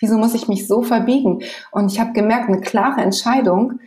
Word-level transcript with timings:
Wieso 0.00 0.16
muss 0.16 0.34
ich 0.34 0.46
mich 0.46 0.68
so 0.68 0.82
verbiegen? 0.82 1.42
Und 1.72 1.90
ich 1.90 1.98
habe 1.98 2.12
gemerkt, 2.12 2.48
eine 2.48 2.60
klare 2.60 3.00
Entscheidung, 3.00 3.80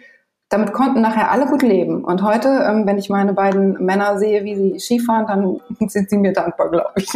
damit 0.49 0.73
konnten 0.73 0.99
nachher 0.99 1.31
alle 1.31 1.45
gut 1.45 1.61
leben. 1.61 2.03
Und 2.03 2.21
heute, 2.21 2.49
ähm, 2.49 2.85
wenn 2.85 2.97
ich 2.97 3.09
meine 3.09 3.31
beiden 3.33 3.81
Männer 3.85 4.19
sehe, 4.19 4.43
wie 4.43 4.55
sie 4.55 4.79
Skifahren, 4.79 5.25
dann 5.27 5.61
sind 5.89 6.09
sie 6.09 6.17
mir 6.17 6.33
dankbar, 6.33 6.69
glaube 6.69 6.91
ich. 6.97 7.07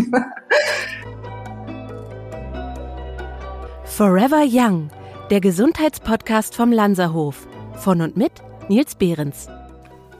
Forever 3.84 4.46
Young, 4.48 4.90
der 5.30 5.42
Gesundheitspodcast 5.42 6.56
vom 6.56 6.72
Lanzerhof. 6.72 7.48
Von 7.74 8.02
und 8.02 8.16
mit 8.16 8.32
Nils 8.70 8.96
Behrens. 8.96 9.50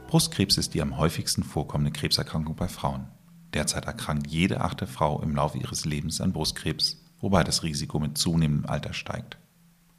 Brustkrebs 0.08 0.58
ist 0.58 0.74
die 0.74 0.82
am 0.82 0.98
häufigsten 0.98 1.44
vorkommende 1.44 1.92
Krebserkrankung 1.92 2.58
bei 2.58 2.68
Frauen. 2.68 3.08
Derzeit 3.54 3.86
erkrankt 3.86 4.28
jede 4.28 4.60
achte 4.60 4.86
Frau 4.86 5.22
im 5.22 5.34
Laufe 5.34 5.58
ihres 5.58 5.86
Lebens 5.86 6.20
an 6.20 6.34
Brustkrebs 6.34 7.05
wobei 7.22 7.44
das 7.44 7.64
Risiko 7.64 8.00
mit 8.00 8.18
zunehmendem 8.18 8.70
Alter 8.70 8.94
steigt. 8.94 9.38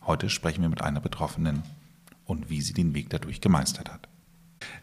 Heute 0.06 0.30
sprechen 0.30 0.62
wir 0.62 0.68
mit 0.68 0.82
einer 0.82 1.00
Betroffenen 1.00 1.62
und 2.24 2.50
wie 2.50 2.60
sie 2.60 2.72
den 2.72 2.94
Weg 2.94 3.10
dadurch 3.10 3.40
gemeistert 3.40 3.92
hat. 3.92 4.08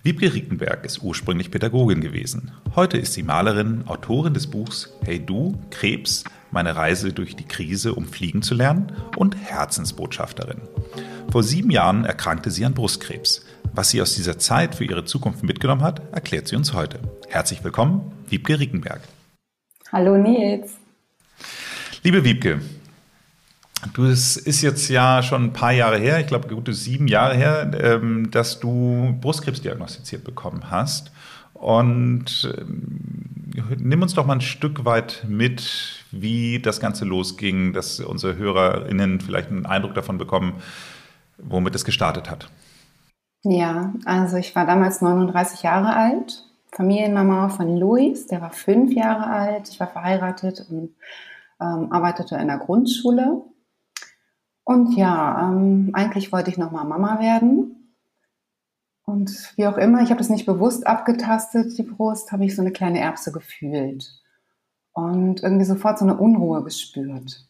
Wiebke 0.04 0.34
Riekenberg 0.34 0.86
ist 0.86 1.02
ursprünglich 1.02 1.52
Pädagogin 1.52 2.02
gewesen. 2.02 2.52
Heute 2.76 2.98
ist 2.98 3.14
sie 3.14 3.24
Malerin, 3.24 3.88
Autorin 3.88 4.34
des 4.34 4.48
Buchs 4.48 4.94
Hey 5.04 5.20
Du, 5.26 5.60
Krebs, 5.72 6.24
meine 6.52 6.76
Reise 6.76 7.14
durch 7.14 7.36
die 7.36 7.46
Krise, 7.46 7.96
um 7.96 8.06
fliegen 8.06 8.42
zu 8.42 8.54
lernen 8.54 8.92
und 9.18 9.36
Herzensbotschafterin. 9.36 10.62
Vor 11.32 11.44
sieben 11.44 11.72
Jahren 11.72 12.06
erkrankte 12.06 12.52
sie 12.52 12.66
an 12.66 12.74
Brustkrebs. 12.74 13.46
Was 13.74 13.90
sie 13.90 14.02
aus 14.02 14.14
dieser 14.14 14.38
Zeit 14.38 14.76
für 14.76 14.86
ihre 14.86 15.06
Zukunft 15.06 15.44
mitgenommen 15.44 15.82
hat, 15.82 16.02
erklärt 16.14 16.48
sie 16.48 16.56
uns 16.56 16.74
heute. 16.74 17.00
Herzlich 17.28 17.64
willkommen, 17.64 18.12
Wiebke 18.30 18.60
Riekenberg. 18.60 19.02
Hallo 19.92 20.18
Nils. 20.18 20.83
Liebe 22.06 22.26
Wiebke, 22.26 22.60
du, 23.94 24.04
es 24.04 24.36
ist 24.36 24.62
jetzt 24.62 24.90
ja 24.90 25.24
schon 25.24 25.46
ein 25.46 25.54
paar 25.54 25.72
Jahre 25.72 25.98
her, 25.98 26.20
ich 26.20 26.28
glaube 26.28 26.54
gute 26.54 26.74
sieben 26.74 27.08
Jahre 27.08 27.36
her, 27.36 27.72
ähm, 27.82 28.30
dass 28.30 28.60
du 28.60 29.18
Brustkrebs 29.22 29.62
diagnostiziert 29.62 30.26
bekommen 30.26 30.70
hast. 30.70 31.14
Und 31.54 32.54
ähm, 32.58 33.54
nimm 33.78 34.02
uns 34.02 34.16
doch 34.16 34.26
mal 34.26 34.34
ein 34.34 34.42
Stück 34.42 34.84
weit 34.84 35.24
mit, 35.30 36.04
wie 36.12 36.60
das 36.60 36.82
Ganze 36.82 37.06
losging, 37.06 37.72
dass 37.72 38.02
unsere 38.02 38.36
HörerInnen 38.36 39.22
vielleicht 39.22 39.50
einen 39.50 39.66
Eindruck 39.66 39.94
davon 39.94 40.18
bekommen, 40.18 40.62
womit 41.38 41.74
es 41.74 41.86
gestartet 41.86 42.30
hat. 42.30 42.50
Ja, 43.44 43.94
also 44.04 44.36
ich 44.36 44.54
war 44.58 44.66
damals 44.66 45.00
39 45.00 45.64
Jahre 45.64 45.96
alt, 45.96 46.44
Familienmama 46.74 47.48
von 47.48 47.78
Luis, 47.78 48.28
der 48.28 48.42
war 48.42 48.52
fünf 48.52 48.92
Jahre 48.92 49.28
alt, 49.28 49.70
ich 49.70 49.80
war 49.80 49.88
verheiratet 49.88 50.66
und 50.70 50.90
ähm, 51.62 51.92
arbeitete 51.92 52.36
in 52.36 52.48
der 52.48 52.58
Grundschule. 52.58 53.44
Und 54.64 54.96
ja, 54.96 55.52
ähm, 55.52 55.92
eigentlich 55.94 56.32
wollte 56.32 56.50
ich 56.50 56.58
nochmal 56.58 56.86
Mama 56.86 57.20
werden. 57.20 57.96
Und 59.06 59.54
wie 59.58 59.68
auch 59.68 59.78
immer, 59.78 60.02
ich 60.02 60.10
habe 60.10 60.20
das 60.20 60.30
nicht 60.30 60.46
bewusst 60.46 60.88
abgetastet, 60.88 61.78
die 61.78 61.84
Brust, 61.84 62.32
habe 62.32 62.46
ich 62.46 62.56
so 62.56 62.62
eine 62.62 62.72
kleine 62.72 63.00
Erbse 63.00 63.32
gefühlt. 63.32 64.10
Und 64.94 65.44
irgendwie 65.44 65.66
sofort 65.66 66.00
so 66.00 66.06
eine 66.06 66.18
Unruhe 66.18 66.64
gespürt. 66.64 67.46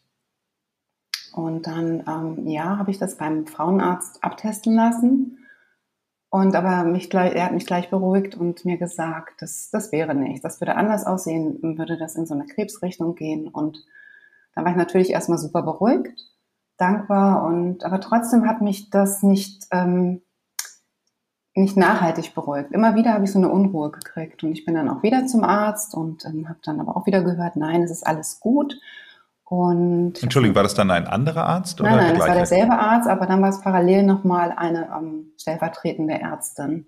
Und 1.34 1.66
dann, 1.66 2.04
ähm, 2.08 2.46
ja, 2.46 2.78
habe 2.78 2.90
ich 2.90 2.98
das 2.98 3.16
beim 3.16 3.46
Frauenarzt 3.46 4.22
abtesten 4.22 4.74
lassen. 4.74 5.43
Und 6.34 6.56
aber 6.56 6.82
mich 6.82 7.10
gleich, 7.10 7.32
er 7.36 7.44
hat 7.44 7.52
mich 7.52 7.64
gleich 7.64 7.90
beruhigt 7.90 8.34
und 8.34 8.64
mir 8.64 8.76
gesagt, 8.76 9.40
das, 9.40 9.70
das 9.70 9.92
wäre 9.92 10.16
nicht. 10.16 10.44
Das 10.44 10.60
würde 10.60 10.74
anders 10.74 11.06
aussehen, 11.06 11.60
würde 11.78 11.96
das 11.96 12.16
in 12.16 12.26
so 12.26 12.34
eine 12.34 12.44
Krebsrichtung 12.44 13.14
gehen. 13.14 13.46
Und 13.46 13.84
da 14.52 14.64
war 14.64 14.72
ich 14.72 14.76
natürlich 14.76 15.10
erstmal 15.10 15.38
super 15.38 15.62
beruhigt, 15.62 16.26
dankbar 16.76 17.44
und 17.44 17.84
aber 17.84 18.00
trotzdem 18.00 18.48
hat 18.48 18.62
mich 18.62 18.90
das 18.90 19.22
nicht 19.22 19.68
ähm, 19.70 20.22
nicht 21.54 21.76
nachhaltig 21.76 22.34
beruhigt. 22.34 22.72
Immer 22.72 22.96
wieder 22.96 23.12
habe 23.12 23.26
ich 23.26 23.30
so 23.30 23.38
eine 23.38 23.48
Unruhe 23.48 23.92
gekriegt 23.92 24.42
und 24.42 24.50
ich 24.50 24.64
bin 24.64 24.74
dann 24.74 24.88
auch 24.88 25.04
wieder 25.04 25.26
zum 25.26 25.44
Arzt 25.44 25.94
und 25.94 26.24
ähm, 26.24 26.48
habe 26.48 26.58
dann 26.64 26.80
aber 26.80 26.96
auch 26.96 27.06
wieder 27.06 27.22
gehört, 27.22 27.54
nein, 27.54 27.84
es 27.84 27.92
ist 27.92 28.04
alles 28.04 28.40
gut. 28.40 28.76
Und 29.44 30.22
Entschuldigung, 30.22 30.56
war 30.56 30.62
das 30.62 30.74
dann 30.74 30.90
ein 30.90 31.06
anderer 31.06 31.44
Arzt? 31.44 31.80
Nein, 31.80 31.96
nein, 31.96 32.16
es 32.16 32.20
war 32.20 32.34
derselbe 32.34 32.78
Arzt, 32.78 33.08
aber 33.08 33.26
dann 33.26 33.42
war 33.42 33.50
es 33.50 33.60
parallel 33.60 34.04
nochmal 34.04 34.52
eine 34.56 34.88
ähm, 34.96 35.32
stellvertretende 35.38 36.14
Ärztin. 36.14 36.86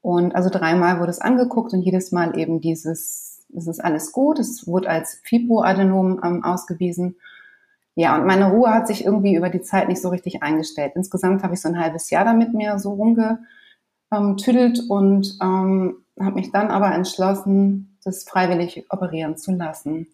Und 0.00 0.34
also 0.34 0.50
dreimal 0.50 0.98
wurde 1.00 1.10
es 1.10 1.20
angeguckt 1.20 1.72
und 1.72 1.82
jedes 1.82 2.12
Mal 2.12 2.36
eben 2.38 2.60
dieses 2.60 3.36
es 3.54 3.66
ist 3.66 3.84
alles 3.84 4.12
gut. 4.12 4.38
Es 4.38 4.66
wurde 4.66 4.88
als 4.88 5.20
Fibroadenom 5.24 6.20
ähm, 6.24 6.44
ausgewiesen. 6.44 7.16
Ja, 7.94 8.16
und 8.16 8.26
meine 8.26 8.50
Ruhe 8.50 8.70
hat 8.70 8.86
sich 8.86 9.04
irgendwie 9.04 9.34
über 9.34 9.48
die 9.48 9.62
Zeit 9.62 9.88
nicht 9.88 10.02
so 10.02 10.10
richtig 10.10 10.42
eingestellt. 10.42 10.92
Insgesamt 10.94 11.42
habe 11.42 11.54
ich 11.54 11.60
so 11.60 11.68
ein 11.68 11.78
halbes 11.78 12.10
Jahr 12.10 12.24
damit 12.24 12.52
mir 12.52 12.78
so 12.78 12.92
rumgetüdelt 14.10 14.80
und 14.90 15.38
ähm, 15.40 16.04
habe 16.20 16.34
mich 16.34 16.52
dann 16.52 16.68
aber 16.68 16.92
entschlossen, 16.92 17.98
das 18.04 18.24
freiwillig 18.24 18.86
operieren 18.90 19.36
zu 19.38 19.52
lassen. 19.52 20.06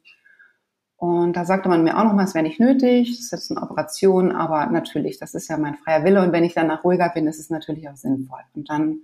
Und 1.03 1.33
da 1.33 1.45
sagte 1.45 1.69
man 1.69 1.83
mir 1.83 1.99
auch 1.99 2.05
nochmal, 2.05 2.27
es 2.27 2.35
wäre 2.35 2.45
nicht 2.45 2.61
nötig, 2.61 3.11
das 3.11 3.25
ist 3.25 3.33
jetzt 3.33 3.51
eine 3.51 3.61
Operation, 3.61 4.31
aber 4.31 4.67
natürlich, 4.67 5.19
das 5.19 5.35
ist 5.35 5.49
ja 5.49 5.59
mein 5.59 5.75
freier 5.75 6.05
Wille 6.05 6.23
und 6.23 6.31
wenn 6.31 6.45
ich 6.45 6.55
danach 6.55 6.85
ruhiger 6.85 7.09
bin, 7.09 7.27
ist 7.27 7.41
es 7.41 7.51
natürlich 7.51 7.89
auch 7.89 7.97
sinnvoll. 7.97 8.39
Und 8.55 8.71
dann 8.71 9.01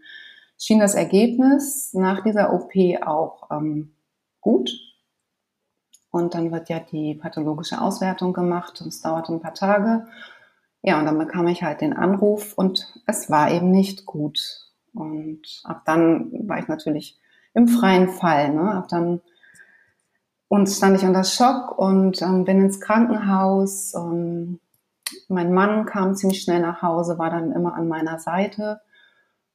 schien 0.57 0.79
das 0.79 0.95
Ergebnis 0.95 1.93
nach 1.95 2.23
dieser 2.23 2.53
OP 2.53 2.71
auch 3.05 3.51
ähm, 3.51 3.97
gut. 4.41 4.71
Und 6.13 6.37
dann 6.37 6.53
wird 6.53 6.69
ja 6.69 6.79
die 6.79 7.17
pathologische 7.17 7.81
Auswertung 7.81 8.33
gemacht 8.33 8.81
und 8.81 8.87
es 8.87 9.01
dauert 9.01 9.29
ein 9.29 9.41
paar 9.41 9.55
Tage. 9.55 10.07
Ja, 10.83 11.01
und 11.01 11.05
dann 11.05 11.19
bekam 11.19 11.49
ich 11.49 11.65
halt 11.65 11.81
den 11.81 11.95
Anruf 11.95 12.53
und 12.55 12.95
es 13.07 13.29
war 13.29 13.51
eben 13.51 13.73
nicht 13.73 14.07
gut. 14.07 14.71
Und 14.95 15.43
ab 15.65 15.83
dann 15.85 16.31
war 16.47 16.61
ich 16.61 16.69
natürlich 16.69 17.19
im 17.55 17.67
freien 17.67 18.09
Fall. 18.09 18.55
Ne? 18.55 18.71
Ab 18.71 18.87
dann 18.87 19.21
und 20.49 20.69
stand 20.69 20.97
ich 20.97 21.07
unter 21.07 21.25
Schock 21.25 21.79
und 21.79 22.23
ähm, 22.23 22.45
bin 22.45 22.61
ins 22.61 22.81
Krankenhaus. 22.81 23.95
Ähm, 23.95 24.61
mein 25.29 25.53
Mann 25.53 25.87
kam 25.87 26.15
ziemlich 26.15 26.43
schnell 26.43 26.61
nach 26.61 26.83
Hause, 26.83 27.19
war 27.19 27.31
dann 27.31 27.53
immer 27.53 27.75
an 27.75 27.89
meiner 27.89 28.19
Seite. 28.19 28.81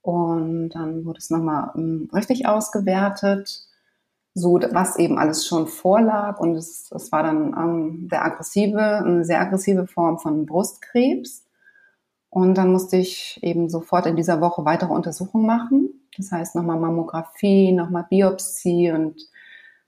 Und 0.01 0.69
dann 0.69 1.05
wurde 1.05 1.19
es 1.19 1.29
nochmal 1.29 1.71
ähm, 1.75 2.09
richtig 2.13 2.47
ausgewertet 2.47 3.67
so 4.35 4.59
was 4.71 4.97
eben 4.97 5.19
alles 5.19 5.45
schon 5.45 5.67
vorlag 5.67 6.39
und 6.39 6.55
es, 6.55 6.91
es 6.91 7.11
war 7.11 7.23
dann 7.23 7.53
ähm, 7.55 8.07
sehr 8.09 8.25
aggressive, 8.25 8.79
eine 8.79 9.25
sehr 9.25 9.39
aggressive 9.39 9.87
Form 9.87 10.17
von 10.19 10.45
Brustkrebs. 10.45 11.45
Und 12.29 12.55
dann 12.55 12.71
musste 12.71 12.97
ich 12.97 13.39
eben 13.43 13.69
sofort 13.69 14.07
in 14.07 14.15
dieser 14.15 14.41
Woche 14.41 14.65
weitere 14.65 14.91
Untersuchungen 14.91 15.45
machen. 15.45 15.89
Das 16.17 16.31
heißt 16.31 16.55
nochmal 16.55 16.79
Mammographie, 16.79 17.71
nochmal 17.73 18.07
Biopsie 18.09 18.91
und 18.91 19.21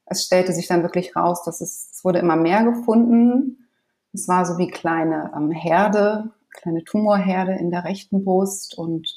es 0.05 0.25
stellte 0.25 0.53
sich 0.53 0.67
dann 0.67 0.83
wirklich 0.83 1.15
raus, 1.15 1.43
dass 1.43 1.61
es, 1.61 1.89
es 1.91 2.03
wurde 2.03 2.19
immer 2.19 2.35
mehr 2.35 2.63
gefunden. 2.63 3.67
Es 4.13 4.27
war 4.27 4.45
so 4.45 4.57
wie 4.57 4.69
kleine 4.69 5.31
ähm, 5.35 5.51
Herde, 5.51 6.31
kleine 6.51 6.83
Tumorherde 6.83 7.53
in 7.53 7.71
der 7.71 7.83
rechten 7.83 8.23
Brust 8.23 8.77
und 8.77 9.07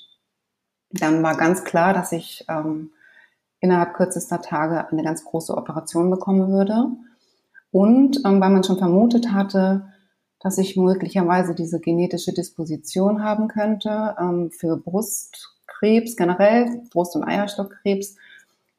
dann 0.91 1.23
war 1.23 1.37
ganz 1.37 1.65
klar, 1.65 1.93
dass 1.93 2.13
ich 2.13 2.45
ähm, 2.49 2.91
innerhalb 3.61 3.95
kürzester 3.95 4.41
Tage 4.41 4.89
eine 4.89 5.03
ganz 5.03 5.25
große 5.25 5.55
Operation 5.57 6.11
bekommen 6.11 6.51
würde. 6.51 6.87
Und 7.71 8.23
ähm, 8.25 8.41
weil 8.41 8.51
man 8.51 8.65
schon 8.65 8.79
vermutet 8.79 9.33
hatte, 9.33 9.93
dass 10.41 10.57
ich 10.57 10.77
möglicherweise 10.77 11.55
diese 11.55 11.81
genetische 11.81 12.33
Disposition 12.33 13.23
haben 13.23 13.49
könnte 13.49 14.17
ähm, 14.19 14.51
für 14.51 14.77
Brustkrebs 14.77 16.17
generell, 16.17 16.83
Brust- 16.91 17.17
und 17.17 17.25
Eierstockkrebs, 17.25 18.17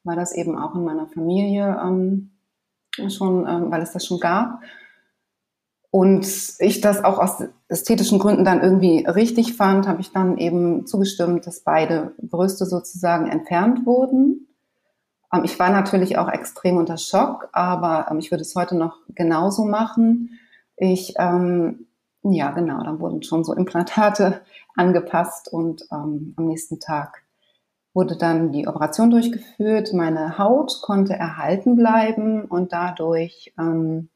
war 0.04 0.16
das 0.16 0.34
eben 0.34 0.58
auch 0.58 0.74
in 0.74 0.84
meiner 0.84 1.06
Familie 1.06 1.80
ähm, 1.82 2.32
schon, 3.08 3.46
ähm, 3.46 3.70
weil 3.70 3.82
es 3.82 3.92
das 3.92 4.06
schon 4.06 4.20
gab. 4.20 4.60
Und 5.90 6.24
ich 6.60 6.80
das 6.80 7.02
auch 7.02 7.18
aus 7.18 7.42
ästhetischen 7.68 8.20
Gründen 8.20 8.44
dann 8.44 8.62
irgendwie 8.62 9.04
richtig 9.06 9.56
fand, 9.56 9.88
habe 9.88 10.00
ich 10.00 10.12
dann 10.12 10.38
eben 10.38 10.86
zugestimmt, 10.86 11.46
dass 11.46 11.64
beide 11.64 12.14
Brüste 12.18 12.64
sozusagen 12.64 13.26
entfernt 13.26 13.86
wurden. 13.86 14.46
Ähm, 15.32 15.42
ich 15.44 15.58
war 15.58 15.70
natürlich 15.70 16.16
auch 16.16 16.28
extrem 16.28 16.76
unter 16.76 16.96
Schock, 16.96 17.48
aber 17.52 18.06
ähm, 18.10 18.18
ich 18.18 18.30
würde 18.30 18.42
es 18.42 18.54
heute 18.54 18.76
noch 18.76 18.98
genauso 19.14 19.64
machen. 19.64 20.38
Ich, 20.76 21.14
ähm, 21.18 21.86
ja 22.22 22.52
genau, 22.52 22.82
dann 22.84 23.00
wurden 23.00 23.22
schon 23.22 23.44
so 23.44 23.52
Implantate 23.52 24.42
angepasst 24.76 25.52
und 25.52 25.82
ähm, 25.90 26.34
am 26.36 26.46
nächsten 26.46 26.78
Tag 26.78 27.24
wurde 27.92 28.16
dann 28.16 28.52
die 28.52 28.68
Operation 28.68 29.10
durchgeführt. 29.10 29.92
Meine 29.92 30.38
Haut 30.38 30.80
konnte 30.82 31.14
erhalten 31.14 31.76
bleiben 31.76 32.44
und 32.44 32.72
dadurch, 32.72 33.52
ähm, 33.58 34.08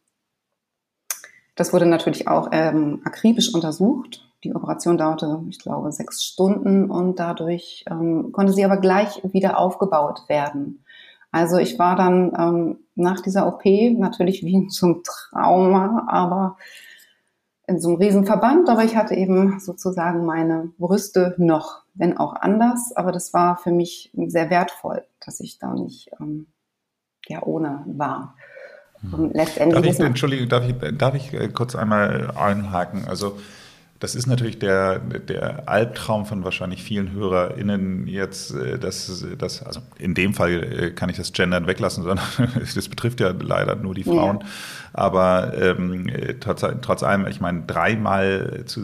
das 1.57 1.73
wurde 1.73 1.87
natürlich 1.87 2.29
auch 2.29 2.49
ähm, 2.53 3.01
akribisch 3.05 3.53
untersucht. 3.55 4.29
Die 4.45 4.55
Operation 4.55 4.99
dauerte, 4.99 5.43
ich 5.49 5.59
glaube, 5.59 5.91
sechs 5.91 6.23
Stunden 6.25 6.91
und 6.91 7.19
dadurch 7.19 7.85
ähm, 7.91 8.31
konnte 8.33 8.53
sie 8.53 8.65
aber 8.65 8.77
gleich 8.77 9.21
wieder 9.33 9.59
aufgebaut 9.59 10.25
werden. 10.29 10.85
Also 11.33 11.57
ich 11.59 11.79
war 11.79 11.97
dann 11.97 12.33
ähm, 12.39 12.79
nach 12.95 13.21
dieser 13.21 13.49
OP 13.49 13.65
natürlich 13.65 14.45
wie 14.45 14.69
zum 14.69 15.03
Trauma, 15.03 16.07
aber 16.09 16.57
in 17.67 17.81
so 17.81 17.89
einem 17.89 17.99
Riesenverband, 17.99 18.69
aber 18.69 18.85
ich 18.85 18.95
hatte 18.95 19.15
eben 19.15 19.59
sozusagen 19.59 20.25
meine 20.27 20.71
Brüste 20.79 21.35
noch, 21.39 21.84
wenn 21.95 22.17
auch 22.17 22.35
anders. 22.35 22.93
Aber 22.95 23.13
das 23.13 23.33
war 23.33 23.57
für 23.57 23.73
mich 23.73 24.11
sehr 24.27 24.51
wertvoll, 24.51 25.05
dass 25.25 25.41
ich 25.41 25.59
da 25.59 25.75
nicht 25.75 26.11
ähm, 26.21 26.47
ja 27.27 27.43
ohne 27.43 27.85
war. 27.87 28.37
Hm. 29.01 29.15
Und 29.15 29.35
letztendlich 29.35 29.83
darf 29.83 29.95
ich, 29.95 30.01
Entschuldigung, 30.01 30.49
darf 30.49 30.69
ich, 30.69 30.97
darf 30.99 31.15
ich 31.15 31.33
äh, 31.33 31.49
kurz 31.49 31.75
einmal 31.75 32.33
einhaken? 32.37 33.07
Also 33.09 33.39
das 34.05 34.15
ist 34.15 34.27
natürlich 34.27 34.59
der, 34.59 34.99
der 34.99 35.67
Albtraum 35.67 36.27
von 36.27 36.45
wahrscheinlich 36.45 36.83
vielen 36.83 37.13
HörerInnen 37.13 38.07
jetzt, 38.07 38.51
äh, 38.51 38.79
dass 38.79 39.25
das, 39.39 39.63
also 39.63 39.81
in 39.99 40.13
dem 40.13 40.35
Fall 40.35 40.63
äh, 40.63 40.91
kann 40.91 41.09
ich 41.09 41.17
das 41.17 41.33
Gendern 41.33 41.67
weglassen, 41.67 42.05
sondern 42.05 42.27
das 42.75 42.87
betrifft 42.87 43.21
ja 43.21 43.31
leider 43.31 43.77
nur 43.77 43.95
die 43.95 44.05
Frauen. 44.05 44.41
Ja. 44.41 44.47
Aber 44.93 45.55
ähm, 45.57 46.07
trotz, 46.39 46.67
trotz 46.83 47.03
allem, 47.03 47.27
ich 47.29 47.41
meine, 47.41 47.63
dreimal 47.63 48.65
zu 48.67 48.83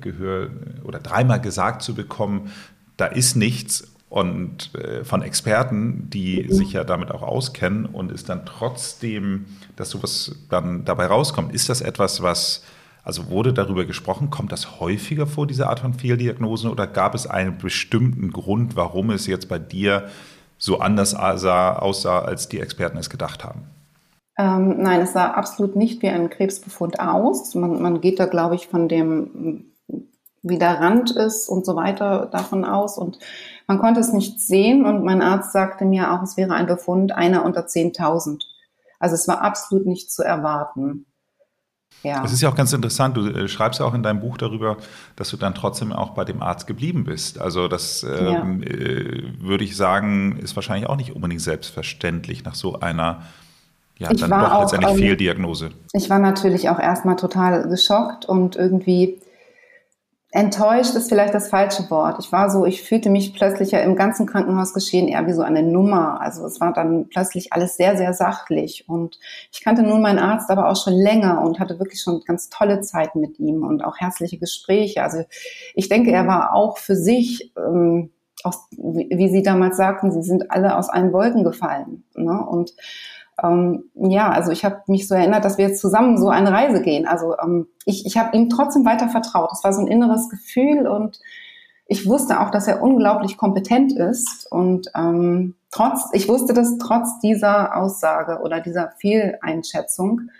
Gehör 0.00 0.48
oder 0.82 0.98
dreimal 0.98 1.40
gesagt 1.40 1.82
zu 1.82 1.94
bekommen, 1.94 2.50
da 2.96 3.06
ist 3.06 3.36
nichts 3.36 3.86
und 4.08 4.74
äh, 4.74 5.04
von 5.04 5.22
Experten, 5.22 6.10
die 6.10 6.42
mhm. 6.42 6.52
sich 6.52 6.72
ja 6.72 6.82
damit 6.82 7.12
auch 7.12 7.22
auskennen 7.22 7.86
und 7.86 8.10
ist 8.10 8.28
dann 8.28 8.44
trotzdem, 8.46 9.46
dass 9.76 9.90
sowas 9.90 10.34
dann 10.48 10.84
dabei 10.84 11.06
rauskommt. 11.06 11.54
Ist 11.54 11.68
das 11.68 11.82
etwas, 11.82 12.20
was 12.20 12.64
also 13.02 13.30
wurde 13.30 13.52
darüber 13.52 13.84
gesprochen, 13.84 14.30
kommt 14.30 14.52
das 14.52 14.80
häufiger 14.80 15.26
vor, 15.26 15.46
diese 15.46 15.68
Art 15.68 15.80
von 15.80 15.94
Fehldiagnosen, 15.94 16.70
oder 16.70 16.86
gab 16.86 17.14
es 17.14 17.26
einen 17.26 17.58
bestimmten 17.58 18.32
Grund, 18.32 18.76
warum 18.76 19.10
es 19.10 19.26
jetzt 19.26 19.48
bei 19.48 19.58
dir 19.58 20.08
so 20.58 20.78
anders 20.78 21.10
sah, 21.10 21.78
aussah, 21.78 22.20
als 22.20 22.48
die 22.48 22.60
Experten 22.60 22.98
es 22.98 23.08
gedacht 23.08 23.44
haben? 23.44 23.62
Ähm, 24.38 24.76
nein, 24.78 25.00
es 25.00 25.12
sah 25.12 25.32
absolut 25.32 25.76
nicht 25.76 26.02
wie 26.02 26.08
ein 26.08 26.30
Krebsbefund 26.30 27.00
aus. 27.00 27.54
Man, 27.54 27.82
man 27.82 28.00
geht 28.00 28.20
da, 28.20 28.26
glaube 28.26 28.54
ich, 28.54 28.68
von 28.68 28.88
dem, 28.88 29.72
wie 30.42 30.58
der 30.58 30.80
Rand 30.80 31.10
ist 31.10 31.48
und 31.48 31.66
so 31.66 31.76
weiter 31.76 32.26
davon 32.26 32.64
aus. 32.64 32.96
Und 32.96 33.18
man 33.66 33.78
konnte 33.78 34.00
es 34.00 34.12
nicht 34.12 34.40
sehen. 34.40 34.86
Und 34.86 35.04
mein 35.04 35.20
Arzt 35.20 35.52
sagte 35.52 35.84
mir 35.84 36.12
auch, 36.12 36.22
es 36.22 36.36
wäre 36.36 36.54
ein 36.54 36.66
Befund 36.66 37.12
einer 37.12 37.44
unter 37.44 37.66
10.000. 37.66 38.42
Also 38.98 39.14
es 39.14 39.28
war 39.28 39.42
absolut 39.42 39.86
nicht 39.86 40.10
zu 40.10 40.22
erwarten. 40.22 41.06
Ja. 42.02 42.24
Es 42.24 42.32
ist 42.32 42.40
ja 42.40 42.48
auch 42.48 42.54
ganz 42.54 42.72
interessant, 42.72 43.16
du 43.16 43.26
äh, 43.26 43.48
schreibst 43.48 43.80
ja 43.80 43.86
auch 43.86 43.94
in 43.94 44.02
deinem 44.02 44.20
Buch 44.20 44.38
darüber, 44.38 44.78
dass 45.16 45.30
du 45.30 45.36
dann 45.36 45.54
trotzdem 45.54 45.92
auch 45.92 46.10
bei 46.10 46.24
dem 46.24 46.42
Arzt 46.42 46.66
geblieben 46.66 47.04
bist. 47.04 47.38
Also 47.38 47.68
das 47.68 48.02
ähm, 48.02 48.62
ja. 48.62 48.72
äh, 48.72 49.22
würde 49.38 49.64
ich 49.64 49.76
sagen, 49.76 50.38
ist 50.38 50.56
wahrscheinlich 50.56 50.88
auch 50.88 50.96
nicht 50.96 51.14
unbedingt 51.14 51.42
selbstverständlich 51.42 52.44
nach 52.44 52.54
so 52.54 52.80
einer 52.80 53.22
ja, 53.98 54.10
ich 54.10 54.20
dann 54.20 54.30
doch 54.30 54.50
auch, 54.50 54.60
letztendlich 54.62 54.92
ähm, 54.92 54.98
Fehldiagnose. 54.98 55.70
Ich 55.92 56.08
war 56.08 56.18
natürlich 56.18 56.70
auch 56.70 56.78
erstmal 56.78 57.16
total 57.16 57.68
geschockt 57.68 58.24
und 58.24 58.56
irgendwie 58.56 59.20
enttäuscht 60.32 60.94
ist 60.94 61.08
vielleicht 61.08 61.34
das 61.34 61.48
falsche 61.48 61.90
Wort. 61.90 62.18
Ich 62.20 62.30
war 62.30 62.50
so, 62.50 62.64
ich 62.64 62.82
fühlte 62.82 63.10
mich 63.10 63.34
plötzlich 63.34 63.72
ja 63.72 63.80
im 63.80 63.96
ganzen 63.96 64.26
Krankenhausgeschehen 64.26 65.08
eher 65.08 65.26
wie 65.26 65.32
so 65.32 65.42
eine 65.42 65.62
Nummer. 65.62 66.20
Also 66.20 66.44
es 66.46 66.60
war 66.60 66.72
dann 66.72 67.08
plötzlich 67.08 67.52
alles 67.52 67.76
sehr, 67.76 67.96
sehr 67.96 68.14
sachlich. 68.14 68.88
Und 68.88 69.18
ich 69.52 69.62
kannte 69.64 69.82
nun 69.82 70.02
meinen 70.02 70.20
Arzt 70.20 70.50
aber 70.50 70.68
auch 70.68 70.76
schon 70.76 70.94
länger 70.94 71.42
und 71.42 71.58
hatte 71.58 71.78
wirklich 71.80 72.00
schon 72.00 72.22
ganz 72.24 72.48
tolle 72.48 72.80
Zeit 72.80 73.16
mit 73.16 73.40
ihm 73.40 73.64
und 73.64 73.84
auch 73.84 73.98
herzliche 73.98 74.38
Gespräche. 74.38 75.02
Also 75.02 75.24
ich 75.74 75.88
denke, 75.88 76.12
er 76.12 76.26
war 76.26 76.54
auch 76.54 76.78
für 76.78 76.94
sich, 76.94 77.52
ähm, 77.56 78.10
aus, 78.42 78.68
wie, 78.70 79.08
wie 79.10 79.28
Sie 79.28 79.42
damals 79.42 79.76
sagten, 79.76 80.12
Sie 80.12 80.22
sind 80.22 80.50
alle 80.50 80.76
aus 80.76 80.88
allen 80.88 81.12
Wolken 81.12 81.44
gefallen. 81.44 82.04
Ne? 82.14 82.44
Und 82.46 82.72
ähm, 83.42 83.90
ja, 83.94 84.30
also 84.30 84.50
ich 84.50 84.64
habe 84.64 84.82
mich 84.86 85.08
so 85.08 85.14
erinnert, 85.14 85.44
dass 85.44 85.58
wir 85.58 85.66
jetzt 85.66 85.80
zusammen 85.80 86.18
so 86.18 86.28
eine 86.28 86.52
Reise 86.52 86.82
gehen. 86.82 87.06
Also 87.06 87.36
ähm, 87.38 87.66
ich, 87.84 88.06
ich 88.06 88.18
habe 88.18 88.36
ihm 88.36 88.48
trotzdem 88.48 88.84
weiter 88.84 89.08
vertraut. 89.08 89.50
Es 89.52 89.64
war 89.64 89.72
so 89.72 89.80
ein 89.80 89.86
inneres 89.86 90.28
Gefühl 90.28 90.86
und 90.86 91.20
ich 91.86 92.06
wusste 92.06 92.40
auch, 92.40 92.50
dass 92.50 92.68
er 92.68 92.82
unglaublich 92.82 93.36
kompetent 93.36 93.92
ist 93.92 94.46
und 94.50 94.92
ähm, 94.94 95.56
trotz, 95.72 96.08
ich 96.12 96.28
wusste 96.28 96.54
das 96.54 96.78
trotz 96.78 97.18
dieser 97.18 97.76
Aussage 97.76 98.40
oder 98.42 98.60
dieser 98.60 98.92
Fehleinschätzung, 98.98 100.30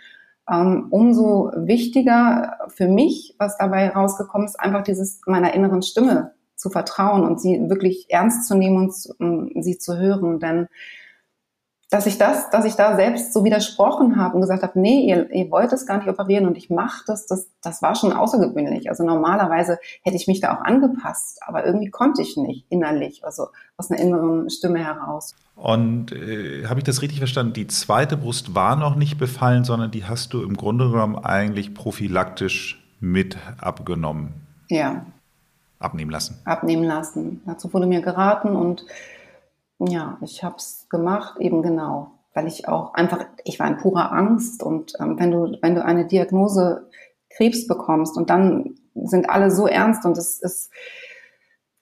ähm, 0.49 0.87
umso 0.91 1.51
wichtiger 1.55 2.57
für 2.69 2.87
mich, 2.87 3.35
was 3.37 3.57
dabei 3.57 3.89
rausgekommen 3.89 4.47
ist, 4.47 4.59
einfach 4.59 4.83
dieses 4.83 5.19
meiner 5.25 5.53
inneren 5.53 5.81
Stimme 5.81 6.33
zu 6.55 6.69
vertrauen 6.69 7.25
und 7.25 7.41
sie 7.41 7.69
wirklich 7.69 8.05
ernst 8.09 8.47
zu 8.47 8.55
nehmen 8.55 8.77
und 8.77 8.93
um, 9.19 9.51
sie 9.61 9.77
zu 9.77 9.97
hören, 9.97 10.39
denn 10.39 10.67
dass 11.91 12.05
ich 12.05 12.17
das, 12.17 12.49
dass 12.49 12.63
ich 12.63 12.75
da 12.75 12.95
selbst 12.95 13.33
so 13.33 13.43
widersprochen 13.43 14.15
habe 14.15 14.35
und 14.35 14.41
gesagt 14.41 14.63
habe, 14.63 14.79
nee, 14.79 15.09
ihr, 15.09 15.29
ihr 15.29 15.51
wollt 15.51 15.73
es 15.73 15.85
gar 15.85 15.97
nicht 15.97 16.07
operieren 16.07 16.47
und 16.47 16.57
ich 16.57 16.69
mache 16.69 17.03
das, 17.05 17.25
das, 17.27 17.49
das 17.61 17.81
war 17.81 17.95
schon 17.95 18.13
außergewöhnlich. 18.13 18.89
Also 18.89 19.03
normalerweise 19.03 19.77
hätte 20.01 20.15
ich 20.15 20.25
mich 20.25 20.39
da 20.39 20.55
auch 20.55 20.61
angepasst, 20.61 21.39
aber 21.45 21.65
irgendwie 21.65 21.89
konnte 21.89 22.21
ich 22.21 22.37
nicht 22.37 22.65
innerlich, 22.69 23.25
also 23.25 23.47
aus 23.75 23.91
einer 23.91 23.99
inneren 23.99 24.49
Stimme 24.49 24.79
heraus. 24.79 25.35
Und 25.57 26.13
äh, 26.13 26.65
habe 26.65 26.79
ich 26.79 26.85
das 26.85 27.01
richtig 27.01 27.19
verstanden? 27.19 27.51
Die 27.51 27.67
zweite 27.67 28.15
Brust 28.15 28.55
war 28.55 28.77
noch 28.77 28.95
nicht 28.95 29.17
befallen, 29.17 29.65
sondern 29.65 29.91
die 29.91 30.05
hast 30.05 30.33
du 30.33 30.43
im 30.43 30.55
Grunde 30.55 30.89
genommen 30.89 31.17
eigentlich 31.17 31.73
prophylaktisch 31.73 32.81
mit 33.01 33.37
abgenommen. 33.59 34.31
Ja. 34.69 35.05
Abnehmen 35.77 36.09
lassen. 36.09 36.39
Abnehmen 36.45 36.85
lassen. 36.85 37.41
Dazu 37.45 37.73
wurde 37.73 37.85
mir 37.85 38.01
geraten 38.01 38.55
und 38.55 38.85
ja, 39.89 40.17
ich 40.21 40.43
habe 40.43 40.55
es 40.57 40.87
gemacht, 40.89 41.39
eben 41.39 41.61
genau, 41.61 42.11
weil 42.33 42.47
ich 42.47 42.67
auch 42.67 42.93
einfach, 42.93 43.25
ich 43.43 43.59
war 43.59 43.67
in 43.67 43.77
purer 43.77 44.11
Angst 44.11 44.63
und 44.63 44.93
ähm, 44.99 45.19
wenn 45.19 45.31
du, 45.31 45.57
wenn 45.61 45.75
du 45.75 45.83
eine 45.83 46.05
Diagnose 46.05 46.89
Krebs 47.29 47.67
bekommst 47.67 48.17
und 48.17 48.29
dann 48.29 48.75
sind 48.95 49.29
alle 49.29 49.51
so 49.51 49.67
ernst 49.67 50.05
und 50.05 50.17
es 50.17 50.41
ist, 50.41 50.71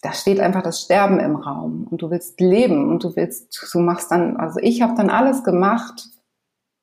da 0.01 0.13
steht 0.13 0.40
einfach 0.40 0.62
das 0.62 0.81
Sterben 0.81 1.19
im 1.19 1.36
Raum 1.36 1.88
und 1.90 2.01
du 2.01 2.10
willst 2.10 2.40
leben 2.40 2.90
und 2.90 3.04
du 3.04 3.16
willst, 3.16 3.74
du 3.74 3.80
machst 3.80 4.12
dann, 4.12 4.38
also 4.38 4.60
ich 4.62 4.81
habe 4.81 4.95
dann 4.95 5.10
alles 5.10 5.44
gemacht, 5.44 6.07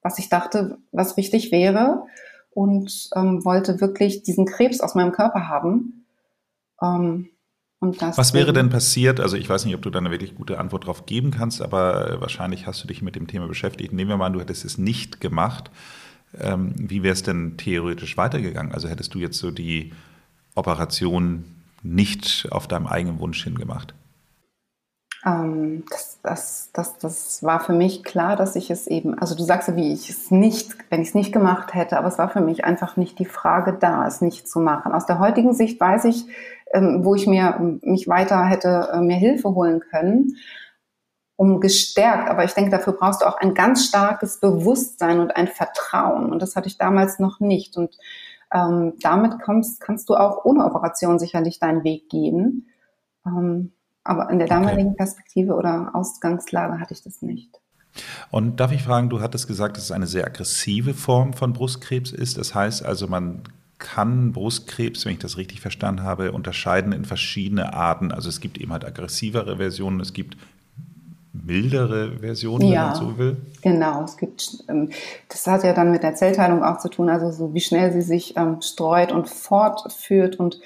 was 0.03 0.19
ich 0.19 0.29
dachte, 0.29 0.79
was 0.93 1.17
richtig 1.17 1.51
wäre 1.51 2.05
und 2.51 3.11
ähm, 3.17 3.45
wollte 3.45 3.81
wirklich 3.81 4.23
diesen 4.23 4.47
Krebs 4.47 4.81
aus 4.81 4.95
meinem 4.95 5.12
Körper 5.12 5.49
haben. 5.49 6.07
Ähm, 6.83 7.31
was 7.81 8.32
wäre 8.32 8.52
denn 8.52 8.70
passiert? 8.70 9.20
Also 9.20 9.37
ich 9.37 9.49
weiß 9.49 9.64
nicht, 9.64 9.75
ob 9.75 9.82
du 9.82 9.90
da 9.90 9.99
eine 9.99 10.11
wirklich 10.11 10.34
gute 10.34 10.58
Antwort 10.58 10.84
darauf 10.84 11.06
geben 11.06 11.31
kannst, 11.31 11.61
aber 11.61 12.11
äh, 12.11 12.20
wahrscheinlich 12.20 12.67
hast 12.67 12.82
du 12.82 12.88
dich 12.88 13.02
mit 13.02 13.17
dem 13.17 13.26
Thema 13.26 13.46
beschäftigt. 13.46 13.93
Nehmen 13.93 14.11
wir 14.11 14.17
mal 14.17 14.26
an, 14.26 14.32
du 14.32 14.40
hättest 14.40 14.64
es 14.64 14.78
nicht 14.78 15.20
gemacht. 15.20 15.70
Ähm, 16.38 16.75
wie 16.76 17.02
wäre 17.02 17.12
es 17.12 17.23
denn 17.23 17.56
theoretisch 17.56 18.17
weitergegangen? 18.17 18.73
Also 18.73 18.88
hättest 18.88 19.14
du 19.14 19.19
jetzt 19.19 19.38
so 19.38 19.50
die 19.50 19.93
Operation 20.55 21.45
nicht 21.83 22.49
auf 22.50 22.66
deinem 22.66 22.87
eigenen 22.87 23.18
Wunsch 23.21 23.45
hingemacht? 23.45 23.95
Ähm, 25.26 25.85
das, 25.90 26.21
das, 26.23 26.71
das, 26.73 26.99
das 26.99 27.42
war 27.42 27.59
für 27.59 27.73
mich 27.73 28.04
klar, 28.04 28.37
dass 28.37 28.54
ich 28.54 28.71
es 28.71 28.87
eben, 28.87 29.18
also 29.18 29.35
du 29.35 29.42
sagst 29.42 29.68
ja, 29.68 29.75
wie 29.76 29.92
ich 29.92 30.09
es 30.09 30.30
nicht, 30.30 30.76
wenn 30.88 31.02
ich 31.02 31.09
es 31.09 31.14
nicht 31.14 31.33
gemacht 31.33 31.75
hätte, 31.75 31.99
aber 31.99 32.06
es 32.06 32.18
war 32.18 32.28
für 32.28 32.40
mich 32.40 32.64
einfach 32.64 32.97
nicht 32.97 33.18
die 33.18 33.25
Frage 33.25 33.73
da, 33.73 34.06
es 34.06 34.21
nicht 34.21 34.49
zu 34.49 34.61
machen. 34.61 34.92
Aus 34.92 35.06
der 35.06 35.18
heutigen 35.18 35.52
Sicht 35.52 35.80
weiß 35.80 36.04
ich, 36.04 36.26
ähm, 36.73 37.04
wo 37.04 37.16
ich 37.16 37.26
mir 37.26 37.78
mich 37.83 38.06
weiter 38.09 38.45
hätte 38.45 38.90
äh, 38.92 39.00
mir 39.00 39.16
Hilfe 39.16 39.50
holen 39.54 39.80
können, 39.80 40.37
um 41.35 41.61
gestärkt. 41.61 42.30
Aber 42.30 42.45
ich 42.45 42.52
denke, 42.54 42.71
dafür 42.71 42.92
brauchst 42.92 43.23
du 43.23 43.26
auch 43.26 43.38
ein 43.38 43.54
ganz 43.54 43.85
starkes 43.85 44.38
Bewusstsein 44.38 45.18
und 45.18 45.37
ein 45.37 45.49
Vertrauen. 45.49 46.30
Und 46.30 46.40
das 46.40 46.54
hatte 46.54 46.68
ich 46.68 46.78
damals 46.78 47.18
noch 47.18 47.40
nicht. 47.40 47.76
Und 47.76 47.99
ähm, 48.54 48.95
damit 49.00 49.40
kommst, 49.42 49.80
kannst 49.80 50.09
du 50.09 50.14
auch 50.14 50.45
ohne 50.45 50.64
Operation 50.64 51.18
sicherlich 51.18 51.59
deinen 51.59 51.83
Weg 51.85 52.09
gehen. 52.09 52.68
Ähm, 53.26 53.73
aber 54.09 54.31
in 54.31 54.39
der 54.39 54.49
damaligen 54.49 54.89
okay. 54.89 54.97
Perspektive 54.97 55.55
oder 55.55 55.91
Ausgangslage 55.95 56.81
hatte 56.81 56.95
ich 56.95 57.03
das 57.03 57.23
nicht. 57.23 57.51
Und 58.31 58.61
darf 58.61 58.73
ich 58.73 58.83
fragen, 58.83 59.09
du 59.09 59.21
hattest 59.21 59.49
gesagt, 59.49 59.77
dass 59.77 59.85
es 59.85 59.91
eine 59.91 60.07
sehr 60.07 60.27
aggressive 60.27 60.95
Form 60.95 61.33
von 61.33 61.53
Brustkrebs 61.53 62.13
ist. 62.13 62.37
Das 62.39 62.55
heißt 62.55 62.85
also, 62.85 63.07
man 63.07 63.43
kann 63.79 64.33
Brustkrebs, 64.33 65.05
wenn 65.05 65.13
ich 65.13 65.19
das 65.19 65.37
richtig 65.37 65.61
verstanden 65.61 66.03
habe, 66.03 66.33
unterscheiden 66.33 66.93
in 66.93 67.05
verschiedene 67.05 67.75
Arten. 67.75 68.13
Also 68.13 68.29
es 68.29 68.41
gibt 68.41 68.59
eben 68.59 68.73
halt 68.73 68.85
aggressivere 68.85 69.57
Versionen, 69.57 70.01
es 70.01 70.13
gibt 70.13 70.37
mildere 71.33 72.19
Versionen, 72.19 72.69
ja, 72.69 72.71
wenn 72.71 72.89
man 72.89 72.95
so 72.97 73.19
will. 73.19 73.37
Genau, 73.63 74.05
es 74.05 74.17
gibt, 74.17 74.65
ähm, 74.69 74.91
das 75.29 75.47
hat 75.47 75.65
ja 75.65 75.75
dann 75.75 75.91
mit 75.91 76.03
der 76.03 76.15
Zellteilung 76.15 76.63
auch 76.65 76.79
zu 76.79 76.89
tun, 76.89 77.11
also 77.11 77.31
so 77.31 77.53
wie 77.53 77.61
schnell 77.61 77.93
sie 77.93 78.03
sich 78.03 78.37
ähm, 78.37 78.63
streut 78.63 79.13
und 79.13 79.29
fortführt 79.29 80.37
und 80.37 80.61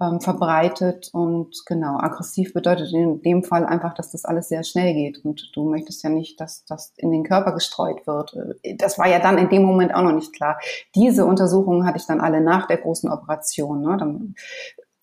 ähm, 0.00 0.20
verbreitet 0.20 1.10
und 1.12 1.64
genau, 1.66 1.98
aggressiv 1.98 2.54
bedeutet 2.54 2.92
in 2.92 3.20
dem 3.22 3.44
Fall 3.44 3.66
einfach, 3.66 3.94
dass 3.94 4.12
das 4.12 4.24
alles 4.24 4.48
sehr 4.48 4.64
schnell 4.64 4.94
geht 4.94 5.24
und 5.24 5.50
du 5.54 5.68
möchtest 5.68 6.02
ja 6.02 6.10
nicht, 6.10 6.40
dass 6.40 6.64
das 6.64 6.94
in 6.96 7.10
den 7.10 7.24
Körper 7.24 7.52
gestreut 7.52 8.06
wird. 8.06 8.34
Äh, 8.62 8.76
das 8.76 8.98
war 8.98 9.08
ja 9.08 9.18
dann 9.18 9.36
in 9.36 9.50
dem 9.50 9.62
Moment 9.62 9.94
auch 9.94 10.02
noch 10.02 10.12
nicht 10.12 10.32
klar. 10.32 10.58
Diese 10.94 11.26
Untersuchungen 11.26 11.84
hatte 11.84 11.98
ich 11.98 12.06
dann 12.06 12.20
alle 12.20 12.40
nach 12.40 12.66
der 12.66 12.78
großen 12.78 13.10
Operation. 13.10 13.82
Ne? 13.82 13.96
Dann, 13.98 14.34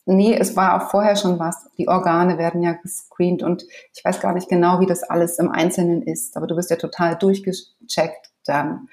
nee, 0.05 0.35
es 0.35 0.55
war 0.55 0.81
auch 0.81 0.89
vorher 0.89 1.15
schon 1.15 1.37
was. 1.37 1.67
Die 1.77 1.87
Organe 1.87 2.39
werden 2.39 2.63
ja 2.63 2.73
gescreent 2.73 3.43
und 3.43 3.65
ich 3.93 4.03
weiß 4.03 4.19
gar 4.19 4.33
nicht 4.33 4.49
genau, 4.49 4.79
wie 4.79 4.87
das 4.87 5.03
alles 5.03 5.37
im 5.37 5.51
Einzelnen 5.51 6.01
ist, 6.01 6.35
aber 6.35 6.47
du 6.47 6.55
wirst 6.55 6.71
ja 6.71 6.77
total 6.77 7.15
durchgecheckt 7.15 8.31
dann. 8.45 8.87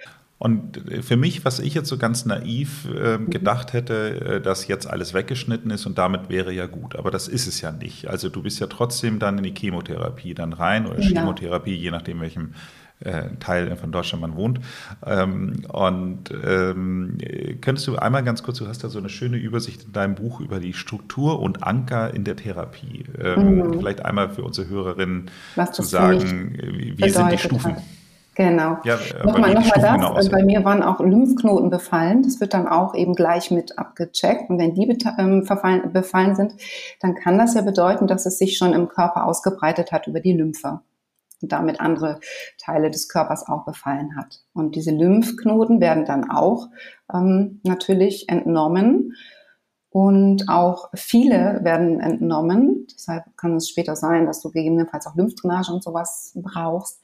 Und 0.44 0.78
für 1.00 1.16
mich, 1.16 1.46
was 1.46 1.58
ich 1.58 1.72
jetzt 1.72 1.88
so 1.88 1.96
ganz 1.96 2.26
naiv 2.26 2.86
äh, 2.94 3.16
gedacht 3.16 3.72
hätte, 3.72 4.20
äh, 4.20 4.40
dass 4.42 4.68
jetzt 4.68 4.86
alles 4.86 5.14
weggeschnitten 5.14 5.70
ist 5.70 5.86
und 5.86 5.96
damit 5.96 6.28
wäre 6.28 6.52
ja 6.52 6.66
gut. 6.66 6.96
Aber 6.96 7.10
das 7.10 7.28
ist 7.28 7.46
es 7.46 7.62
ja 7.62 7.72
nicht. 7.72 8.08
Also 8.08 8.28
du 8.28 8.42
bist 8.42 8.60
ja 8.60 8.66
trotzdem 8.66 9.18
dann 9.18 9.38
in 9.38 9.44
die 9.44 9.54
Chemotherapie 9.56 10.34
dann 10.34 10.52
rein 10.52 10.84
oder 10.86 11.00
ja. 11.00 11.20
Chemotherapie, 11.20 11.74
je 11.74 11.90
nachdem 11.90 12.20
welchem 12.20 12.52
äh, 13.00 13.30
Teil 13.40 13.74
von 13.78 13.90
Deutschland 13.90 14.20
man 14.20 14.36
wohnt. 14.36 14.60
Ähm, 15.06 15.64
und 15.68 16.24
ähm, 16.30 17.16
könntest 17.62 17.86
du 17.86 17.96
einmal 17.96 18.22
ganz 18.22 18.42
kurz, 18.42 18.58
du 18.58 18.68
hast 18.68 18.84
da 18.84 18.90
so 18.90 18.98
eine 18.98 19.08
schöne 19.08 19.38
Übersicht 19.38 19.84
in 19.84 19.92
deinem 19.92 20.14
Buch 20.14 20.40
über 20.40 20.60
die 20.60 20.74
Struktur 20.74 21.40
und 21.40 21.62
Anker 21.62 22.12
in 22.12 22.24
der 22.24 22.36
Therapie. 22.36 23.06
Ähm, 23.18 23.60
mhm. 23.60 23.78
Vielleicht 23.78 24.04
einmal 24.04 24.28
für 24.28 24.42
unsere 24.42 24.68
Hörerinnen 24.68 25.30
zu 25.72 25.82
sagen, 25.82 26.54
wie, 26.60 26.98
wie 26.98 27.08
sind 27.08 27.32
die 27.32 27.38
Stufen? 27.38 27.76
Hat. 27.76 27.82
Genau. 28.34 28.78
Ja, 28.84 28.98
nochmal, 29.24 29.54
nochmal 29.54 29.80
das. 29.80 29.92
Genau 29.94 30.30
bei 30.30 30.44
mir 30.44 30.64
waren 30.64 30.82
auch 30.82 31.00
Lymphknoten 31.00 31.70
befallen. 31.70 32.22
Das 32.22 32.40
wird 32.40 32.52
dann 32.52 32.66
auch 32.66 32.94
eben 32.94 33.14
gleich 33.14 33.50
mit 33.50 33.78
abgecheckt. 33.78 34.50
Und 34.50 34.58
wenn 34.58 34.74
die 34.74 34.88
ähm, 35.18 35.46
befallen 35.92 36.34
sind, 36.34 36.54
dann 37.00 37.14
kann 37.14 37.38
das 37.38 37.54
ja 37.54 37.62
bedeuten, 37.62 38.06
dass 38.06 38.26
es 38.26 38.38
sich 38.38 38.56
schon 38.56 38.72
im 38.72 38.88
Körper 38.88 39.26
ausgebreitet 39.26 39.92
hat 39.92 40.06
über 40.06 40.20
die 40.20 40.32
Lymphe 40.32 40.80
und 41.40 41.52
damit 41.52 41.80
andere 41.80 42.20
Teile 42.58 42.90
des 42.90 43.08
Körpers 43.08 43.46
auch 43.46 43.64
befallen 43.64 44.16
hat. 44.16 44.40
Und 44.52 44.74
diese 44.74 44.90
Lymphknoten 44.90 45.80
werden 45.80 46.04
dann 46.04 46.30
auch 46.30 46.68
ähm, 47.12 47.60
natürlich 47.62 48.28
entnommen. 48.28 49.14
Und 49.90 50.48
auch 50.48 50.90
viele 50.94 51.60
werden 51.62 52.00
entnommen. 52.00 52.88
Deshalb 52.92 53.24
kann 53.36 53.54
es 53.54 53.68
später 53.68 53.94
sein, 53.94 54.26
dass 54.26 54.40
du 54.40 54.50
gegebenenfalls 54.50 55.06
auch 55.06 55.14
Lymphdrainage 55.14 55.72
und 55.72 55.84
sowas 55.84 56.36
brauchst. 56.42 57.00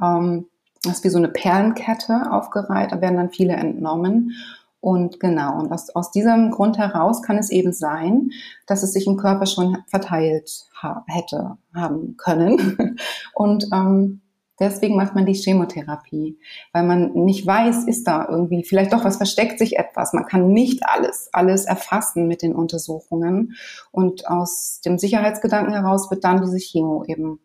Ähm, 0.00 0.46
das 0.82 0.98
ist 0.98 1.04
wie 1.04 1.10
so 1.10 1.18
eine 1.18 1.28
Perlenkette 1.28 2.30
aufgereiht, 2.30 2.92
da 2.92 3.00
werden 3.00 3.16
dann 3.16 3.30
viele 3.30 3.54
entnommen. 3.54 4.32
Und 4.80 5.20
genau, 5.20 5.58
und 5.58 5.70
aus, 5.70 5.90
aus 5.90 6.10
diesem 6.10 6.50
Grund 6.50 6.78
heraus 6.78 7.22
kann 7.22 7.36
es 7.36 7.50
eben 7.50 7.72
sein, 7.72 8.30
dass 8.66 8.82
es 8.82 8.94
sich 8.94 9.06
im 9.06 9.18
Körper 9.18 9.44
schon 9.44 9.76
verteilt 9.86 10.64
ha 10.82 11.04
hätte 11.06 11.58
haben 11.74 12.16
können. 12.16 12.96
Und 13.34 13.68
ähm, 13.74 14.22
deswegen 14.58 14.96
macht 14.96 15.14
man 15.14 15.26
die 15.26 15.34
Chemotherapie, 15.34 16.38
weil 16.72 16.84
man 16.84 17.12
nicht 17.12 17.46
weiß, 17.46 17.84
ist 17.84 18.06
da 18.06 18.26
irgendwie 18.26 18.64
vielleicht 18.64 18.94
doch 18.94 19.04
was 19.04 19.18
versteckt 19.18 19.58
sich 19.58 19.78
etwas. 19.78 20.14
Man 20.14 20.24
kann 20.24 20.48
nicht 20.48 20.80
alles, 20.86 21.28
alles 21.32 21.66
erfassen 21.66 22.26
mit 22.26 22.40
den 22.40 22.54
Untersuchungen. 22.54 23.56
Und 23.92 24.28
aus 24.28 24.80
dem 24.82 24.96
Sicherheitsgedanken 24.96 25.74
heraus 25.74 26.10
wird 26.10 26.24
dann 26.24 26.40
diese 26.40 26.56
Chemo 26.58 27.04
eben 27.06 27.38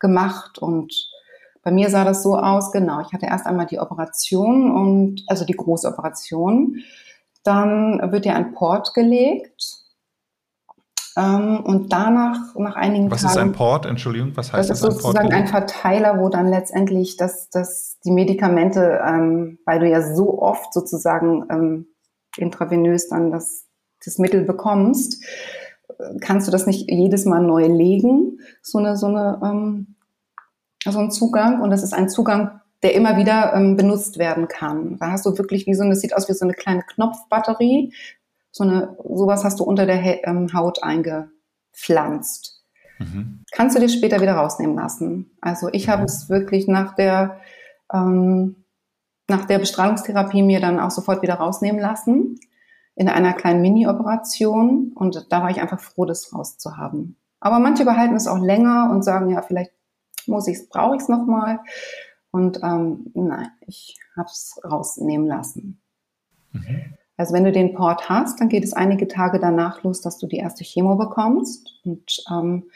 gemacht 0.00 0.58
und 0.58 1.11
bei 1.62 1.70
mir 1.70 1.90
sah 1.90 2.04
das 2.04 2.22
so 2.22 2.36
aus, 2.36 2.72
genau, 2.72 3.00
ich 3.00 3.12
hatte 3.12 3.26
erst 3.26 3.46
einmal 3.46 3.66
die 3.66 3.78
Operation 3.78 4.70
und, 4.72 5.22
also 5.28 5.44
die 5.44 5.54
große 5.54 5.88
Operation. 5.88 6.78
Dann 7.44 8.12
wird 8.12 8.24
dir 8.24 8.34
ein 8.34 8.52
Port 8.52 8.94
gelegt. 8.94 9.78
Ähm, 11.16 11.60
und 11.64 11.92
danach, 11.92 12.54
nach 12.56 12.74
einigen 12.74 13.10
was 13.10 13.20
Tagen. 13.20 13.28
Was 13.28 13.36
ist 13.36 13.42
ein 13.42 13.52
Port? 13.52 13.86
Entschuldigung, 13.86 14.32
was 14.34 14.52
heißt 14.52 14.70
das? 14.70 14.80
Das 14.80 14.88
ist 14.96 15.02
sozusagen 15.02 15.32
ein 15.32 15.46
Verteiler, 15.46 16.18
wo 16.18 16.30
dann 16.30 16.48
letztendlich 16.48 17.16
das, 17.16 17.50
das, 17.50 17.98
die 18.04 18.10
Medikamente, 18.10 19.00
ähm, 19.06 19.58
weil 19.66 19.80
du 19.80 19.88
ja 19.88 20.14
so 20.14 20.40
oft 20.40 20.72
sozusagen 20.72 21.44
ähm, 21.50 21.86
intravenös 22.38 23.08
dann 23.08 23.30
das, 23.30 23.66
das 24.04 24.18
Mittel 24.18 24.44
bekommst, 24.44 25.22
kannst 26.20 26.46
du 26.48 26.52
das 26.52 26.66
nicht 26.66 26.90
jedes 26.90 27.24
Mal 27.24 27.42
neu 27.42 27.66
legen, 27.66 28.40
so 28.62 28.78
eine, 28.78 28.96
so 28.96 29.06
eine 29.06 29.40
ähm, 29.44 29.94
so 30.90 30.98
ein 30.98 31.10
Zugang 31.10 31.60
und 31.60 31.70
das 31.70 31.82
ist 31.82 31.92
ein 31.92 32.08
Zugang, 32.08 32.60
der 32.82 32.94
immer 32.94 33.16
wieder 33.16 33.54
ähm, 33.54 33.76
benutzt 33.76 34.18
werden 34.18 34.48
kann. 34.48 34.98
Da 34.98 35.12
hast 35.12 35.24
du 35.24 35.38
wirklich 35.38 35.66
wie 35.66 35.74
so 35.74 35.84
eine, 35.84 35.94
sieht 35.94 36.16
aus 36.16 36.28
wie 36.28 36.32
so 36.32 36.44
eine 36.44 36.54
kleine 36.54 36.82
Knopfbatterie. 36.82 37.92
So 38.50 38.64
eine, 38.64 38.96
sowas 39.04 39.44
hast 39.44 39.60
du 39.60 39.64
unter 39.64 39.86
der 39.86 40.26
ähm, 40.26 40.52
Haut 40.52 40.82
eingepflanzt. 40.82 42.64
Mhm. 42.98 43.44
Kannst 43.52 43.76
du 43.76 43.80
dir 43.80 43.88
später 43.88 44.20
wieder 44.20 44.34
rausnehmen 44.34 44.76
lassen. 44.76 45.30
Also 45.40 45.68
ich 45.72 45.86
mhm. 45.86 45.90
habe 45.92 46.04
es 46.04 46.28
wirklich 46.28 46.66
nach 46.66 46.94
der, 46.94 47.40
ähm, 47.92 48.56
nach 49.28 49.44
der 49.44 49.58
Bestrahlungstherapie 49.58 50.42
mir 50.42 50.60
dann 50.60 50.80
auch 50.80 50.90
sofort 50.90 51.22
wieder 51.22 51.34
rausnehmen 51.34 51.80
lassen. 51.80 52.38
In 52.94 53.08
einer 53.08 53.32
kleinen 53.32 53.62
Mini-Operation. 53.62 54.92
Und 54.94 55.26
da 55.30 55.42
war 55.42 55.50
ich 55.50 55.62
einfach 55.62 55.80
froh, 55.80 56.04
das 56.04 56.34
rauszuhaben. 56.34 57.16
Aber 57.40 57.58
manche 57.58 57.84
behalten 57.84 58.16
es 58.16 58.26
auch 58.26 58.38
länger 58.38 58.90
und 58.92 59.02
sagen, 59.02 59.30
ja, 59.30 59.40
vielleicht 59.40 59.71
muss 60.26 60.48
ich 60.48 60.58
es, 60.58 60.68
brauche 60.68 60.96
ich 60.96 61.02
es 61.02 61.08
nochmal? 61.08 61.60
Und 62.30 62.58
ähm, 62.62 63.10
nein, 63.14 63.50
ich 63.66 63.98
habe 64.16 64.28
es 64.28 64.58
rausnehmen 64.64 65.26
lassen. 65.26 65.82
Mhm. 66.52 66.94
Also 67.16 67.34
wenn 67.34 67.44
du 67.44 67.52
den 67.52 67.74
Port 67.74 68.08
hast, 68.08 68.40
dann 68.40 68.48
geht 68.48 68.64
es 68.64 68.72
einige 68.72 69.06
Tage 69.06 69.38
danach 69.38 69.82
los, 69.82 70.00
dass 70.00 70.18
du 70.18 70.26
die 70.26 70.38
erste 70.38 70.64
Chemo 70.64 70.96
bekommst. 70.96 71.80
Und 71.84 72.24
ähm, 72.30 72.70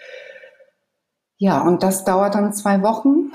ja, 1.38 1.62
und 1.62 1.82
das 1.82 2.04
dauert 2.04 2.34
dann 2.34 2.52
zwei 2.52 2.82
Wochen, 2.82 3.32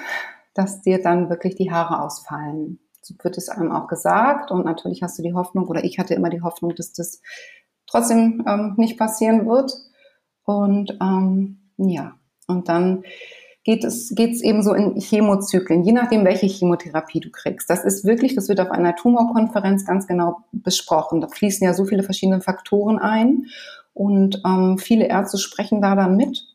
dass 0.53 0.81
dir 0.81 1.01
dann 1.01 1.29
wirklich 1.29 1.55
die 1.55 1.71
Haare 1.71 2.01
ausfallen. 2.01 2.79
So 3.01 3.15
wird 3.23 3.37
es 3.37 3.49
einem 3.49 3.71
auch 3.71 3.87
gesagt. 3.87 4.51
Und 4.51 4.65
natürlich 4.65 5.01
hast 5.01 5.17
du 5.17 5.23
die 5.23 5.33
Hoffnung, 5.33 5.67
oder 5.67 5.83
ich 5.83 5.97
hatte 5.97 6.13
immer 6.13 6.29
die 6.29 6.41
Hoffnung, 6.41 6.75
dass 6.75 6.93
das 6.93 7.21
trotzdem 7.87 8.43
ähm, 8.47 8.75
nicht 8.77 8.97
passieren 8.97 9.47
wird. 9.47 9.73
Und 10.43 10.97
ähm, 11.01 11.71
ja, 11.77 12.15
und 12.47 12.69
dann 12.69 13.03
geht 13.63 13.83
es, 13.83 14.13
geht 14.15 14.31
es 14.33 14.41
eben 14.41 14.63
so 14.63 14.73
in 14.73 14.99
Chemozyklen, 14.99 15.83
je 15.83 15.91
nachdem, 15.91 16.25
welche 16.25 16.47
Chemotherapie 16.47 17.19
du 17.19 17.29
kriegst. 17.29 17.69
Das 17.69 17.83
ist 17.83 18.05
wirklich, 18.05 18.33
das 18.33 18.49
wird 18.49 18.59
auf 18.59 18.71
einer 18.71 18.95
Tumorkonferenz 18.95 19.85
ganz 19.85 20.07
genau 20.07 20.43
besprochen. 20.51 21.21
Da 21.21 21.27
fließen 21.27 21.65
ja 21.65 21.73
so 21.73 21.85
viele 21.85 22.03
verschiedene 22.03 22.41
Faktoren 22.41 22.97
ein 22.97 23.45
und 23.93 24.41
ähm, 24.45 24.77
viele 24.77 25.05
Ärzte 25.05 25.37
sprechen 25.37 25.81
da 25.81 25.95
dann 25.95 26.17
mit. 26.17 26.47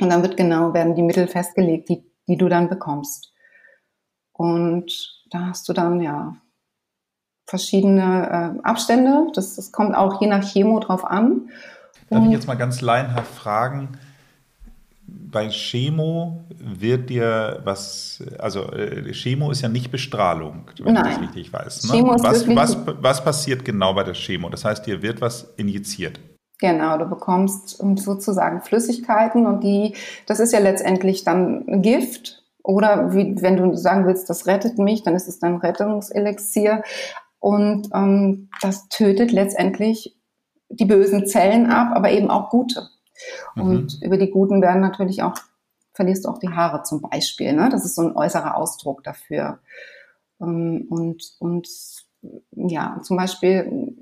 Und 0.00 0.10
dann 0.10 0.22
wird 0.22 0.36
genau, 0.36 0.74
werden 0.74 0.94
die 0.94 1.02
Mittel 1.02 1.28
festgelegt, 1.28 1.88
die, 1.88 2.04
die 2.26 2.36
du 2.36 2.48
dann 2.48 2.68
bekommst. 2.68 3.32
Und 4.32 5.24
da 5.30 5.46
hast 5.46 5.68
du 5.68 5.72
dann 5.72 6.00
ja 6.00 6.36
verschiedene 7.46 8.56
äh, 8.58 8.66
Abstände. 8.66 9.28
Das, 9.34 9.56
das 9.56 9.72
kommt 9.72 9.94
auch 9.94 10.20
je 10.20 10.26
nach 10.26 10.44
Chemo 10.44 10.80
drauf 10.80 11.04
an. 11.04 11.48
Darf 12.10 12.24
ich 12.24 12.32
jetzt 12.32 12.46
mal 12.46 12.56
ganz 12.56 12.80
laienhaft 12.80 13.32
fragen? 13.32 13.98
Bei 15.06 15.48
Chemo 15.48 16.44
wird 16.58 17.10
dir 17.10 17.60
was, 17.64 18.22
also 18.38 18.72
äh, 18.72 19.12
Chemo 19.12 19.50
ist 19.50 19.62
ja 19.62 19.68
nicht 19.68 19.90
Bestrahlung, 19.90 20.70
wenn 20.82 20.94
Nein. 20.94 21.06
ich 21.06 21.12
das 21.12 21.22
richtig 21.22 21.52
weiß. 21.52 21.84
Ne? 21.84 21.92
Chemo 21.92 22.14
ist 22.14 22.24
was, 22.24 22.48
was, 22.48 22.76
was 23.00 23.24
passiert 23.24 23.64
genau 23.64 23.94
bei 23.94 24.02
der 24.02 24.14
Chemo? 24.14 24.48
Das 24.48 24.64
heißt, 24.64 24.86
dir 24.86 25.02
wird 25.02 25.20
was 25.20 25.54
injiziert. 25.56 26.18
Genau, 26.58 26.96
du 26.96 27.04
bekommst 27.04 27.82
sozusagen 27.96 28.62
Flüssigkeiten 28.62 29.46
und 29.46 29.62
die, 29.62 29.94
das 30.26 30.40
ist 30.40 30.52
ja 30.52 30.58
letztendlich 30.58 31.22
dann 31.22 31.82
Gift. 31.82 32.42
Oder 32.62 33.12
wie, 33.14 33.40
wenn 33.42 33.56
du 33.56 33.76
sagen 33.76 34.06
willst, 34.06 34.28
das 34.28 34.46
rettet 34.46 34.78
mich, 34.78 35.02
dann 35.02 35.14
ist 35.14 35.28
es 35.28 35.38
dann 35.38 35.56
Rettungselixier. 35.56 36.82
Und 37.38 37.90
ähm, 37.94 38.48
das 38.62 38.88
tötet 38.88 39.30
letztendlich 39.32 40.16
die 40.68 40.86
bösen 40.86 41.26
Zellen 41.26 41.66
ab, 41.70 41.92
aber 41.94 42.10
eben 42.10 42.30
auch 42.30 42.50
gute. 42.50 42.88
Und 43.54 44.00
mhm. 44.00 44.06
über 44.06 44.16
die 44.16 44.30
guten 44.30 44.62
werden 44.62 44.80
natürlich 44.80 45.22
auch, 45.22 45.34
verlierst 45.92 46.24
du 46.24 46.28
auch 46.28 46.38
die 46.38 46.50
Haare 46.50 46.82
zum 46.82 47.00
Beispiel. 47.00 47.52
Ne? 47.52 47.68
Das 47.70 47.84
ist 47.84 47.94
so 47.94 48.02
ein 48.02 48.16
äußerer 48.16 48.56
Ausdruck 48.56 49.02
dafür. 49.04 49.58
Ähm, 50.40 50.86
und, 50.90 51.32
und 51.38 51.68
ja, 52.52 53.00
zum 53.02 53.16
Beispiel 53.16 53.94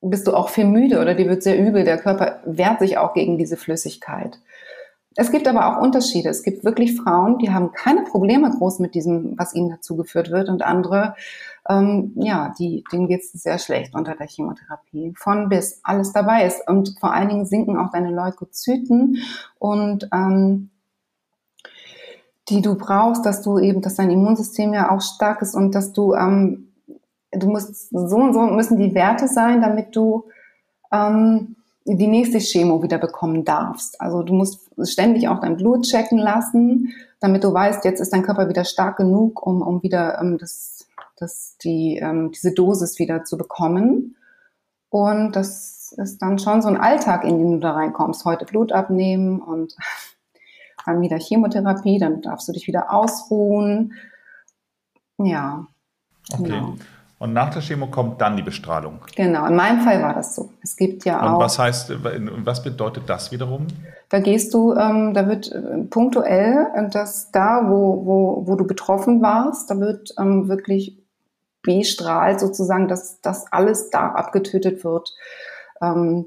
bist 0.00 0.26
du 0.26 0.34
auch 0.34 0.50
viel 0.50 0.66
müde 0.66 1.00
oder 1.00 1.14
dir 1.14 1.28
wird 1.28 1.42
sehr 1.42 1.58
übel. 1.58 1.84
Der 1.84 1.98
Körper 1.98 2.40
wehrt 2.44 2.80
sich 2.80 2.98
auch 2.98 3.14
gegen 3.14 3.38
diese 3.38 3.56
Flüssigkeit. 3.56 4.38
Es 5.18 5.30
gibt 5.30 5.48
aber 5.48 5.66
auch 5.66 5.82
Unterschiede. 5.82 6.28
Es 6.28 6.42
gibt 6.42 6.62
wirklich 6.62 6.94
Frauen, 6.94 7.38
die 7.38 7.50
haben 7.50 7.72
keine 7.72 8.02
Probleme 8.02 8.50
groß 8.50 8.80
mit 8.80 8.94
diesem, 8.94 9.38
was 9.38 9.54
ihnen 9.54 9.70
dazu 9.70 9.96
geführt 9.96 10.30
wird, 10.30 10.50
und 10.50 10.62
andere, 10.62 11.16
ähm, 11.68 12.12
ja, 12.16 12.54
die, 12.58 12.84
denen 12.92 13.08
geht 13.08 13.22
es 13.22 13.32
sehr 13.32 13.58
schlecht 13.58 13.94
unter 13.94 14.14
der 14.14 14.28
Chemotherapie. 14.28 15.14
Von 15.16 15.48
bis 15.48 15.80
alles 15.82 16.12
dabei 16.12 16.46
ist. 16.46 16.66
Und 16.68 16.96
vor 17.00 17.12
allen 17.12 17.28
Dingen 17.28 17.46
sinken 17.46 17.76
auch 17.76 17.90
deine 17.90 18.10
Leukozyten 18.10 19.18
und 19.58 20.08
ähm, 20.12 20.70
die 22.48 22.62
du 22.62 22.76
brauchst, 22.76 23.26
dass 23.26 23.42
du 23.42 23.58
eben, 23.58 23.80
dass 23.80 23.96
dein 23.96 24.10
Immunsystem 24.10 24.72
ja 24.72 24.90
auch 24.90 25.00
stark 25.00 25.42
ist 25.42 25.54
und 25.54 25.74
dass 25.74 25.92
du, 25.92 26.14
ähm, 26.14 26.68
du 27.32 27.48
musst, 27.48 27.90
so 27.90 28.16
und 28.16 28.32
so 28.34 28.42
müssen 28.42 28.78
die 28.78 28.94
Werte 28.94 29.26
sein, 29.26 29.60
damit 29.60 29.96
du 29.96 30.26
ähm, 30.92 31.56
die 31.84 32.06
nächste 32.08 32.38
Chemo 32.38 32.82
wieder 32.82 32.98
bekommen 32.98 33.44
darfst. 33.44 34.00
Also 34.00 34.22
du 34.22 34.34
musst 34.34 34.68
ständig 34.82 35.28
auch 35.28 35.40
dein 35.40 35.56
Blut 35.56 35.84
checken 35.84 36.18
lassen, 36.18 36.92
damit 37.20 37.44
du 37.44 37.52
weißt, 37.52 37.84
jetzt 37.84 38.00
ist 38.00 38.12
dein 38.12 38.22
Körper 38.22 38.48
wieder 38.48 38.64
stark 38.64 38.96
genug, 38.96 39.44
um, 39.46 39.62
um 39.62 39.82
wieder 39.82 40.20
ähm, 40.20 40.38
das, 40.38 40.75
das, 41.16 41.56
die, 41.62 41.96
ähm, 41.96 42.32
diese 42.32 42.52
Dosis 42.52 42.98
wieder 42.98 43.24
zu 43.24 43.36
bekommen. 43.36 44.16
Und 44.90 45.32
das 45.32 45.92
ist 45.96 46.22
dann 46.22 46.38
schon 46.38 46.62
so 46.62 46.68
ein 46.68 46.76
Alltag, 46.76 47.24
in 47.24 47.38
den 47.38 47.52
du 47.52 47.58
da 47.58 47.72
reinkommst. 47.72 48.24
Heute 48.24 48.44
Blut 48.44 48.72
abnehmen 48.72 49.40
und 49.40 49.74
dann 50.86 51.00
wieder 51.00 51.18
Chemotherapie, 51.18 51.98
dann 51.98 52.22
darfst 52.22 52.48
du 52.48 52.52
dich 52.52 52.66
wieder 52.66 52.92
ausruhen. 52.92 53.94
Ja. 55.18 55.66
Okay. 56.32 56.44
Genau. 56.44 56.74
Und 57.18 57.32
nach 57.32 57.48
der 57.48 57.62
Chemo 57.62 57.86
kommt 57.86 58.20
dann 58.20 58.36
die 58.36 58.42
Bestrahlung. 58.42 58.98
Genau, 59.16 59.46
in 59.46 59.56
meinem 59.56 59.80
Fall 59.80 60.02
war 60.02 60.12
das 60.12 60.36
so. 60.36 60.50
Es 60.62 60.76
gibt 60.76 61.06
ja 61.06 61.18
Und 61.20 61.34
auch. 61.34 61.40
was 61.40 61.58
heißt, 61.58 61.94
was 62.44 62.62
bedeutet 62.62 63.04
das 63.08 63.32
wiederum? 63.32 63.66
Da 64.10 64.20
gehst 64.20 64.52
du, 64.52 64.74
ähm, 64.74 65.14
da 65.14 65.26
wird 65.26 65.50
äh, 65.50 65.78
punktuell, 65.88 66.66
äh, 66.74 66.90
dass 66.90 67.30
da, 67.30 67.62
wo, 67.68 68.04
wo, 68.04 68.46
wo 68.46 68.54
du 68.56 68.66
betroffen 68.66 69.22
warst, 69.22 69.70
da 69.70 69.80
wird 69.80 70.14
ähm, 70.18 70.48
wirklich 70.48 70.98
bestrahlt 71.66 72.40
sozusagen, 72.40 72.88
dass 72.88 73.20
das 73.20 73.52
alles 73.52 73.90
da 73.90 74.12
abgetötet 74.12 74.84
wird. 74.84 75.12
Ähm, 75.82 76.26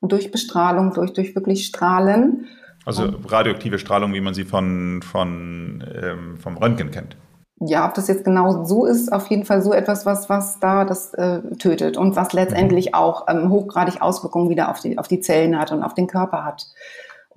durch 0.00 0.30
Bestrahlung, 0.30 0.94
durch, 0.94 1.12
durch 1.12 1.34
wirklich 1.34 1.66
Strahlen. 1.66 2.46
Also 2.86 3.12
radioaktive 3.26 3.80
Strahlung, 3.80 4.14
wie 4.14 4.20
man 4.20 4.34
sie 4.34 4.44
von, 4.44 5.02
von, 5.02 5.84
ähm, 5.92 6.36
vom 6.36 6.56
Röntgen 6.56 6.92
kennt 6.92 7.16
ja, 7.60 7.86
ob 7.86 7.94
das 7.94 8.08
jetzt 8.08 8.24
genau 8.24 8.64
so 8.64 8.86
ist, 8.86 9.12
auf 9.12 9.26
jeden 9.28 9.44
Fall 9.44 9.62
so 9.62 9.72
etwas, 9.72 10.06
was, 10.06 10.28
was 10.28 10.60
da 10.60 10.84
das 10.84 11.12
äh, 11.14 11.40
tötet 11.58 11.96
und 11.96 12.14
was 12.14 12.32
letztendlich 12.32 12.88
mhm. 12.88 12.94
auch 12.94 13.26
ähm, 13.28 13.50
hochgradig 13.50 14.00
Auswirkungen 14.00 14.48
wieder 14.48 14.70
auf 14.70 14.80
die, 14.80 14.98
auf 14.98 15.08
die 15.08 15.20
Zellen 15.20 15.58
hat 15.58 15.72
und 15.72 15.82
auf 15.82 15.94
den 15.94 16.06
Körper 16.06 16.44
hat 16.44 16.66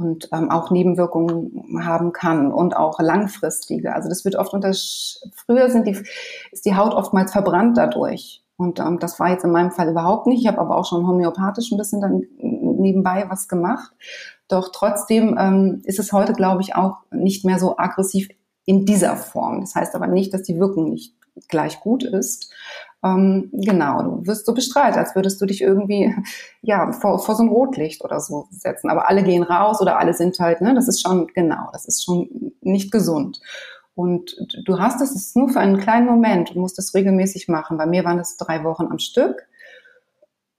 und 0.01 0.29
ähm, 0.31 0.49
auch 0.49 0.71
Nebenwirkungen 0.71 1.83
haben 1.83 2.11
kann 2.11 2.51
und 2.51 2.75
auch 2.75 2.99
langfristige. 2.99 3.93
Also 3.93 4.09
das 4.09 4.25
wird 4.25 4.35
oft 4.35 4.53
unter 4.53 4.73
früher 5.35 5.69
sind 5.69 5.87
die 5.87 5.97
ist 6.51 6.65
die 6.65 6.75
Haut 6.75 6.93
oftmals 6.93 7.31
verbrannt 7.31 7.77
dadurch 7.77 8.43
und 8.57 8.79
ähm, 8.79 8.99
das 8.99 9.19
war 9.19 9.29
jetzt 9.29 9.43
in 9.43 9.51
meinem 9.51 9.71
Fall 9.71 9.89
überhaupt 9.89 10.27
nicht. 10.27 10.41
Ich 10.41 10.47
habe 10.47 10.59
aber 10.59 10.77
auch 10.77 10.85
schon 10.85 11.07
homöopathisch 11.07 11.71
ein 11.71 11.77
bisschen 11.77 12.01
dann 12.01 12.23
nebenbei 12.39 13.25
was 13.27 13.47
gemacht. 13.47 13.91
Doch 14.47 14.69
trotzdem 14.71 15.37
ähm, 15.39 15.81
ist 15.85 15.99
es 15.99 16.11
heute, 16.13 16.33
glaube 16.33 16.61
ich, 16.61 16.75
auch 16.75 16.97
nicht 17.11 17.45
mehr 17.45 17.57
so 17.57 17.77
aggressiv 17.77 18.29
in 18.65 18.85
dieser 18.85 19.15
Form. 19.15 19.61
Das 19.61 19.75
heißt 19.75 19.95
aber 19.95 20.07
nicht, 20.07 20.33
dass 20.33 20.43
die 20.43 20.59
Wirkung 20.59 20.89
nicht 20.89 21.15
gleich 21.47 21.79
gut 21.79 22.03
ist. 22.03 22.53
Ähm, 23.03 23.49
genau, 23.51 24.01
du 24.03 24.27
wirst 24.27 24.45
so 24.45 24.53
bestrahlt, 24.53 24.95
als 24.95 25.15
würdest 25.15 25.41
du 25.41 25.45
dich 25.45 25.61
irgendwie 25.61 26.13
ja 26.61 26.91
vor, 26.91 27.19
vor 27.19 27.35
so 27.35 27.43
ein 27.43 27.49
Rotlicht 27.49 28.03
oder 28.03 28.19
so 28.19 28.47
setzen. 28.51 28.89
Aber 28.89 29.09
alle 29.09 29.23
gehen 29.23 29.43
raus 29.43 29.81
oder 29.81 29.99
alle 29.99 30.13
sind 30.13 30.39
halt, 30.39 30.61
ne, 30.61 30.73
das 30.75 30.87
ist 30.87 31.01
schon 31.01 31.27
genau, 31.27 31.69
das 31.73 31.85
ist 31.85 32.03
schon 32.03 32.53
nicht 32.61 32.91
gesund. 32.91 33.41
Und 33.93 34.35
du 34.65 34.79
hast 34.79 35.01
es, 35.01 35.11
es 35.11 35.27
ist 35.27 35.35
nur 35.35 35.49
für 35.49 35.59
einen 35.59 35.77
kleinen 35.77 36.07
Moment, 36.07 36.55
du 36.55 36.59
musst 36.59 36.79
es 36.79 36.93
regelmäßig 36.93 37.47
machen. 37.47 37.77
Bei 37.77 37.85
mir 37.85 38.05
waren 38.05 38.19
es 38.19 38.37
drei 38.37 38.63
Wochen 38.63 38.87
am 38.87 38.99
Stück. 38.99 39.47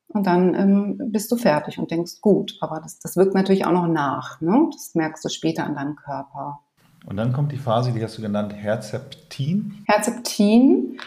Und 0.08 0.26
dann 0.26 0.54
ähm, 0.54 1.10
bist 1.10 1.32
du 1.32 1.36
fertig 1.36 1.78
und 1.78 1.90
denkst, 1.90 2.20
gut, 2.20 2.58
aber 2.60 2.80
das, 2.80 2.98
das 2.98 3.16
wirkt 3.16 3.34
natürlich 3.34 3.64
auch 3.64 3.72
noch 3.72 3.86
nach. 3.86 4.42
Ne? 4.42 4.68
Das 4.70 4.94
merkst 4.94 5.24
du 5.24 5.30
später 5.30 5.64
an 5.64 5.74
deinem 5.74 5.96
Körper. 5.96 6.60
Und 7.06 7.16
dann 7.16 7.32
kommt 7.32 7.50
die 7.50 7.56
Phase, 7.56 7.92
die 7.92 8.04
hast 8.04 8.18
du 8.18 8.22
genannt, 8.22 8.52
Herzeptin. 8.54 9.82
Herzeptin, 9.86 11.00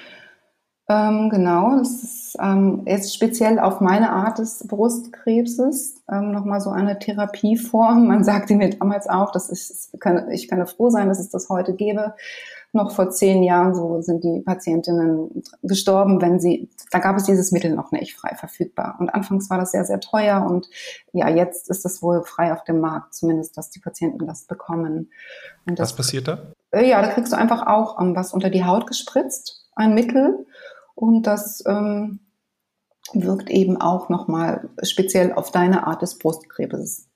ähm, 0.87 1.29
genau, 1.29 1.77
das 1.77 2.03
ist 2.03 2.37
ähm, 2.39 2.83
jetzt 2.85 3.13
speziell 3.13 3.59
auf 3.59 3.81
meine 3.81 4.11
Art 4.11 4.39
des 4.39 4.67
Brustkrebses 4.67 6.03
ähm, 6.11 6.31
nochmal 6.31 6.61
so 6.61 6.69
eine 6.69 6.99
Therapieform. 6.99 8.07
Man 8.07 8.23
sagte 8.23 8.55
mir 8.55 8.69
damals 8.69 9.07
auch, 9.07 9.31
dass 9.31 9.49
ich, 9.49 9.91
ich 10.31 10.47
kann 10.47 10.67
froh 10.67 10.89
sein, 10.89 11.07
dass 11.07 11.19
es 11.19 11.29
das 11.29 11.49
heute 11.49 11.73
gäbe 11.73 12.13
noch 12.75 12.91
vor 12.91 13.09
zehn 13.09 13.41
Jahren 13.41 13.73
so 13.73 14.01
sind 14.01 14.23
die 14.23 14.41
Patientinnen 14.41 15.43
gestorben, 15.63 16.21
wenn 16.21 16.39
sie, 16.39 16.69
da 16.91 16.99
gab 16.99 17.15
es 17.15 17.23
dieses 17.23 17.51
Mittel 17.51 17.73
noch 17.73 17.91
nicht 17.91 18.15
frei 18.15 18.35
verfügbar. 18.35 18.97
Und 18.99 19.09
anfangs 19.09 19.49
war 19.49 19.57
das 19.57 19.71
sehr, 19.71 19.85
sehr 19.85 19.99
teuer 19.99 20.45
und 20.47 20.69
ja, 21.13 21.29
jetzt 21.29 21.69
ist 21.69 21.85
das 21.85 22.03
wohl 22.03 22.23
frei 22.23 22.53
auf 22.53 22.63
dem 22.65 22.79
Markt, 22.79 23.15
zumindest, 23.15 23.57
dass 23.57 23.71
die 23.71 23.79
Patienten 23.79 24.27
das 24.27 24.43
bekommen. 24.43 25.09
Das, 25.65 25.91
was 25.91 25.95
passiert 25.95 26.27
da? 26.27 26.53
Äh, 26.71 26.87
ja, 26.87 27.01
da 27.01 27.07
kriegst 27.07 27.33
du 27.33 27.37
einfach 27.37 27.65
auch 27.65 27.97
um, 27.97 28.15
was 28.15 28.33
unter 28.33 28.51
die 28.51 28.65
Haut 28.65 28.85
gespritzt, 28.85 29.65
ein 29.75 29.95
Mittel 29.95 30.45
und 30.95 31.23
das 31.23 31.63
ähm, 31.67 32.19
wirkt 33.13 33.49
eben 33.49 33.79
auch 33.79 34.09
nochmal 34.09 34.69
speziell 34.81 35.33
auf 35.33 35.51
deine 35.51 35.85
Art 35.85 36.01
des 36.01 36.17
Brustkrebses 36.17 37.09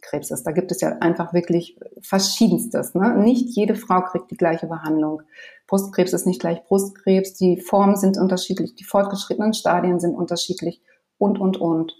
Krebs 0.00 0.30
ist. 0.30 0.44
Da 0.44 0.52
gibt 0.52 0.70
es 0.70 0.80
ja 0.80 0.98
einfach 1.00 1.32
wirklich 1.32 1.78
verschiedenstes. 2.00 2.94
Ne? 2.94 3.16
Nicht 3.18 3.56
jede 3.56 3.74
Frau 3.74 4.02
kriegt 4.02 4.30
die 4.30 4.36
gleiche 4.36 4.66
Behandlung. 4.66 5.22
Brustkrebs 5.66 6.12
ist 6.12 6.26
nicht 6.26 6.40
gleich 6.40 6.64
Brustkrebs. 6.64 7.34
Die 7.34 7.60
Formen 7.60 7.96
sind 7.96 8.18
unterschiedlich, 8.18 8.74
die 8.74 8.84
fortgeschrittenen 8.84 9.54
Stadien 9.54 10.00
sind 10.00 10.14
unterschiedlich 10.14 10.80
und, 11.18 11.38
und, 11.38 11.56
und. 11.56 11.94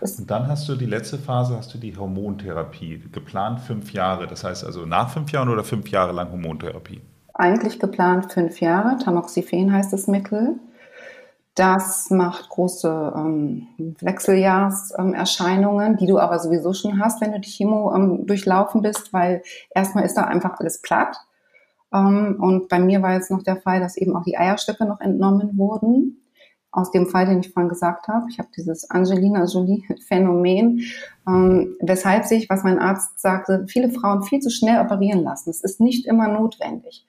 Und 0.00 0.30
dann 0.30 0.46
hast 0.46 0.68
du 0.68 0.76
die 0.76 0.86
letzte 0.86 1.18
Phase, 1.18 1.56
hast 1.56 1.74
du 1.74 1.78
die 1.78 1.96
Hormontherapie, 1.96 3.02
geplant 3.10 3.60
fünf 3.60 3.92
Jahre. 3.92 4.28
Das 4.28 4.44
heißt 4.44 4.64
also 4.64 4.86
nach 4.86 5.10
fünf 5.10 5.32
Jahren 5.32 5.48
oder 5.48 5.64
fünf 5.64 5.90
Jahre 5.90 6.12
lang 6.12 6.30
Hormontherapie? 6.30 7.00
Eigentlich 7.42 7.80
geplant 7.80 8.32
fünf 8.32 8.60
Jahre. 8.60 8.98
Tamoxifen 8.98 9.72
heißt 9.72 9.92
das 9.92 10.06
Mittel. 10.06 10.60
Das 11.56 12.08
macht 12.08 12.48
große 12.48 13.12
ähm, 13.16 13.66
Wechseljahrserscheinungen, 14.00 15.90
ähm, 15.90 15.96
die 15.96 16.06
du 16.06 16.20
aber 16.20 16.38
sowieso 16.38 16.72
schon 16.72 17.00
hast, 17.00 17.20
wenn 17.20 17.32
du 17.32 17.40
die 17.40 17.50
Chemo 17.50 17.92
ähm, 17.96 18.28
durchlaufen 18.28 18.80
bist, 18.80 19.12
weil 19.12 19.42
erstmal 19.74 20.04
ist 20.04 20.14
da 20.14 20.22
einfach 20.22 20.60
alles 20.60 20.82
platt. 20.82 21.16
Ähm, 21.92 22.36
und 22.40 22.68
bei 22.68 22.78
mir 22.78 23.02
war 23.02 23.14
jetzt 23.14 23.32
noch 23.32 23.42
der 23.42 23.56
Fall, 23.56 23.80
dass 23.80 23.96
eben 23.96 24.14
auch 24.14 24.22
die 24.22 24.38
Eierstöcke 24.38 24.84
noch 24.84 25.00
entnommen 25.00 25.58
wurden. 25.58 26.21
Aus 26.72 26.90
dem 26.90 27.06
Fall, 27.06 27.26
den 27.26 27.40
ich 27.40 27.52
vorhin 27.52 27.68
gesagt 27.68 28.08
habe. 28.08 28.26
Ich 28.30 28.38
habe 28.38 28.48
dieses 28.56 28.90
Angelina 28.90 29.44
Jolie-Phänomen, 29.44 30.80
ähm, 31.28 31.76
weshalb 31.80 32.24
sich, 32.24 32.48
was 32.48 32.64
mein 32.64 32.78
Arzt 32.78 33.20
sagte, 33.20 33.66
viele 33.68 33.90
Frauen 33.90 34.22
viel 34.22 34.40
zu 34.40 34.50
schnell 34.50 34.80
operieren 34.80 35.22
lassen. 35.22 35.50
Es 35.50 35.62
ist 35.62 35.80
nicht 35.80 36.06
immer 36.06 36.28
notwendig. 36.28 37.06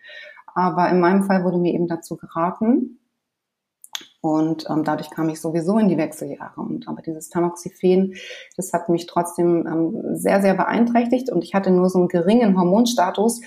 Aber 0.53 0.89
in 0.89 0.99
meinem 0.99 1.23
Fall 1.23 1.43
wurde 1.43 1.57
mir 1.57 1.73
eben 1.73 1.87
dazu 1.87 2.17
geraten, 2.17 2.99
und 4.25 4.69
ähm, 4.69 4.85
dadurch 4.85 5.09
kam 5.09 5.27
ich 5.27 5.41
sowieso 5.41 5.77
in 5.77 5.89
die 5.89 5.97
Wechseljahre. 5.97 6.61
Und 6.61 6.87
aber 6.87 7.01
dieses 7.01 7.27
Tamoxifen, 7.27 8.15
das 8.55 8.71
hat 8.71 8.87
mich 8.87 9.05
trotzdem 9.05 9.67
ähm, 9.67 10.15
sehr, 10.15 10.41
sehr 10.41 10.53
beeinträchtigt. 10.53 11.29
Und 11.29 11.43
ich 11.43 11.53
hatte 11.53 11.71
nur 11.71 11.89
so 11.89 11.99
einen 11.99 12.07
geringen 12.07 12.57
Hormonstatus, 12.57 13.41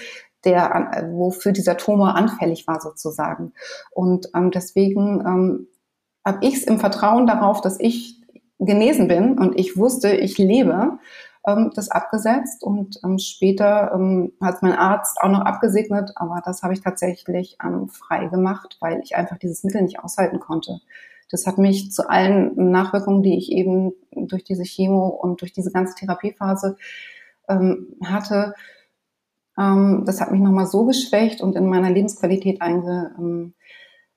der, 0.45 1.09
wofür 1.13 1.53
dieser 1.53 1.79
Tumor 1.79 2.15
anfällig 2.15 2.67
war 2.67 2.83
sozusagen. 2.83 3.55
Und 3.91 4.29
ähm, 4.35 4.51
deswegen 4.51 5.23
ähm, 5.27 5.69
habe 6.27 6.45
ich 6.45 6.55
es 6.57 6.65
im 6.65 6.81
Vertrauen 6.81 7.27
darauf, 7.27 7.61
dass 7.61 7.79
ich 7.79 8.21
genesen 8.59 9.07
bin 9.07 9.39
und 9.39 9.59
ich 9.59 9.77
wusste, 9.77 10.15
ich 10.15 10.39
lebe, 10.39 10.99
ähm, 11.47 11.71
das 11.75 11.91
abgesetzt 11.91 12.65
und 12.65 12.99
ähm, 13.05 13.19
später 13.19 13.93
ähm, 13.95 14.33
hat 14.41 14.63
mein 14.63 14.73
Arzt 14.73 15.19
auch 15.21 15.29
noch 15.29 15.43
abgesegnet, 15.43 16.13
aber 16.17 16.43
das 16.45 16.63
habe 16.63 16.75
ich 16.75 16.81
tatsächlich 16.81 17.57
ähm, 17.65 17.89
frei 17.89 18.27
gemacht, 18.27 18.77
weil 18.81 19.01
ich 19.05 19.15
einfach 19.15 19.39
dieses 19.39 19.63
Mittel 19.63 19.83
nicht 19.83 20.01
aushalten 20.01 20.41
konnte. 20.41 20.81
Das 21.31 21.47
hat 21.47 21.59
mich 21.59 21.93
zu 21.93 22.09
allen 22.09 22.71
Nachwirkungen, 22.71 23.23
die 23.23 23.39
ich 23.39 23.53
eben 23.53 23.93
durch 24.11 24.43
diese 24.43 24.65
Chemo 24.65 25.07
und 25.09 25.41
durch 25.41 25.53
diese 25.53 25.71
ganze 25.71 25.95
Therapiephase 25.95 26.77
ähm, 27.49 27.95
hatte, 28.05 28.55
ähm, 29.59 30.03
das 30.05 30.21
hat 30.21 30.33
mich 30.33 30.41
nochmal 30.41 30.67
so 30.67 30.85
geschwächt 30.85 31.41
und 31.41 31.57
in 31.57 31.67
meiner 31.67 31.91
Lebensqualität 31.91 32.61
einge, 32.61 33.15
ähm, 33.19 33.55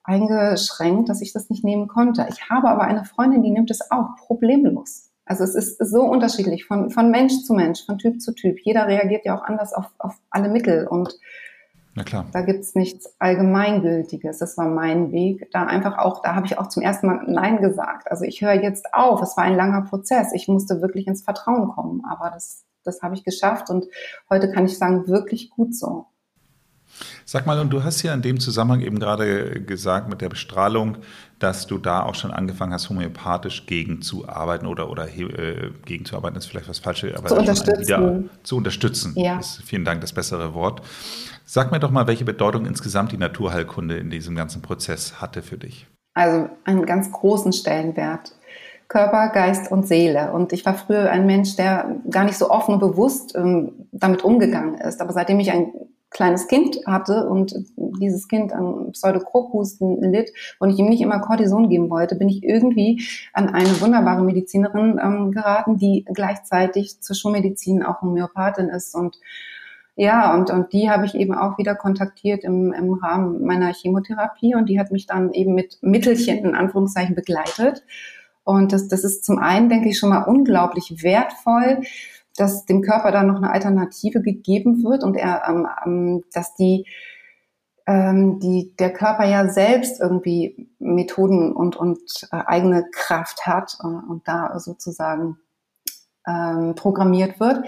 eingeschränkt, 0.10 1.08
dass 1.08 1.22
ich 1.22 1.34
das 1.34 1.50
nicht 1.50 1.64
nehmen 1.64 1.88
konnte. 1.88 2.26
Ich 2.30 2.50
habe 2.50 2.68
aber 2.68 2.82
eine 2.82 3.06
Freundin, 3.06 3.44
die 3.44 3.52
nimmt 3.52 3.70
es 3.70 3.92
auch 3.92 4.16
problemlos. 4.18 5.12
Also 5.26 5.44
es 5.44 5.54
ist 5.54 5.78
so 5.78 6.02
unterschiedlich 6.02 6.66
von, 6.66 6.90
von 6.90 7.12
Mensch 7.12 7.44
zu 7.44 7.54
Mensch, 7.54 7.86
von 7.86 8.00
Typ 8.00 8.20
zu 8.20 8.34
Typ. 8.34 8.58
Jeder 8.64 8.88
reagiert 8.88 9.26
ja 9.26 9.38
auch 9.38 9.44
anders 9.44 9.74
auf, 9.74 9.86
auf 10.00 10.16
alle 10.32 10.50
Mittel 10.50 10.88
und 10.88 11.20
da 12.32 12.42
gibt's 12.42 12.76
nichts 12.76 13.14
Allgemeingültiges. 13.20 14.40
Das 14.40 14.58
war 14.58 14.68
mein 14.68 15.12
Weg. 15.12 15.50
Da 15.52 15.66
einfach 15.66 15.98
auch, 15.98 16.22
da 16.22 16.34
habe 16.34 16.46
ich 16.46 16.58
auch 16.58 16.68
zum 16.70 16.82
ersten 16.82 17.08
Mal 17.08 17.24
Nein 17.28 17.62
gesagt. 17.62 18.10
Also 18.10 18.24
ich 18.24 18.42
höre 18.42 18.54
jetzt 18.54 18.94
auf. 18.94 19.22
Es 19.22 19.36
war 19.38 19.44
ein 19.44 19.56
langer 19.56 19.82
Prozess. 19.82 20.32
Ich 20.34 20.48
musste 20.48 20.82
wirklich 20.82 21.08
ins 21.08 21.24
Vertrauen 21.24 21.70
kommen. 21.70 22.04
Aber 22.10 22.32
das, 22.32 22.64
das 22.84 23.02
habe 23.02 23.16
ich 23.16 23.24
geschafft 23.24 23.70
und 23.70 23.86
heute 24.30 24.52
kann 24.52 24.66
ich 24.66 24.78
sagen, 24.78 25.08
wirklich 25.08 25.50
gut 25.50 25.76
so. 25.76 26.06
Sag 27.26 27.46
mal, 27.46 27.60
und 27.60 27.70
du 27.72 27.84
hast 27.84 28.02
ja 28.04 28.14
in 28.14 28.22
dem 28.22 28.40
Zusammenhang 28.40 28.82
eben 28.82 29.00
gerade 29.00 29.62
gesagt 29.62 30.10
mit 30.10 30.22
der 30.22 30.30
Bestrahlung, 30.30 30.98
dass 31.40 31.68
du 31.68 31.78
da 31.78 32.04
auch 32.04 32.16
schon 32.16 32.32
angefangen 32.32 32.74
hast, 32.74 32.90
homöopathisch 32.90 33.66
gegenzuarbeiten 33.66 34.68
oder, 34.68 34.90
oder 34.90 35.08
äh, 35.08 35.72
gegenzuarbeiten 35.86 36.38
ist 36.38 36.48
vielleicht 36.48 36.68
was 36.68 36.80
Falsches, 36.80 37.16
aber 37.16 37.30
zu 37.30 37.36
unterstützen. 37.36 37.82
Wieder, 37.82 38.24
zu 38.44 38.58
unterstützen. 38.58 39.14
Ja. 39.16 39.40
Ist, 39.40 39.62
vielen 39.64 39.86
Dank, 39.86 40.02
das 40.02 40.14
bessere 40.14 40.54
Wort. 40.54 40.82
Sag 41.46 41.72
mir 41.72 41.80
doch 41.80 41.92
mal, 41.92 42.08
welche 42.08 42.26
Bedeutung 42.26 42.66
insgesamt 42.66 43.12
die 43.12 43.18
Naturheilkunde 43.18 43.98
in 43.98 44.10
diesem 44.10 44.36
ganzen 44.36 44.62
Prozess 44.62 45.22
hatte 45.22 45.42
für 45.42 45.58
dich. 45.58 45.88
Also 46.14 46.50
einen 46.66 46.86
ganz 46.86 47.12
großen 47.12 47.54
Stellenwert. 47.54 48.34
Körper, 48.90 49.30
Geist 49.30 49.72
und 49.72 49.88
Seele. 49.88 50.32
Und 50.32 50.52
ich 50.52 50.66
war 50.66 50.74
früher 50.74 51.12
ein 51.12 51.28
Mensch, 51.28 51.56
der 51.56 51.96
gar 52.10 52.26
nicht 52.26 52.38
so 52.38 52.50
offen 52.50 52.74
und 52.74 52.80
bewusst 52.80 53.36
ähm, 53.36 53.88
damit 53.92 54.24
umgegangen 54.24 54.76
ist. 54.82 55.00
Aber 55.00 55.14
seitdem 55.14 55.40
ich 55.40 55.52
ein 55.52 55.72
kleines 56.10 56.48
Kind 56.48 56.80
hatte 56.86 57.28
und 57.30 57.56
dieses 57.78 58.28
Kind 58.28 58.52
an 58.54 58.92
Pseudokrokusten 58.94 60.02
litt 60.12 60.32
und 60.60 60.70
ich 60.70 60.80
ihm 60.80 60.90
nicht 60.90 61.02
immer 61.02 61.20
Cortison 61.20 61.70
geben 61.70 61.90
wollte, 61.90 62.16
bin 62.16 62.30
ich 62.30 62.44
irgendwie 62.44 63.04
an 63.34 63.50
eine 63.50 63.80
wunderbare 63.80 64.24
Medizinerin 64.24 65.00
ähm, 65.02 65.32
geraten, 65.32 65.78
die 65.78 66.06
gleichzeitig 66.12 67.00
zur 67.02 67.16
Schulmedizin 67.16 67.84
auch 67.84 68.02
Homöopathin 68.02 68.70
ist 68.70 68.96
und 68.96 69.18
Ja, 69.96 70.34
und, 70.34 70.50
und 70.50 70.72
die 70.72 70.90
habe 70.90 71.06
ich 71.06 71.14
eben 71.14 71.34
auch 71.34 71.58
wieder 71.58 71.76
kontaktiert 71.76 72.46
im, 72.46 72.72
im 72.72 72.94
Rahmen 72.94 73.46
meiner 73.46 73.74
Chemotherapie 73.74 74.56
und 74.56 74.70
die 74.70 74.80
hat 74.80 74.92
mich 74.92 75.08
dann 75.08 75.34
eben 75.34 75.54
mit 75.54 75.78
Mittelchen 75.82 76.38
in 76.40 76.56
Anführungszeichen 76.56 77.16
begleitet. 77.16 77.84
Und 78.46 78.72
das, 78.72 78.88
das 78.88 79.04
ist 79.04 79.26
zum 79.26 79.40
einen, 79.40 79.68
denke 79.68 79.90
ich, 79.90 80.00
schon 80.00 80.10
mal 80.10 80.24
unglaublich 80.24 81.04
wertvoll, 81.04 81.82
dass 82.40 82.66
dem 82.66 82.82
Körper 82.82 83.12
dann 83.12 83.28
noch 83.28 83.38
eine 83.38 83.52
Alternative 83.52 84.22
gegeben 84.22 84.84
wird 84.84 85.04
und 85.04 85.16
er, 85.16 85.44
ähm, 85.48 85.68
ähm, 85.86 86.24
dass 86.34 86.56
die, 86.56 86.86
ähm, 87.86 88.40
die, 88.40 88.76
der 88.78 88.94
Körper 88.94 89.26
ja 89.26 89.48
selbst 89.48 90.00
irgendwie 90.00 90.70
Methoden 90.80 91.52
und, 91.52 91.76
und 91.76 92.00
äh, 92.32 92.38
eigene 92.46 92.86
Kraft 92.92 93.46
hat 93.46 93.78
äh, 93.82 93.88
und 93.88 94.28
da 94.28 94.60
sozusagen 94.60 95.38
ähm, 96.28 96.76
programmiert 96.76 97.40
wird 97.40 97.66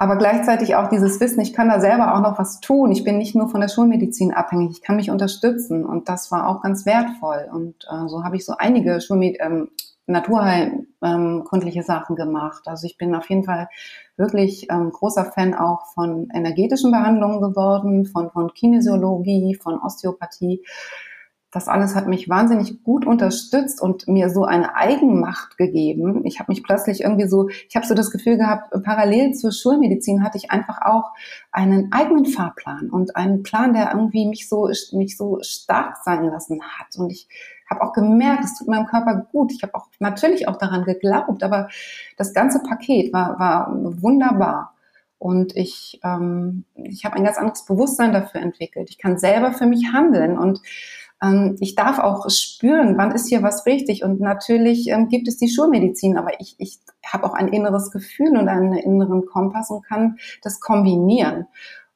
aber 0.00 0.14
gleichzeitig 0.16 0.76
auch 0.76 0.88
dieses 0.88 1.20
Wissen, 1.20 1.40
ich 1.40 1.52
kann 1.52 1.68
da 1.68 1.80
selber 1.80 2.14
auch 2.14 2.20
noch 2.20 2.38
was 2.38 2.60
tun. 2.60 2.92
Ich 2.92 3.02
bin 3.02 3.18
nicht 3.18 3.34
nur 3.34 3.48
von 3.48 3.60
der 3.60 3.68
Schulmedizin 3.68 4.32
abhängig, 4.32 4.70
ich 4.70 4.82
kann 4.82 4.94
mich 4.94 5.10
unterstützen 5.10 5.84
und 5.84 6.08
das 6.08 6.30
war 6.30 6.48
auch 6.48 6.62
ganz 6.62 6.86
wertvoll. 6.86 7.48
Und 7.52 7.84
äh, 7.90 8.06
so 8.06 8.22
habe 8.22 8.36
ich 8.36 8.44
so 8.44 8.54
einige 8.56 9.00
Schulmed 9.00 9.38
ähm, 9.40 9.70
naturheilkundliche 10.08 11.78
ähm, 11.80 11.84
Sachen 11.84 12.16
gemacht. 12.16 12.62
Also 12.66 12.86
ich 12.86 12.96
bin 12.96 13.14
auf 13.14 13.28
jeden 13.28 13.44
Fall 13.44 13.68
wirklich 14.16 14.68
ähm, 14.70 14.90
großer 14.90 15.26
Fan 15.26 15.54
auch 15.54 15.86
von 15.94 16.28
energetischen 16.34 16.90
Behandlungen 16.90 17.40
geworden, 17.40 18.06
von, 18.06 18.30
von 18.30 18.52
Kinesiologie, 18.52 19.54
von 19.54 19.78
Osteopathie 19.78 20.64
das 21.50 21.66
alles 21.66 21.94
hat 21.94 22.06
mich 22.06 22.28
wahnsinnig 22.28 22.82
gut 22.82 23.06
unterstützt 23.06 23.80
und 23.80 24.06
mir 24.06 24.28
so 24.28 24.44
eine 24.44 24.76
Eigenmacht 24.76 25.56
gegeben. 25.56 26.26
Ich 26.26 26.40
habe 26.40 26.52
mich 26.52 26.62
plötzlich 26.62 27.00
irgendwie 27.02 27.26
so, 27.26 27.48
ich 27.48 27.74
habe 27.74 27.86
so 27.86 27.94
das 27.94 28.10
Gefühl 28.10 28.36
gehabt, 28.36 28.70
parallel 28.84 29.32
zur 29.32 29.52
Schulmedizin 29.52 30.22
hatte 30.22 30.36
ich 30.36 30.50
einfach 30.50 30.82
auch 30.82 31.12
einen 31.50 31.90
eigenen 31.90 32.26
Fahrplan 32.26 32.90
und 32.90 33.16
einen 33.16 33.42
Plan, 33.42 33.72
der 33.72 33.92
irgendwie 33.94 34.26
mich 34.26 34.48
so 34.48 34.68
mich 34.92 35.16
so 35.16 35.38
stark 35.40 35.96
sein 36.04 36.26
lassen 36.26 36.60
hat. 36.62 36.96
Und 36.98 37.10
ich 37.10 37.26
habe 37.70 37.82
auch 37.82 37.94
gemerkt, 37.94 38.44
es 38.44 38.58
tut 38.58 38.68
meinem 38.68 38.86
Körper 38.86 39.26
gut. 39.32 39.52
Ich 39.52 39.62
habe 39.62 39.74
auch 39.74 39.86
natürlich 40.00 40.48
auch 40.48 40.56
daran 40.56 40.84
geglaubt, 40.84 41.42
aber 41.42 41.68
das 42.18 42.34
ganze 42.34 42.62
Paket 42.62 43.12
war, 43.12 43.38
war 43.38 43.72
wunderbar. 44.02 44.74
Und 45.18 45.56
ich, 45.56 45.98
ähm, 46.04 46.64
ich 46.74 47.04
habe 47.04 47.16
ein 47.16 47.24
ganz 47.24 47.38
anderes 47.38 47.64
Bewusstsein 47.64 48.12
dafür 48.12 48.40
entwickelt. 48.40 48.88
Ich 48.90 48.98
kann 48.98 49.18
selber 49.18 49.52
für 49.52 49.66
mich 49.66 49.92
handeln 49.92 50.38
und 50.38 50.60
ähm, 51.22 51.56
ich 51.60 51.74
darf 51.74 51.98
auch 51.98 52.28
spüren, 52.30 52.96
wann 52.96 53.12
ist 53.12 53.28
hier 53.28 53.42
was 53.42 53.66
richtig. 53.66 54.04
Und 54.04 54.20
natürlich 54.20 54.88
ähm, 54.88 55.08
gibt 55.08 55.28
es 55.28 55.36
die 55.36 55.48
Schulmedizin, 55.48 56.16
aber 56.16 56.40
ich, 56.40 56.54
ich 56.58 56.78
habe 57.06 57.24
auch 57.24 57.34
ein 57.34 57.48
inneres 57.48 57.90
Gefühl 57.90 58.36
und 58.36 58.48
einen 58.48 58.74
inneren 58.74 59.26
Kompass 59.26 59.70
und 59.70 59.84
kann 59.84 60.18
das 60.42 60.60
kombinieren. 60.60 61.46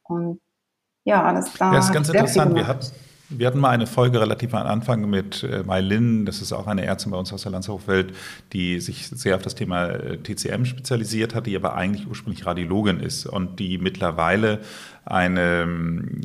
Und 0.02 0.40
ja, 1.04 1.32
das 1.32 1.52
da. 1.54 1.70
Ja, 1.70 1.76
das 1.76 1.86
ist 1.86 1.92
ganz 1.92 2.08
interessant. 2.08 2.54
Wir 2.54 2.66
hatten, 2.66 2.86
wir 3.38 3.46
hatten 3.46 3.58
mal 3.58 3.70
eine 3.70 3.86
Folge 3.86 4.20
relativ 4.20 4.54
am 4.54 4.66
Anfang 4.66 5.08
mit 5.08 5.42
äh, 5.42 5.62
Mai 5.64 5.80
Lin, 5.80 6.26
das 6.26 6.42
ist 6.42 6.52
auch 6.52 6.66
eine 6.66 6.84
Ärztin 6.84 7.12
bei 7.12 7.18
uns 7.18 7.32
aus 7.32 7.42
der 7.42 7.52
Landshofwelt, 7.52 8.14
die 8.52 8.80
sich 8.80 9.08
sehr 9.08 9.36
auf 9.36 9.42
das 9.42 9.54
Thema 9.54 9.86
äh, 9.86 10.18
TCM 10.18 10.64
spezialisiert 10.64 11.34
hat, 11.34 11.46
die 11.46 11.56
aber 11.56 11.74
eigentlich 11.74 12.06
ursprünglich 12.06 12.46
Radiologin 12.46 13.00
ist 13.00 13.26
und 13.26 13.58
die 13.58 13.78
mittlerweile 13.78 14.60
eine 15.04 15.62
ähm, 15.62 16.20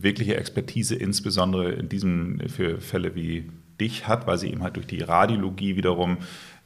wirkliche 0.00 0.36
Expertise 0.36 0.94
insbesondere 0.94 1.72
in 1.72 1.88
diesem 1.88 2.40
für 2.48 2.80
Fälle 2.80 3.14
wie 3.14 3.50
dich 3.80 4.06
hat, 4.06 4.26
weil 4.26 4.38
sie 4.38 4.50
eben 4.50 4.62
halt 4.62 4.76
durch 4.76 4.86
die 4.86 5.00
Radiologie 5.00 5.76
wiederum 5.76 6.18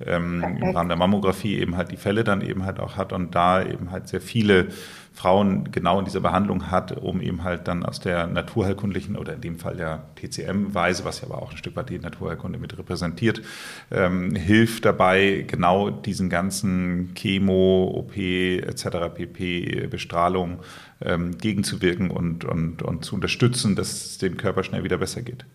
ähm, 0.05 0.43
im 0.61 0.71
Rahmen 0.71 0.89
der 0.89 0.99
Mammographie 0.99 1.59
eben 1.59 1.77
halt 1.77 1.93
die 1.93 1.97
Fälle 1.97 2.25
dann 2.25 2.41
eben 2.41 2.65
halt 2.65 2.81
auch 2.81 2.97
hat 2.97 3.13
und 3.13 3.35
da 3.35 3.63
eben 3.63 3.91
halt 3.91 4.09
sehr 4.09 4.21
viele 4.21 4.69
Frauen 5.15 5.71
genau 5.71 6.01
in 6.01 6.05
dieser 6.05 6.21
Behandlung 6.21 6.73
hat, 6.73 6.93
um 7.01 7.21
eben 7.21 7.45
halt 7.45 7.69
dann 7.69 7.85
aus 7.85 8.01
der 8.01 8.27
naturheilkundlichen 8.27 9.17
oder 9.17 9.35
in 9.35 9.41
dem 9.41 9.59
Fall 9.59 9.77
der 9.77 10.03
TCM-Weise, 10.17 11.05
was 11.05 11.21
ja 11.21 11.29
aber 11.29 11.41
auch 11.41 11.53
ein 11.53 11.57
Stück 11.57 11.77
weit 11.77 11.89
die 11.89 12.01
Naturheilkunde 12.01 12.59
mit 12.59 12.77
repräsentiert, 12.77 13.41
ähm, 13.93 14.35
hilft 14.35 14.85
dabei, 14.85 15.45
genau 15.47 15.91
diesen 15.91 16.31
ganzen 16.31 17.15
Chemo, 17.15 17.93
OP 17.95 18.17
etc. 18.17 19.15
pp, 19.15 19.87
Bestrahlung 19.87 20.59
ähm, 21.01 21.39
gegenzuwirken 21.39 22.11
und, 22.11 22.45
und, 22.45 22.83
und 22.83 23.05
zu 23.05 23.15
unterstützen, 23.15 23.77
dass 23.77 23.93
es 23.93 24.19
dem 24.19 24.37
Körper 24.37 24.65
schnell 24.65 24.83
wieder 24.83 24.99
besser 24.99 25.23
geht. 25.23 25.47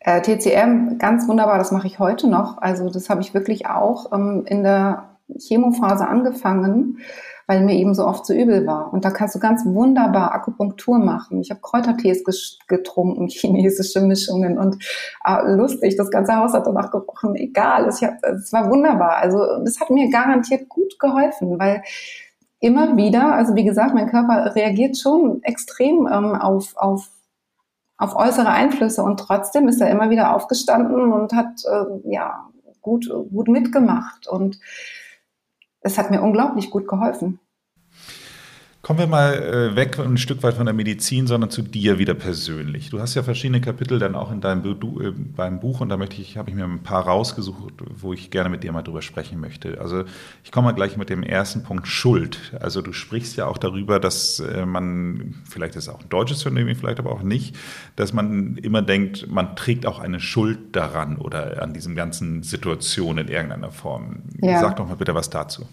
Äh, 0.00 0.20
TCM, 0.20 0.98
ganz 0.98 1.26
wunderbar, 1.28 1.56
das 1.56 1.72
mache 1.72 1.86
ich 1.86 1.98
heute 1.98 2.28
noch. 2.28 2.58
Also 2.58 2.90
das 2.90 3.08
habe 3.08 3.22
ich 3.22 3.32
wirklich 3.32 3.66
auch 3.66 4.12
ähm, 4.12 4.44
in 4.46 4.64
der 4.64 5.16
Chemophase 5.38 6.06
angefangen, 6.06 6.98
weil 7.46 7.62
mir 7.62 7.74
eben 7.74 7.94
so 7.94 8.06
oft 8.06 8.26
so 8.26 8.34
übel 8.34 8.66
war. 8.66 8.92
Und 8.92 9.04
da 9.04 9.10
kannst 9.10 9.34
du 9.34 9.38
ganz 9.38 9.64
wunderbar 9.64 10.32
Akupunktur 10.32 10.98
machen. 10.98 11.40
Ich 11.40 11.50
habe 11.50 11.60
Kräutertees 11.60 12.24
getrunken, 12.68 13.28
chinesische 13.30 14.00
Mischungen 14.00 14.58
und 14.58 14.84
äh, 15.24 15.52
lustig, 15.54 15.96
das 15.96 16.10
ganze 16.10 16.36
Haus 16.36 16.52
hat 16.52 16.66
danach 16.66 16.90
gerochen. 16.90 17.34
Egal, 17.36 17.86
es, 17.86 18.00
es 18.02 18.52
war 18.52 18.70
wunderbar. 18.70 19.16
Also 19.16 19.38
das 19.64 19.80
hat 19.80 19.90
mir 19.90 20.10
garantiert 20.10 20.68
gut 20.68 20.98
geholfen, 20.98 21.58
weil 21.58 21.82
immer 22.60 22.96
wieder, 22.96 23.34
also 23.34 23.54
wie 23.54 23.64
gesagt, 23.64 23.94
mein 23.94 24.08
Körper 24.08 24.54
reagiert 24.54 24.96
schon 24.96 25.42
extrem 25.42 26.08
ähm, 26.10 26.34
auf, 26.34 26.76
auf 26.76 27.10
auf 28.02 28.16
äußere 28.16 28.48
Einflüsse 28.48 29.04
und 29.04 29.20
trotzdem 29.20 29.68
ist 29.68 29.80
er 29.80 29.88
immer 29.88 30.10
wieder 30.10 30.34
aufgestanden 30.34 31.12
und 31.12 31.32
hat 31.32 31.62
äh, 31.64 32.10
ja 32.10 32.48
gut 32.80 33.08
gut 33.30 33.46
mitgemacht 33.46 34.26
und 34.26 34.58
es 35.82 35.98
hat 35.98 36.10
mir 36.10 36.22
unglaublich 36.22 36.70
gut 36.70 36.88
geholfen. 36.88 37.40
Kommen 38.82 38.98
wir 38.98 39.06
mal 39.06 39.34
äh, 39.34 39.76
weg 39.76 40.00
ein 40.00 40.18
Stück 40.18 40.42
weit 40.42 40.54
von 40.54 40.66
der 40.66 40.74
Medizin, 40.74 41.28
sondern 41.28 41.50
zu 41.50 41.62
dir 41.62 42.00
wieder 42.00 42.14
persönlich. 42.14 42.90
Du 42.90 42.98
hast 42.98 43.14
ja 43.14 43.22
verschiedene 43.22 43.60
Kapitel 43.60 44.00
dann 44.00 44.16
auch 44.16 44.32
in 44.32 44.40
deinem 44.40 44.64
äh, 44.64 45.12
beim 45.36 45.60
Buch 45.60 45.80
und 45.80 45.88
da 45.88 45.96
möchte 45.96 46.20
ich, 46.20 46.36
habe 46.36 46.50
ich 46.50 46.56
mir 46.56 46.64
ein 46.64 46.82
paar 46.82 47.04
rausgesucht, 47.04 47.74
wo 47.94 48.12
ich 48.12 48.32
gerne 48.32 48.50
mit 48.50 48.64
dir 48.64 48.72
mal 48.72 48.82
drüber 48.82 49.00
sprechen 49.00 49.38
möchte. 49.38 49.80
Also 49.80 50.02
ich 50.42 50.50
komme 50.50 50.64
mal 50.64 50.72
gleich 50.72 50.96
mit 50.96 51.10
dem 51.10 51.22
ersten 51.22 51.62
Punkt 51.62 51.86
Schuld. 51.86 52.52
Also 52.58 52.82
du 52.82 52.92
sprichst 52.92 53.36
ja 53.36 53.46
auch 53.46 53.58
darüber, 53.58 54.00
dass 54.00 54.40
äh, 54.40 54.66
man, 54.66 55.36
vielleicht 55.48 55.76
ist 55.76 55.84
es 55.84 55.88
auch 55.88 56.00
ein 56.00 56.08
deutsches 56.08 56.42
Phänomen, 56.42 56.74
vielleicht 56.74 56.98
aber 56.98 57.12
auch 57.12 57.22
nicht, 57.22 57.54
dass 57.94 58.12
man 58.12 58.56
immer 58.56 58.82
denkt, 58.82 59.30
man 59.30 59.54
trägt 59.54 59.86
auch 59.86 60.00
eine 60.00 60.18
Schuld 60.18 60.74
daran 60.74 61.18
oder 61.18 61.62
an 61.62 61.72
diesen 61.72 61.94
ganzen 61.94 62.42
Situationen 62.42 63.28
in 63.28 63.32
irgendeiner 63.32 63.70
Form. 63.70 64.24
Ja. 64.40 64.58
Sag 64.58 64.74
doch 64.74 64.88
mal 64.88 64.96
bitte 64.96 65.14
was 65.14 65.30
dazu. 65.30 65.68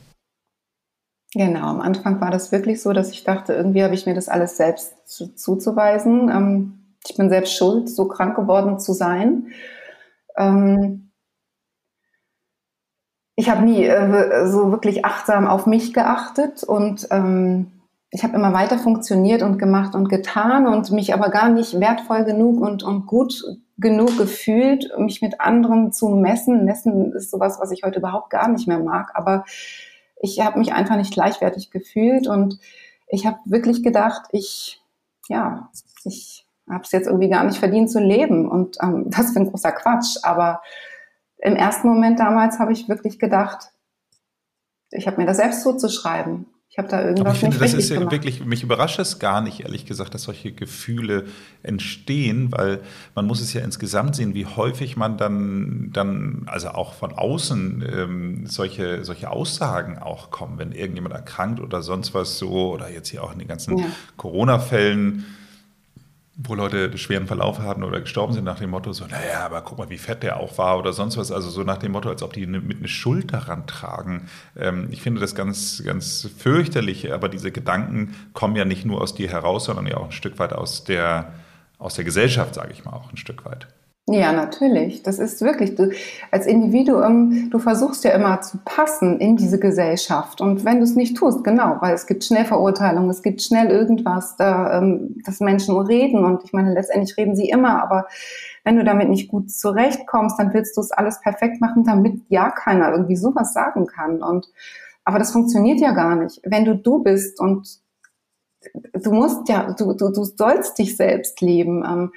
Genau, 1.35 1.67
am 1.67 1.79
Anfang 1.81 2.19
war 2.21 2.31
das 2.31 2.51
wirklich 2.51 2.81
so, 2.81 2.91
dass 2.91 3.11
ich 3.11 3.23
dachte, 3.23 3.53
irgendwie 3.53 3.83
habe 3.83 3.93
ich 3.93 4.05
mir 4.07 4.15
das 4.15 4.29
alles 4.29 4.57
selbst 4.57 5.07
zu, 5.07 5.35
zuzuweisen. 5.35 6.29
Ähm, 6.29 6.95
ich 7.07 7.15
bin 7.17 7.29
selbst 7.29 7.53
schuld, 7.55 7.87
so 7.89 8.07
krank 8.07 8.35
geworden 8.35 8.79
zu 8.79 8.93
sein. 8.93 9.47
Ähm, 10.37 11.11
ich 13.35 13.49
habe 13.49 13.63
nie 13.63 13.85
äh, 13.85 14.47
so 14.47 14.71
wirklich 14.71 15.05
achtsam 15.05 15.47
auf 15.47 15.65
mich 15.65 15.93
geachtet 15.93 16.63
und 16.63 17.07
ähm, 17.11 17.67
ich 18.11 18.23
habe 18.23 18.35
immer 18.35 18.53
weiter 18.53 18.79
funktioniert 18.79 19.43
und 19.43 19.59
gemacht 19.59 19.93
und 19.93 20.09
getan 20.09 20.67
und 20.67 20.91
mich 20.91 21.13
aber 21.13 21.29
gar 21.29 21.49
nicht 21.49 21.79
wertvoll 21.79 22.25
genug 22.25 22.59
und, 22.59 22.83
und 22.83 23.05
gut 23.05 23.43
genug 23.77 24.17
gefühlt, 24.17 24.91
mich 24.97 25.21
mit 25.21 25.39
anderen 25.39 25.93
zu 25.93 26.09
messen. 26.09 26.65
Messen 26.65 27.13
ist 27.13 27.31
sowas, 27.31 27.59
was 27.61 27.71
ich 27.71 27.83
heute 27.83 27.99
überhaupt 27.99 28.29
gar 28.31 28.49
nicht 28.49 28.67
mehr 28.67 28.79
mag, 28.79 29.11
aber 29.13 29.45
ich 30.19 30.39
habe 30.41 30.60
mich 30.60 30.73
einfach 30.73 30.97
nicht 30.97 31.13
gleichwertig 31.13 31.71
gefühlt 31.71 32.27
und 32.27 32.60
ich 33.08 33.25
habe 33.25 33.38
wirklich 33.45 33.84
gedacht, 33.84 34.23
ich, 34.32 34.82
ja, 35.27 35.69
ich 36.03 36.45
habe 36.69 36.84
es 36.84 36.91
jetzt 36.91 37.08
irgendwie 37.08 37.29
gar 37.29 37.43
nicht 37.43 37.58
verdient 37.58 37.89
zu 37.89 37.99
leben 37.99 38.49
und 38.49 38.77
ähm, 38.82 39.10
das 39.10 39.32
für 39.32 39.39
ein 39.39 39.49
großer 39.49 39.71
Quatsch. 39.71 40.17
Aber 40.23 40.62
im 41.38 41.55
ersten 41.55 41.88
Moment 41.88 42.19
damals 42.19 42.60
habe 42.60 42.73
ich 42.73 42.89
wirklich 42.89 43.17
gedacht, 43.19 43.71
ich 44.91 45.08
habe 45.08 45.17
mir 45.17 45.25
das 45.25 45.38
selbst 45.38 45.62
zuzuschreiben. 45.63 46.47
Ich 46.79 46.83
habe 46.83 46.91
da 46.91 47.01
irgendwas 47.01 47.25
Aber 47.25 47.33
ich 47.33 47.39
finde, 47.39 47.57
das 47.57 47.73
ist 47.73 47.89
ja 47.89 47.97
gemacht. 47.97 48.13
wirklich, 48.13 48.45
mich 48.45 48.63
überrascht 48.63 48.99
es 48.99 49.19
gar 49.19 49.41
nicht, 49.41 49.59
ehrlich 49.61 49.85
gesagt, 49.85 50.13
dass 50.13 50.23
solche 50.23 50.53
Gefühle 50.53 51.25
entstehen, 51.61 52.53
weil 52.53 52.79
man 53.15 53.25
muss 53.25 53.41
es 53.41 53.51
ja 53.51 53.61
insgesamt 53.61 54.15
sehen, 54.15 54.33
wie 54.33 54.45
häufig 54.45 54.95
man 54.95 55.17
dann, 55.17 55.89
dann 55.91 56.43
also 56.45 56.69
auch 56.69 56.93
von 56.93 57.11
außen 57.11 57.83
ähm, 57.85 58.45
solche, 58.45 59.03
solche 59.03 59.29
Aussagen 59.29 59.97
auch 59.97 60.31
kommen, 60.31 60.57
wenn 60.57 60.71
irgendjemand 60.71 61.13
erkrankt 61.13 61.59
oder 61.59 61.81
sonst 61.81 62.13
was 62.13 62.37
so, 62.37 62.71
oder 62.71 62.89
jetzt 62.89 63.09
hier 63.09 63.25
auch 63.25 63.33
in 63.33 63.39
den 63.39 63.49
ganzen 63.49 63.77
ja. 63.77 63.85
Corona-Fällen 64.15 65.25
wo 66.41 66.56
Leute 66.56 66.97
schweren 66.97 67.28
Verlauf 67.28 67.60
hatten 67.60 67.84
oder 67.84 67.99
gestorben 67.99 68.32
sind 68.34 68.45
nach 68.45 68.60
dem 68.60 68.69
Motto 68.69 68.93
so, 68.93 69.06
naja, 69.06 69.45
aber 69.45 69.62
guck 69.62 69.78
mal, 69.78 69.89
wie 69.89 69.97
fett 69.97 70.23
der 70.23 70.39
auch 70.39 70.58
war 70.58 70.80
oder 70.80 70.93
sonst 70.93 71.17
was. 71.17 71.34
Also 71.34 71.49
so 71.49 71.63
nach 71.63 71.78
dem 71.78 71.91
Motto, 71.91 72.08
als 72.08 72.23
ob 72.23 72.32
die 72.32 72.47
mit 72.47 72.78
eine 72.78 72.88
Schuld 72.88 73.34
daran 73.34 73.67
tragen. 73.67 74.30
Ähm, 74.56 74.88
ich 74.89 75.02
finde 75.02 75.19
das 75.19 75.36
ganz, 75.36 75.84
ganz 75.86 76.30
fürchterlich, 76.38 77.12
aber 77.12 77.28
diese 77.28 77.52
Gedanken 77.52 78.15
kommen 78.32 78.56
ja 78.56 78.63
nicht 78.63 78.86
nur 78.86 79.02
aus 79.02 79.15
dir 79.15 79.30
heraus, 79.30 79.65
sondern 79.65 79.86
ja 79.86 79.97
auch 79.97 80.06
ein 80.06 80.12
Stück 80.13 80.39
weit 80.39 80.54
aus 80.54 80.86
der, 80.86 81.34
aus 81.78 81.95
der 81.95 82.06
Gesellschaft, 82.06 82.56
sage 82.56 82.71
ich 82.71 82.86
mal, 82.86 82.93
auch 82.93 83.12
ein 83.12 83.17
Stück 83.17 83.43
weit. 83.43 83.67
Ja, 84.11 84.31
natürlich. 84.33 85.03
Das 85.03 85.19
ist 85.19 85.41
wirklich, 85.41 85.75
du, 85.75 85.91
als 86.31 86.47
Individuum, 86.47 87.49
du 87.51 87.59
versuchst 87.59 88.03
ja 88.03 88.11
immer 88.11 88.41
zu 88.41 88.57
passen 88.65 89.19
in 89.19 89.37
diese 89.37 89.59
Gesellschaft. 89.59 90.41
Und 90.41 90.65
wenn 90.65 90.77
du 90.77 90.83
es 90.83 90.95
nicht 90.95 91.15
tust, 91.15 91.43
genau, 91.43 91.77
weil 91.79 91.93
es 91.93 92.07
gibt 92.07 92.23
schnell 92.23 92.45
Verurteilungen, 92.45 93.09
es 93.11 93.21
gibt 93.21 93.41
schnell 93.43 93.69
irgendwas, 93.69 94.35
da, 94.35 94.79
ähm, 94.79 95.21
dass 95.25 95.41
Menschen 95.41 95.77
reden. 95.77 96.25
Und 96.25 96.43
ich 96.43 96.53
meine, 96.53 96.73
letztendlich 96.73 97.17
reden 97.17 97.35
sie 97.35 97.49
immer, 97.49 97.83
aber 97.83 98.07
wenn 98.63 98.77
du 98.77 98.83
damit 98.83 99.09
nicht 99.09 99.29
gut 99.29 99.51
zurechtkommst, 99.51 100.39
dann 100.39 100.53
willst 100.53 100.75
du 100.75 100.81
es 100.81 100.91
alles 100.91 101.21
perfekt 101.21 101.61
machen, 101.61 101.83
damit 101.83 102.21
ja 102.29 102.49
keiner 102.49 102.91
irgendwie 102.91 103.15
sowas 103.15 103.53
sagen 103.53 103.85
kann. 103.85 104.23
Und, 104.23 104.47
aber 105.03 105.19
das 105.19 105.31
funktioniert 105.31 105.79
ja 105.81 105.91
gar 105.91 106.15
nicht. 106.15 106.41
Wenn 106.43 106.65
du 106.65 106.75
du 106.75 107.03
bist 107.03 107.39
und 107.39 107.79
du 108.93 109.11
musst 109.11 109.47
ja, 109.49 109.71
du, 109.73 109.93
du, 109.93 110.09
du 110.11 110.23
sollst 110.23 110.79
dich 110.79 110.97
selbst 110.97 111.41
lieben. 111.41 111.83
Ähm, 111.85 112.11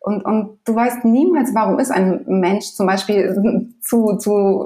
und, 0.00 0.24
und 0.24 0.58
du 0.64 0.74
weißt 0.74 1.04
niemals, 1.04 1.54
warum 1.54 1.78
ist 1.78 1.90
ein 1.90 2.24
Mensch 2.26 2.72
zum 2.72 2.86
Beispiel 2.86 3.74
zu, 3.80 4.16
zu 4.16 4.64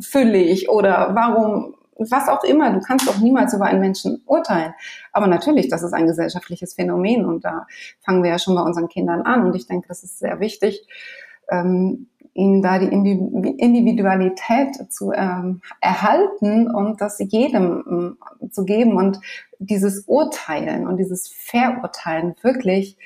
füllig 0.00 0.68
oder 0.68 1.10
warum, 1.14 1.74
was 1.98 2.28
auch 2.28 2.44
immer. 2.44 2.72
Du 2.72 2.80
kannst 2.80 3.08
auch 3.08 3.18
niemals 3.18 3.54
über 3.54 3.64
einen 3.64 3.80
Menschen 3.80 4.22
urteilen. 4.26 4.74
Aber 5.12 5.26
natürlich, 5.26 5.68
das 5.68 5.82
ist 5.82 5.94
ein 5.94 6.06
gesellschaftliches 6.06 6.74
Phänomen 6.74 7.24
und 7.24 7.44
da 7.44 7.66
fangen 8.04 8.22
wir 8.22 8.30
ja 8.30 8.38
schon 8.38 8.54
bei 8.54 8.62
unseren 8.62 8.88
Kindern 8.88 9.22
an. 9.22 9.46
Und 9.46 9.56
ich 9.56 9.66
denke, 9.66 9.88
das 9.88 10.02
ist 10.02 10.18
sehr 10.18 10.40
wichtig, 10.40 10.86
ähm, 11.50 12.08
ihnen 12.34 12.60
da 12.60 12.78
die 12.78 12.88
Individualität 12.88 14.92
zu 14.92 15.12
ähm, 15.12 15.62
erhalten 15.80 16.70
und 16.70 17.00
das 17.00 17.18
jedem 17.18 17.84
ähm, 17.88 18.50
zu 18.50 18.66
geben 18.66 18.96
und 18.96 19.20
dieses 19.58 20.04
Urteilen 20.06 20.86
und 20.86 20.98
dieses 20.98 21.28
Verurteilen 21.28 22.34
wirklich 22.42 22.98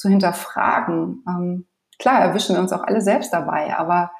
zu 0.00 0.08
hinterfragen. 0.08 1.22
Ähm, 1.28 1.66
klar, 1.98 2.20
erwischen 2.20 2.56
wir 2.56 2.60
uns 2.60 2.72
auch 2.72 2.82
alle 2.82 3.02
selbst 3.02 3.32
dabei, 3.32 3.76
aber 3.76 4.10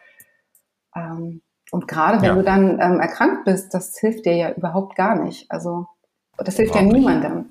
ähm, 0.94 1.42
und 1.70 1.88
gerade 1.88 2.20
wenn 2.20 2.28
ja. 2.28 2.34
du 2.34 2.42
dann 2.42 2.80
ähm, 2.80 3.00
erkrankt 3.00 3.44
bist, 3.44 3.72
das 3.72 3.96
hilft 3.98 4.26
dir 4.26 4.36
ja 4.36 4.50
überhaupt 4.50 4.96
gar 4.96 5.14
nicht. 5.22 5.50
Also 5.50 5.86
das 6.36 6.56
hilft 6.56 6.74
überhaupt 6.74 6.92
ja 6.92 6.98
niemandem. 6.98 7.36
Nicht. 7.36 7.50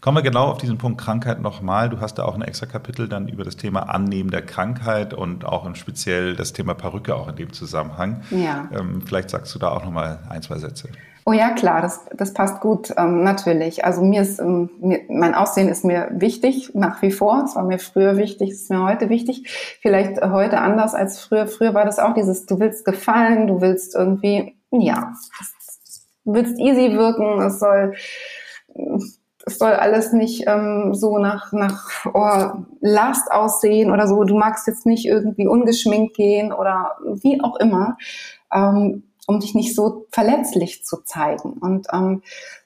Kommen 0.00 0.18
wir 0.18 0.22
genau 0.22 0.50
auf 0.50 0.58
diesen 0.58 0.78
Punkt 0.78 1.00
Krankheit 1.00 1.40
nochmal. 1.40 1.88
Du 1.88 2.00
hast 2.00 2.16
da 2.16 2.24
auch 2.24 2.34
ein 2.34 2.42
extra 2.42 2.66
Kapitel 2.66 3.08
dann 3.08 3.26
über 3.26 3.42
das 3.42 3.56
Thema 3.56 3.88
Annehmen 3.88 4.30
der 4.30 4.42
Krankheit 4.42 5.14
und 5.14 5.44
auch 5.46 5.64
im 5.64 5.74
speziell 5.74 6.36
das 6.36 6.52
Thema 6.52 6.74
Perücke 6.74 7.16
auch 7.16 7.28
in 7.28 7.36
dem 7.36 7.52
Zusammenhang. 7.52 8.22
Ja. 8.30 8.68
Ähm, 8.72 9.02
vielleicht 9.04 9.30
sagst 9.30 9.54
du 9.54 9.58
da 9.58 9.70
auch 9.70 9.82
nochmal 9.82 10.20
ein, 10.28 10.42
zwei 10.42 10.58
Sätze. 10.58 10.90
Oh 11.26 11.32
ja, 11.32 11.52
klar, 11.52 11.80
das, 11.80 12.04
das 12.14 12.34
passt 12.34 12.60
gut, 12.60 12.92
ähm, 12.98 13.24
natürlich. 13.24 13.82
Also 13.82 14.02
mir 14.02 14.20
ist, 14.20 14.40
ähm, 14.40 14.68
mir, 14.78 15.00
mein 15.08 15.34
Aussehen 15.34 15.70
ist 15.70 15.82
mir 15.82 16.10
wichtig, 16.12 16.74
nach 16.74 17.00
wie 17.00 17.12
vor. 17.12 17.44
Es 17.46 17.56
war 17.56 17.64
mir 17.64 17.78
früher 17.78 18.18
wichtig, 18.18 18.50
es 18.50 18.62
ist 18.62 18.70
mir 18.70 18.82
heute 18.82 19.08
wichtig. 19.08 19.78
Vielleicht 19.80 20.20
heute 20.20 20.58
anders 20.58 20.94
als 20.94 21.20
früher. 21.20 21.46
Früher 21.46 21.72
war 21.72 21.86
das 21.86 21.98
auch 21.98 22.12
dieses, 22.12 22.44
du 22.44 22.60
willst 22.60 22.84
gefallen, 22.84 23.46
du 23.46 23.62
willst 23.62 23.94
irgendwie, 23.94 24.54
ja, 24.70 25.14
du 26.26 26.34
willst 26.34 26.58
easy 26.60 26.92
wirken, 26.92 27.40
es 27.40 27.58
soll, 27.58 27.94
es 29.46 29.58
soll 29.58 29.72
alles 29.72 30.12
nicht 30.12 30.44
ähm, 30.46 30.92
so 30.92 31.16
nach, 31.16 31.52
nach 31.52 32.04
oh, 32.12 32.64
Last 32.82 33.32
aussehen 33.32 33.90
oder 33.90 34.08
so. 34.08 34.24
Du 34.24 34.36
magst 34.36 34.66
jetzt 34.66 34.84
nicht 34.84 35.06
irgendwie 35.06 35.46
ungeschminkt 35.46 36.14
gehen 36.14 36.52
oder 36.52 36.98
wie 37.22 37.40
auch 37.42 37.56
immer. 37.56 37.96
Ähm, 38.52 39.04
um 39.26 39.40
dich 39.40 39.54
nicht 39.54 39.74
so 39.74 40.06
verletzlich 40.10 40.84
zu 40.84 41.02
zeigen. 41.02 41.54
Und 41.54 41.86
ähm, 41.92 42.22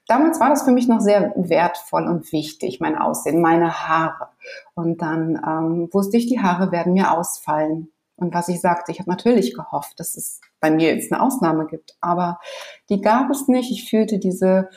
damals 0.07 0.41
war 0.41 0.51
das 0.51 0.63
für 0.63 0.73
mich 0.73 0.89
noch 0.89 1.01
sehr 1.01 1.33
wertvoll 1.37 2.07
und 2.07 2.33
wichtig, 2.33 2.81
mein 2.81 2.97
Aussehen, 2.97 3.41
meine 3.41 3.89
Haare. 3.89 4.29
Und 4.75 5.03
dann 5.03 5.41
ähm, 5.47 5.89
wusste 5.93 6.17
ich, 6.17 6.27
die 6.27 6.41
Haare 6.41 6.73
werden 6.73 6.95
mir 6.95 7.13
ausfallen. 7.13 7.91
Und 8.17 8.35
was 8.35 8.49
ich 8.49 8.61
sagte, 8.61 8.91
ich 8.91 8.99
habe 8.99 9.11
natürlich 9.11 9.55
gehofft, 9.55 10.01
dass 10.01 10.17
es 10.17 10.41
bei 10.61 10.71
mir 10.71 10.95
jetzt 10.95 11.13
eine 11.13 11.23
Ausnahme 11.23 11.67
gibt, 11.67 11.97
aber 12.01 12.41
die 12.89 13.01
gab 13.01 13.31
es 13.31 13.47
nicht. 13.47 13.71
Ich 13.71 13.89
fühlte 13.89 14.19
diese 14.19 14.69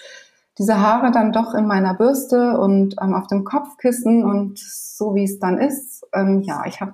diese 0.58 0.80
Haare 0.80 1.12
dann 1.12 1.32
doch 1.32 1.54
in 1.54 1.66
meiner 1.66 1.94
Bürste 1.94 2.60
und 2.60 2.96
ähm, 3.02 3.14
auf 3.14 3.28
dem 3.28 3.44
Kopfkissen 3.44 4.24
und 4.24 4.60
so 4.60 5.16
wie 5.16 5.24
es 5.24 5.40
dann 5.40 5.58
ist. 5.58 6.06
Ähm, 6.14 6.42
ja, 6.42 6.64
ich 6.68 6.82
habe 6.82 6.94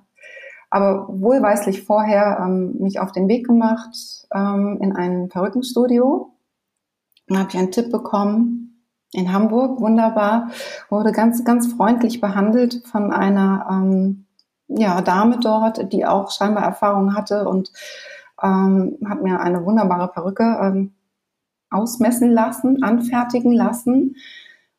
aber 0.70 1.08
wohlweislich 1.10 1.84
vorher 1.84 2.40
ähm, 2.42 2.76
mich 2.80 3.00
auf 3.00 3.12
den 3.12 3.28
Weg 3.28 3.46
gemacht 3.46 3.96
ähm, 4.34 4.80
in 4.82 4.96
ein 4.96 5.30
Perückenstudio. 5.30 6.34
Dann 7.28 7.40
habe 7.40 7.50
ich 7.50 7.58
einen 7.58 7.72
Tipp 7.72 7.92
bekommen 7.92 8.68
in 9.14 9.32
Hamburg, 9.32 9.80
wunderbar, 9.80 10.50
wurde 10.90 11.12
ganz, 11.12 11.44
ganz 11.46 11.72
freundlich 11.74 12.20
behandelt 12.20 12.84
von 12.86 13.12
einer 13.14 13.68
ähm, 13.72 14.26
ja, 14.68 15.02
Dame 15.02 15.40
dort, 15.40 15.94
die 15.94 16.06
auch 16.06 16.32
scheinbar 16.32 16.64
Erfahrung 16.64 17.16
hatte 17.16 17.48
und 17.48 17.72
ähm, 18.44 18.98
hat 19.08 19.24
mir 19.24 19.40
eine 19.40 19.66
wunderbare 19.66 20.10
Perücke 20.10 20.60
ähm, 20.62 20.94
ausmessen 21.70 22.32
lassen, 22.32 22.84
anfertigen 22.84 23.52
lassen 23.52 24.16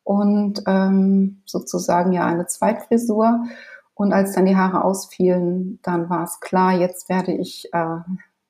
und 0.04 0.62
ähm, 0.66 1.42
sozusagen 1.44 2.12
ja 2.12 2.26
eine 2.26 2.46
Zweitfrisur. 2.46 3.44
Und 3.98 4.12
als 4.12 4.32
dann 4.32 4.46
die 4.46 4.56
Haare 4.56 4.84
ausfielen, 4.84 5.80
dann 5.82 6.08
war 6.08 6.22
es 6.22 6.38
klar, 6.38 6.72
jetzt 6.72 7.08
werde 7.08 7.32
ich, 7.32 7.68
äh, 7.72 7.96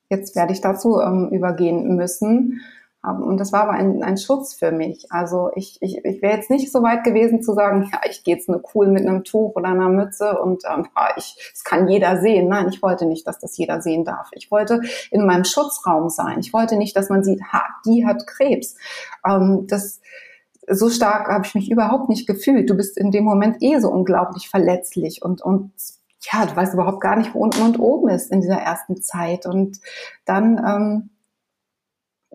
jetzt 0.07 0.35
werde 0.35 0.53
ich 0.53 0.61
dazu 0.61 1.01
ähm, 1.01 1.29
übergehen 1.31 1.95
müssen. 1.95 2.61
Und 3.01 3.37
das 3.39 3.51
war 3.51 3.61
aber 3.61 3.71
ein, 3.71 4.03
ein 4.03 4.17
Schutz 4.17 4.53
für 4.53 4.71
mich. 4.71 5.11
Also 5.11 5.49
ich, 5.55 5.77
ich, 5.81 6.05
ich 6.05 6.21
wäre 6.21 6.35
jetzt 6.35 6.51
nicht 6.51 6.71
so 6.71 6.83
weit 6.83 7.03
gewesen 7.03 7.41
zu 7.41 7.53
sagen, 7.55 7.89
ja, 7.91 8.01
ich 8.07 8.23
gehe 8.23 8.35
jetzt 8.35 8.47
nur 8.47 8.61
cool 8.75 8.89
mit 8.89 9.07
einem 9.07 9.23
Tuch 9.23 9.55
oder 9.55 9.69
einer 9.69 9.89
Mütze 9.89 10.39
und 10.39 10.65
ähm, 10.71 10.85
ja, 10.95 11.07
ich, 11.17 11.35
das 11.51 11.63
kann 11.63 11.87
jeder 11.87 12.21
sehen. 12.21 12.47
Nein, 12.47 12.69
ich 12.69 12.83
wollte 12.83 13.07
nicht, 13.07 13.25
dass 13.25 13.39
das 13.39 13.57
jeder 13.57 13.81
sehen 13.81 14.05
darf. 14.05 14.29
Ich 14.33 14.51
wollte 14.51 14.81
in 15.09 15.25
meinem 15.25 15.45
Schutzraum 15.45 16.09
sein. 16.09 16.41
Ich 16.41 16.53
wollte 16.53 16.75
nicht, 16.75 16.95
dass 16.95 17.09
man 17.09 17.23
sieht, 17.23 17.41
ha, 17.51 17.63
die 17.87 18.05
hat 18.05 18.27
Krebs. 18.27 18.75
Ähm, 19.25 19.65
das, 19.67 19.99
so 20.69 20.89
stark 20.89 21.27
habe 21.27 21.45
ich 21.45 21.55
mich 21.55 21.71
überhaupt 21.71 22.09
nicht 22.09 22.27
gefühlt. 22.27 22.69
Du 22.69 22.75
bist 22.75 22.97
in 22.97 23.11
dem 23.11 23.23
Moment 23.23 23.57
eh 23.61 23.79
so 23.79 23.89
unglaublich 23.89 24.49
verletzlich 24.49 25.21
und, 25.21 25.41
und 25.41 25.71
ja, 26.21 26.45
du 26.45 26.55
weißt 26.55 26.73
überhaupt 26.73 27.01
gar 27.01 27.15
nicht, 27.15 27.33
wo 27.33 27.39
unten 27.39 27.61
und 27.61 27.79
oben 27.79 28.09
ist 28.09 28.31
in 28.31 28.41
dieser 28.41 28.57
ersten 28.57 29.01
Zeit. 29.01 29.45
Und 29.45 29.79
dann, 30.25 30.57
ähm, 30.57 31.09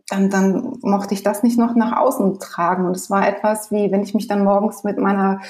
dann, 0.09 0.29
dann 0.29 0.79
mochte 0.83 1.15
ich 1.15 1.23
das 1.23 1.43
nicht 1.43 1.59
noch 1.59 1.75
nach 1.75 1.97
außen 1.97 2.39
tragen. 2.39 2.85
Und 2.87 2.95
es 2.95 3.09
war 3.09 3.27
etwas 3.27 3.71
wie, 3.71 3.91
wenn 3.91 4.03
ich 4.03 4.15
mich 4.15 4.29
dann 4.29 4.45
morgens 4.45 4.85
mit 4.85 4.99
meiner, 4.99 5.41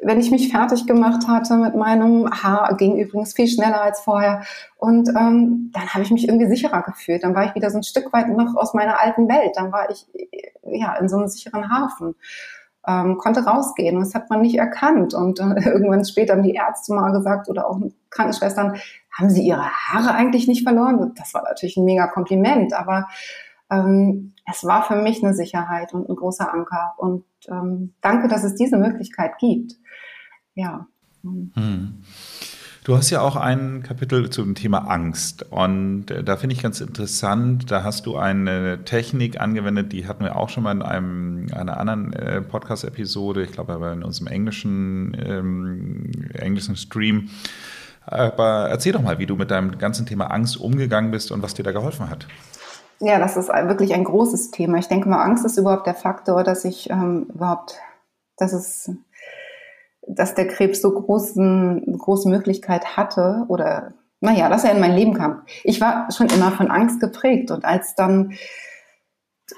wenn 0.00 0.20
ich 0.20 0.30
mich 0.30 0.50
fertig 0.52 0.86
gemacht 0.86 1.26
hatte 1.28 1.56
mit 1.56 1.74
meinem 1.74 2.28
Haar, 2.30 2.76
ging 2.76 2.98
übrigens 2.98 3.32
viel 3.32 3.48
schneller 3.48 3.80
als 3.80 4.00
vorher. 4.00 4.42
Und 4.76 5.08
ähm, 5.08 5.70
dann 5.72 5.88
habe 5.88 6.02
ich 6.02 6.10
mich 6.10 6.28
irgendwie 6.28 6.48
sicherer 6.48 6.82
gefühlt. 6.82 7.24
Dann 7.24 7.34
war 7.34 7.46
ich 7.46 7.54
wieder 7.54 7.70
so 7.70 7.78
ein 7.78 7.84
Stück 7.84 8.12
weit 8.12 8.28
noch 8.28 8.54
aus 8.54 8.74
meiner 8.74 9.00
alten 9.00 9.28
Welt. 9.28 9.52
Dann 9.54 9.72
war 9.72 9.88
ich 9.90 10.06
ja 10.62 10.94
in 10.96 11.08
so 11.08 11.16
einem 11.16 11.28
sicheren 11.28 11.70
Hafen. 11.70 12.14
Ähm, 12.86 13.16
konnte 13.16 13.44
rausgehen 13.44 13.96
und 13.96 14.02
das 14.02 14.14
hat 14.14 14.28
man 14.28 14.42
nicht 14.42 14.58
erkannt. 14.58 15.14
Und 15.14 15.40
äh, 15.40 15.54
irgendwann 15.70 16.04
später 16.04 16.34
haben 16.34 16.42
die 16.42 16.54
Ärzte 16.54 16.92
mal 16.92 17.12
gesagt 17.12 17.48
oder 17.48 17.66
auch 17.66 17.80
Krankenschwestern, 18.10 18.76
haben 19.16 19.30
sie 19.30 19.42
ihre 19.42 19.70
Haare 19.70 20.14
eigentlich 20.14 20.48
nicht 20.48 20.64
verloren? 20.64 21.12
Das 21.16 21.32
war 21.32 21.44
natürlich 21.44 21.76
ein 21.76 21.84
mega 21.84 22.08
Kompliment, 22.08 22.74
aber 22.74 23.06
ähm, 23.72 24.34
es 24.50 24.64
war 24.64 24.84
für 24.84 24.96
mich 24.96 25.22
eine 25.22 25.34
Sicherheit 25.34 25.94
und 25.94 26.08
ein 26.08 26.16
großer 26.16 26.52
Anker. 26.52 26.94
Und 26.98 27.24
ähm, 27.48 27.94
danke, 28.00 28.28
dass 28.28 28.44
es 28.44 28.54
diese 28.54 28.76
Möglichkeit 28.76 29.38
gibt. 29.38 29.72
Ja. 30.54 30.86
Hm. 31.22 32.02
Du 32.84 32.96
hast 32.96 33.10
ja 33.10 33.20
auch 33.20 33.36
ein 33.36 33.84
Kapitel 33.84 34.28
zum 34.30 34.56
Thema 34.56 34.78
Angst 34.90 35.44
und 35.52 36.10
äh, 36.10 36.24
da 36.24 36.36
finde 36.36 36.56
ich 36.56 36.62
ganz 36.62 36.80
interessant, 36.80 37.70
da 37.70 37.84
hast 37.84 38.06
du 38.06 38.16
eine 38.16 38.84
Technik 38.84 39.40
angewendet, 39.40 39.92
die 39.92 40.08
hatten 40.08 40.24
wir 40.24 40.34
auch 40.34 40.48
schon 40.48 40.64
mal 40.64 40.72
in 40.72 40.82
einem, 40.82 41.46
einer 41.52 41.78
anderen 41.78 42.12
äh, 42.12 42.42
Podcast-Episode, 42.42 43.44
ich 43.44 43.52
glaube 43.52 43.72
aber 43.72 43.92
in 43.92 44.02
unserem 44.02 44.26
englischen, 44.26 45.16
ähm, 45.24 46.10
englischen 46.34 46.74
Stream. 46.74 47.30
Aber 48.04 48.68
erzähl 48.68 48.90
doch 48.90 49.02
mal, 49.02 49.20
wie 49.20 49.26
du 49.26 49.36
mit 49.36 49.52
deinem 49.52 49.78
ganzen 49.78 50.04
Thema 50.04 50.32
Angst 50.32 50.56
umgegangen 50.56 51.12
bist 51.12 51.30
und 51.30 51.40
was 51.40 51.54
dir 51.54 51.62
da 51.62 51.70
geholfen 51.70 52.10
hat. 52.10 52.26
Ja, 53.04 53.18
das 53.18 53.36
ist 53.36 53.48
wirklich 53.48 53.94
ein 53.94 54.04
großes 54.04 54.52
Thema. 54.52 54.78
Ich 54.78 54.86
denke 54.86 55.08
mal, 55.08 55.22
Angst 55.22 55.44
ist 55.44 55.58
überhaupt 55.58 55.88
der 55.88 55.94
Faktor, 55.94 56.44
dass 56.44 56.64
ich 56.64 56.88
ähm, 56.88 57.26
überhaupt, 57.34 57.80
dass 58.36 58.52
es 58.52 58.90
dass 60.06 60.34
der 60.34 60.46
Krebs 60.48 60.80
so 60.80 60.92
großen, 60.92 61.98
große 61.98 62.28
Möglichkeit 62.28 62.96
hatte 62.96 63.44
oder 63.48 63.94
naja, 64.20 64.48
dass 64.48 64.64
er 64.64 64.72
in 64.72 64.80
mein 64.80 64.94
Leben 64.94 65.14
kam. 65.14 65.42
Ich 65.64 65.80
war 65.80 66.08
schon 66.12 66.28
immer 66.28 66.52
von 66.52 66.70
Angst 66.70 67.00
geprägt 67.00 67.50
und 67.50 67.64
als 67.64 67.96
dann, 67.96 68.34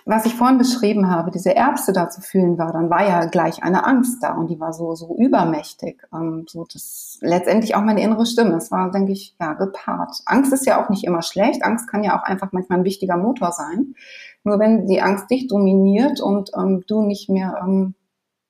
was 0.05 0.27
ich 0.27 0.35
vorhin 0.35 0.59
beschrieben 0.59 1.11
habe, 1.11 1.31
diese 1.31 1.55
Erbse 1.55 1.93
da 1.93 2.09
zu 2.09 2.21
fühlen 2.21 2.59
war, 2.59 2.73
dann 2.73 2.91
war 2.91 3.07
ja 3.07 3.27
gleich 3.27 3.63
eine 3.63 3.85
Angst 3.85 4.23
da 4.23 4.35
und 4.35 4.49
die 4.49 4.61
war 4.61 4.73
so, 4.73 4.95
so 4.95 5.17
übermächtig. 5.17 6.03
Ähm, 6.13 6.47
so 6.49 6.65
das, 6.71 7.19
letztendlich 7.21 7.75
auch 7.75 7.83
meine 7.83 8.03
innere 8.03 8.27
Stimme. 8.27 8.57
Es 8.57 8.71
war, 8.71 8.91
denke 8.91 9.13
ich, 9.13 9.35
ja, 9.41 9.55
gepaart. 9.55 10.23
Angst 10.27 10.53
ist 10.53 10.67
ja 10.67 10.83
auch 10.83 10.91
nicht 10.91 11.05
immer 11.05 11.23
schlecht. 11.23 11.65
Angst 11.65 11.89
kann 11.89 12.05
ja 12.05 12.19
auch 12.19 12.25
einfach 12.25 12.53
manchmal 12.53 12.81
ein 12.81 12.85
wichtiger 12.85 13.17
Motor 13.17 13.53
sein. 13.53 13.95
Nur 14.43 14.59
wenn 14.59 14.87
die 14.87 15.01
Angst 15.01 15.31
dich 15.31 15.49
dominiert 15.49 16.21
und 16.21 16.51
ähm, 16.57 16.85
du 16.87 17.03
nicht 17.03 17.31
mehr, 17.31 17.61
ähm, 17.63 17.95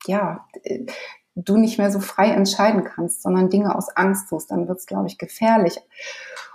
ja, 0.06 0.44
du 1.34 1.56
nicht 1.56 1.78
mehr 1.78 1.90
so 1.90 2.00
frei 2.00 2.28
entscheiden 2.28 2.84
kannst, 2.84 3.22
sondern 3.22 3.50
Dinge 3.50 3.74
aus 3.74 3.88
Angst 3.96 4.28
tust, 4.28 4.50
dann 4.50 4.68
wird 4.68 4.78
es, 4.78 4.86
glaube 4.86 5.06
ich, 5.06 5.18
gefährlich. 5.18 5.80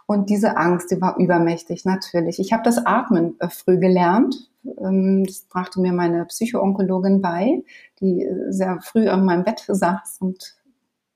Und 0.09 0.31
diese 0.31 0.57
Angst, 0.57 0.89
die 0.89 0.99
war 0.99 1.19
übermächtig, 1.19 1.85
natürlich. 1.85 2.39
Ich 2.39 2.51
habe 2.51 2.63
das 2.63 2.83
Atmen 2.83 3.35
äh, 3.39 3.47
früh 3.47 3.77
gelernt. 3.77 4.49
Ähm, 4.79 5.23
das 5.23 5.41
brachte 5.41 5.79
mir 5.79 5.93
meine 5.93 6.25
Psychoonkologin 6.25 7.21
bei, 7.21 7.61
die 7.99 8.23
äh, 8.23 8.51
sehr 8.51 8.79
früh 8.81 9.07
an 9.07 9.23
meinem 9.23 9.43
Bett 9.43 9.63
saß 9.67 10.17
und 10.19 10.55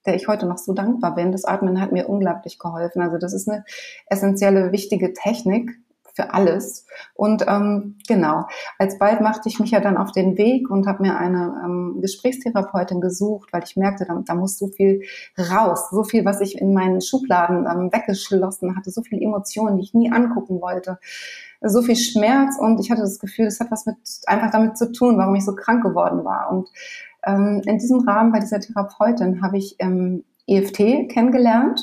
der 0.06 0.14
ich 0.14 0.28
heute 0.28 0.46
noch 0.46 0.60
so 0.60 0.74
dankbar 0.74 1.16
bin. 1.16 1.32
Das 1.32 1.44
Atmen 1.44 1.82
hat 1.82 1.92
mir 1.92 2.08
unglaublich 2.08 2.60
geholfen. 2.60 3.02
Also 3.02 3.18
das 3.18 3.34
ist 3.34 3.50
eine 3.50 3.66
essentielle, 4.06 4.72
wichtige 4.72 5.14
Technik, 5.14 5.72
für 6.14 6.34
alles. 6.34 6.86
Und 7.16 7.46
ähm, 7.48 7.98
genau, 8.08 8.46
alsbald 8.80 9.22
machte 9.22 9.50
ich 9.50 9.60
mich 9.60 9.72
ja 9.72 9.80
dann 9.80 9.98
auf 9.98 10.12
den 10.12 10.38
Weg 10.38 10.70
und 10.70 10.88
habe 10.88 11.04
mir 11.04 11.18
eine 11.18 11.62
ähm, 11.64 11.98
Gesprächstherapeutin 12.02 13.02
gesucht, 13.02 13.52
weil 13.52 13.64
ich 13.64 13.76
merkte, 13.76 14.06
da, 14.06 14.22
da 14.26 14.36
muss 14.36 14.58
so 14.58 14.68
viel 14.68 15.02
raus, 15.38 15.90
so 15.92 16.04
viel, 16.04 16.24
was 16.24 16.40
ich 16.42 16.60
in 16.60 16.74
meinen 16.74 17.02
Schubladen 17.02 17.66
ähm, 17.66 17.92
weggeschlossen 17.92 18.76
hatte, 18.76 18.92
so 18.92 19.02
viele 19.02 19.22
Emotionen, 19.22 19.78
die 19.78 19.84
ich 19.84 19.94
nie 19.94 20.12
angucken 20.12 20.62
wollte 20.62 21.00
so 21.66 21.82
viel 21.82 21.96
Schmerz 21.96 22.58
und 22.60 22.80
ich 22.80 22.92
hatte 22.92 23.02
das 23.02 23.20
Gefühl, 23.20 23.46
das 23.46 23.60
hat 23.60 23.72
was 23.72 23.86
mit 23.86 23.96
einfach 24.26 24.52
damit 24.52 24.78
zu 24.78 24.92
tun, 24.92 25.18
warum 25.18 25.36
ich 25.36 25.46
so 25.46 25.56
krank 25.56 25.84
geworden 25.84 26.26
war. 26.26 26.52
Und 26.52 26.70
ähm, 27.26 27.62
in 27.66 27.78
diesem 27.78 28.02
Rahmen 28.08 28.32
bei 28.32 28.40
dieser 28.40 28.60
Therapeutin 28.60 29.42
habe 29.42 29.58
ich 29.58 29.78
ähm, 29.80 30.26
EFT 30.48 31.10
kennengelernt. 31.10 31.80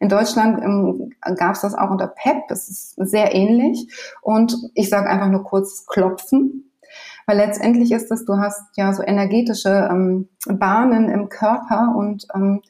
In 0.00 0.08
Deutschland 0.08 0.62
ähm, 0.62 1.12
gab 1.36 1.54
es 1.54 1.60
das 1.60 1.74
auch 1.74 1.90
unter 1.90 2.08
PEP, 2.08 2.48
das 2.48 2.68
ist 2.68 2.94
sehr 2.96 3.34
ähnlich. 3.34 3.88
Und 4.22 4.56
ich 4.74 4.88
sage 4.88 5.08
einfach 5.08 5.28
nur 5.28 5.44
kurz 5.44 5.86
Klopfen, 5.86 6.72
weil 7.26 7.36
letztendlich 7.36 7.92
ist 7.92 8.10
es, 8.10 8.24
du 8.24 8.38
hast 8.38 8.76
ja 8.76 8.92
so 8.92 9.02
energetische 9.02 9.88
ähm, 9.90 10.28
Bahnen 10.46 11.08
im 11.10 11.28
Körper 11.28 11.94
und 11.96 12.26
ähm, 12.34 12.62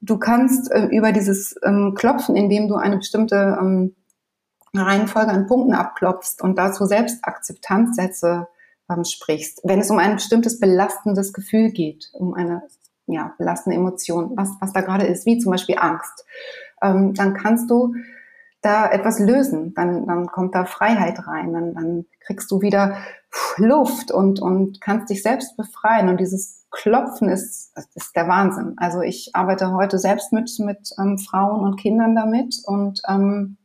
du 0.00 0.18
kannst 0.18 0.70
äh, 0.72 0.86
über 0.86 1.12
dieses 1.12 1.54
ähm, 1.62 1.94
Klopfen, 1.94 2.36
indem 2.36 2.68
du 2.68 2.76
eine 2.76 2.96
bestimmte 2.96 3.58
ähm, 3.60 3.94
Reihenfolge 4.74 5.30
an 5.30 5.46
Punkten 5.46 5.74
abklopfst 5.74 6.42
und 6.42 6.58
dazu 6.58 6.84
Selbstakzeptanzsätze 6.86 8.48
ähm, 8.90 9.04
sprichst, 9.04 9.60
wenn 9.64 9.80
es 9.80 9.90
um 9.90 9.98
ein 9.98 10.16
bestimmtes 10.16 10.58
belastendes 10.60 11.32
Gefühl 11.32 11.70
geht, 11.70 12.10
um 12.12 12.34
eine 12.34 12.62
ja, 13.08 13.34
belastende 13.38 13.76
Emotion, 13.76 14.32
was, 14.36 14.50
was 14.60 14.72
da 14.72 14.80
gerade 14.80 15.06
ist, 15.06 15.26
wie 15.26 15.38
zum 15.38 15.52
Beispiel 15.52 15.76
Angst, 15.78 16.24
ähm, 16.82 17.14
dann 17.14 17.34
kannst 17.34 17.70
du 17.70 17.94
da 18.62 18.90
etwas 18.90 19.18
lösen. 19.18 19.74
Dann, 19.74 20.06
dann 20.06 20.26
kommt 20.26 20.54
da 20.54 20.64
Freiheit 20.64 21.26
rein, 21.26 21.52
dann, 21.52 21.74
dann 21.74 22.06
kriegst 22.20 22.50
du 22.50 22.60
wieder 22.60 22.96
Luft 23.56 24.10
und, 24.10 24.40
und 24.40 24.80
kannst 24.80 25.10
dich 25.10 25.22
selbst 25.22 25.56
befreien. 25.56 26.08
Und 26.08 26.18
dieses 26.18 26.66
Klopfen 26.70 27.28
ist, 27.28 27.72
ist 27.94 28.16
der 28.16 28.28
Wahnsinn. 28.28 28.74
Also 28.76 29.00
ich 29.00 29.30
arbeite 29.34 29.72
heute 29.72 29.98
selbst 29.98 30.32
mit, 30.32 30.50
mit 30.58 30.90
ähm, 30.98 31.18
Frauen 31.18 31.60
und 31.60 31.76
Kindern 31.76 32.14
damit 32.14 32.56
und 32.64 33.00
ähm, 33.08 33.57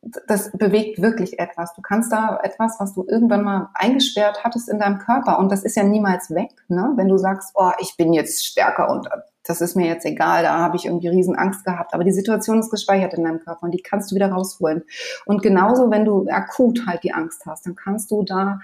das 0.00 0.52
bewegt 0.52 1.02
wirklich 1.02 1.38
etwas. 1.38 1.74
Du 1.74 1.82
kannst 1.82 2.12
da 2.12 2.38
etwas, 2.42 2.76
was 2.78 2.94
du 2.94 3.04
irgendwann 3.08 3.42
mal 3.42 3.70
eingesperrt 3.74 4.44
hattest 4.44 4.68
in 4.68 4.78
deinem 4.78 4.98
Körper 4.98 5.38
und 5.38 5.50
das 5.50 5.64
ist 5.64 5.76
ja 5.76 5.82
niemals 5.82 6.30
weg, 6.30 6.50
ne? 6.68 6.92
Wenn 6.96 7.08
du 7.08 7.18
sagst, 7.18 7.52
oh, 7.54 7.72
ich 7.80 7.96
bin 7.96 8.12
jetzt 8.12 8.46
stärker 8.46 8.90
und 8.90 9.08
das 9.44 9.60
ist 9.60 9.76
mir 9.76 9.86
jetzt 9.86 10.04
egal, 10.04 10.42
da 10.42 10.58
habe 10.58 10.76
ich 10.76 10.86
irgendwie 10.86 11.08
riesen 11.08 11.34
Angst 11.34 11.64
gehabt, 11.64 11.94
aber 11.94 12.04
die 12.04 12.12
Situation 12.12 12.60
ist 12.60 12.70
gespeichert 12.70 13.14
in 13.14 13.24
deinem 13.24 13.40
Körper 13.40 13.64
und 13.64 13.72
die 13.72 13.82
kannst 13.82 14.10
du 14.10 14.14
wieder 14.14 14.30
rausholen. 14.30 14.84
Und 15.24 15.42
genauso, 15.42 15.90
wenn 15.90 16.04
du 16.04 16.28
akut 16.28 16.86
halt 16.86 17.02
die 17.02 17.14
Angst 17.14 17.44
hast, 17.46 17.66
dann 17.66 17.74
kannst 17.74 18.10
du 18.10 18.22
da 18.24 18.60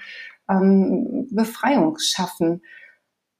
ähm, 0.49 1.27
Befreiung 1.31 1.99
schaffen. 1.99 2.62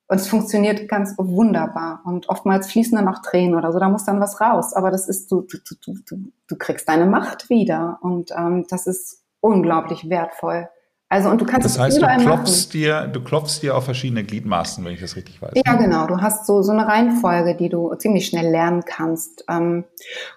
Und 0.07 0.21
es 0.21 0.29
funktioniert 0.29 0.89
ganz 0.89 1.15
wunderbar. 1.17 2.03
Und 2.05 2.29
oftmals 2.29 2.71
fließen 2.71 2.97
dann 2.97 3.09
auch 3.09 3.23
Tränen 3.23 3.55
oder 3.55 3.73
so, 3.73 3.79
da 3.79 3.89
muss 3.89 4.05
dann 4.05 4.21
was 4.21 4.41
raus. 4.41 4.75
Aber 4.75 4.91
das 4.91 5.09
ist, 5.09 5.33
du, 5.33 5.43
du, 5.43 5.59
du, 5.59 5.95
du, 6.07 6.17
du 6.47 6.57
kriegst 6.57 6.89
deine 6.89 7.07
Macht 7.07 7.49
wieder. 7.49 7.99
Und 8.03 8.31
ähm, 8.37 8.67
das 8.69 8.87
ist 8.87 9.23
unglaublich 9.41 10.11
wertvoll. 10.11 10.69
Also 11.09 11.31
und 11.31 11.41
du 11.41 11.47
kannst 11.47 11.65
das 11.65 11.79
heißt, 11.79 12.03
du 12.03 12.07
klopfst 12.07 12.69
machen. 12.69 12.73
dir, 12.73 13.07
du 13.07 13.23
klopfst 13.23 13.61
dir 13.63 13.77
auf 13.77 13.85
verschiedene 13.85 14.25
Gliedmaßen, 14.25 14.85
wenn 14.85 14.95
ich 14.95 15.01
das 15.01 15.17
richtig 15.17 15.41
weiß. 15.41 15.53
Ja, 15.55 15.75
genau. 15.77 16.07
Du 16.07 16.21
hast 16.21 16.47
so 16.47 16.63
so 16.63 16.73
eine 16.73 16.89
Reihenfolge, 16.89 17.55
die 17.55 17.69
du 17.69 17.95
ziemlich 17.95 18.27
schnell 18.27 18.51
lernen 18.51 18.83
kannst. 18.85 19.45
Ähm, 19.49 19.85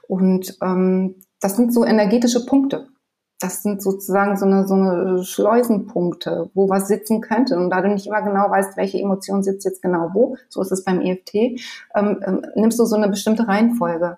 und 0.08 0.58
ähm, 0.62 1.16
das 1.42 1.56
sind 1.56 1.74
so 1.74 1.84
energetische 1.84 2.46
Punkte 2.46 2.88
das 3.40 3.62
sind 3.62 3.82
sozusagen 3.82 4.36
so 4.38 4.46
eine, 4.46 4.68
so 4.68 4.74
eine 4.74 5.24
Schleusenpunkte, 5.24 6.50
wo 6.54 6.70
was 6.70 6.88
sitzen 6.88 7.22
könnte. 7.22 7.58
Und 7.58 7.70
da 7.70 7.82
du 7.82 7.90
nicht 7.90 8.08
immer 8.08 8.22
genau 8.22 8.50
weißt, 8.50 8.78
welche 8.78 9.00
Emotion 9.00 9.44
sitzt 9.44 9.66
jetzt 9.66 9.82
genau 9.82 10.10
wo, 10.14 10.38
so 10.50 10.62
ist 10.62 10.72
es 10.72 10.84
beim 10.84 11.02
EFT, 11.02 11.36
ähm, 11.36 11.60
ähm, 11.96 12.46
nimmst 12.56 12.80
du 12.80 12.86
so 12.86 12.96
eine 12.96 13.10
bestimmte 13.10 13.48
Reihenfolge 13.48 14.18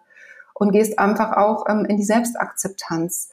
und 0.53 0.71
gehst 0.71 0.99
einfach 0.99 1.35
auch 1.35 1.65
ähm, 1.67 1.85
in 1.85 1.97
die 1.97 2.03
Selbstakzeptanz. 2.03 3.31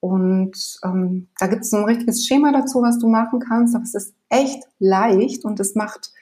Und 0.00 0.78
ähm, 0.84 1.28
da 1.38 1.46
gibt 1.48 1.62
es 1.62 1.72
ein 1.72 1.84
richtiges 1.84 2.26
Schema 2.26 2.52
dazu, 2.52 2.80
was 2.80 2.98
du 2.98 3.08
machen 3.08 3.40
kannst, 3.40 3.74
aber 3.74 3.84
es 3.84 3.94
ist 3.94 4.14
echt 4.28 4.64
leicht 4.78 5.44
und 5.44 5.60
es 5.60 5.74
macht 5.74 6.12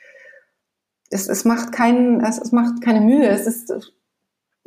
es, 1.10 1.28
es 1.28 1.44
macht 1.44 1.72
keinen, 1.72 2.20
es, 2.20 2.38
es 2.38 2.50
macht 2.50 2.80
keine 2.80 3.00
Mühe. 3.00 3.28
Es 3.28 3.46
ist 3.46 3.72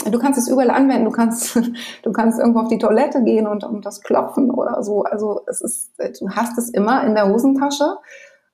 du 0.05 0.19
kannst 0.19 0.39
es 0.39 0.47
überall 0.47 0.69
anwenden. 0.69 1.05
Du 1.05 1.12
kannst, 1.12 1.55
du 2.03 2.12
kannst 2.12 2.39
irgendwo 2.39 2.62
auf 2.62 2.67
die 2.67 2.77
Toilette 2.77 3.23
gehen 3.23 3.47
und, 3.47 3.63
und 3.63 3.86
das 3.86 4.01
klopfen 4.01 4.51
oder 4.51 4.83
so. 4.83 5.03
Also 5.03 5.41
es 5.47 5.62
ist, 5.62 5.93
du 6.19 6.29
hast 6.29 6.57
es 6.57 6.69
immer 6.69 7.03
in 7.03 7.15
der 7.15 7.27
Hosentasche 7.29 7.97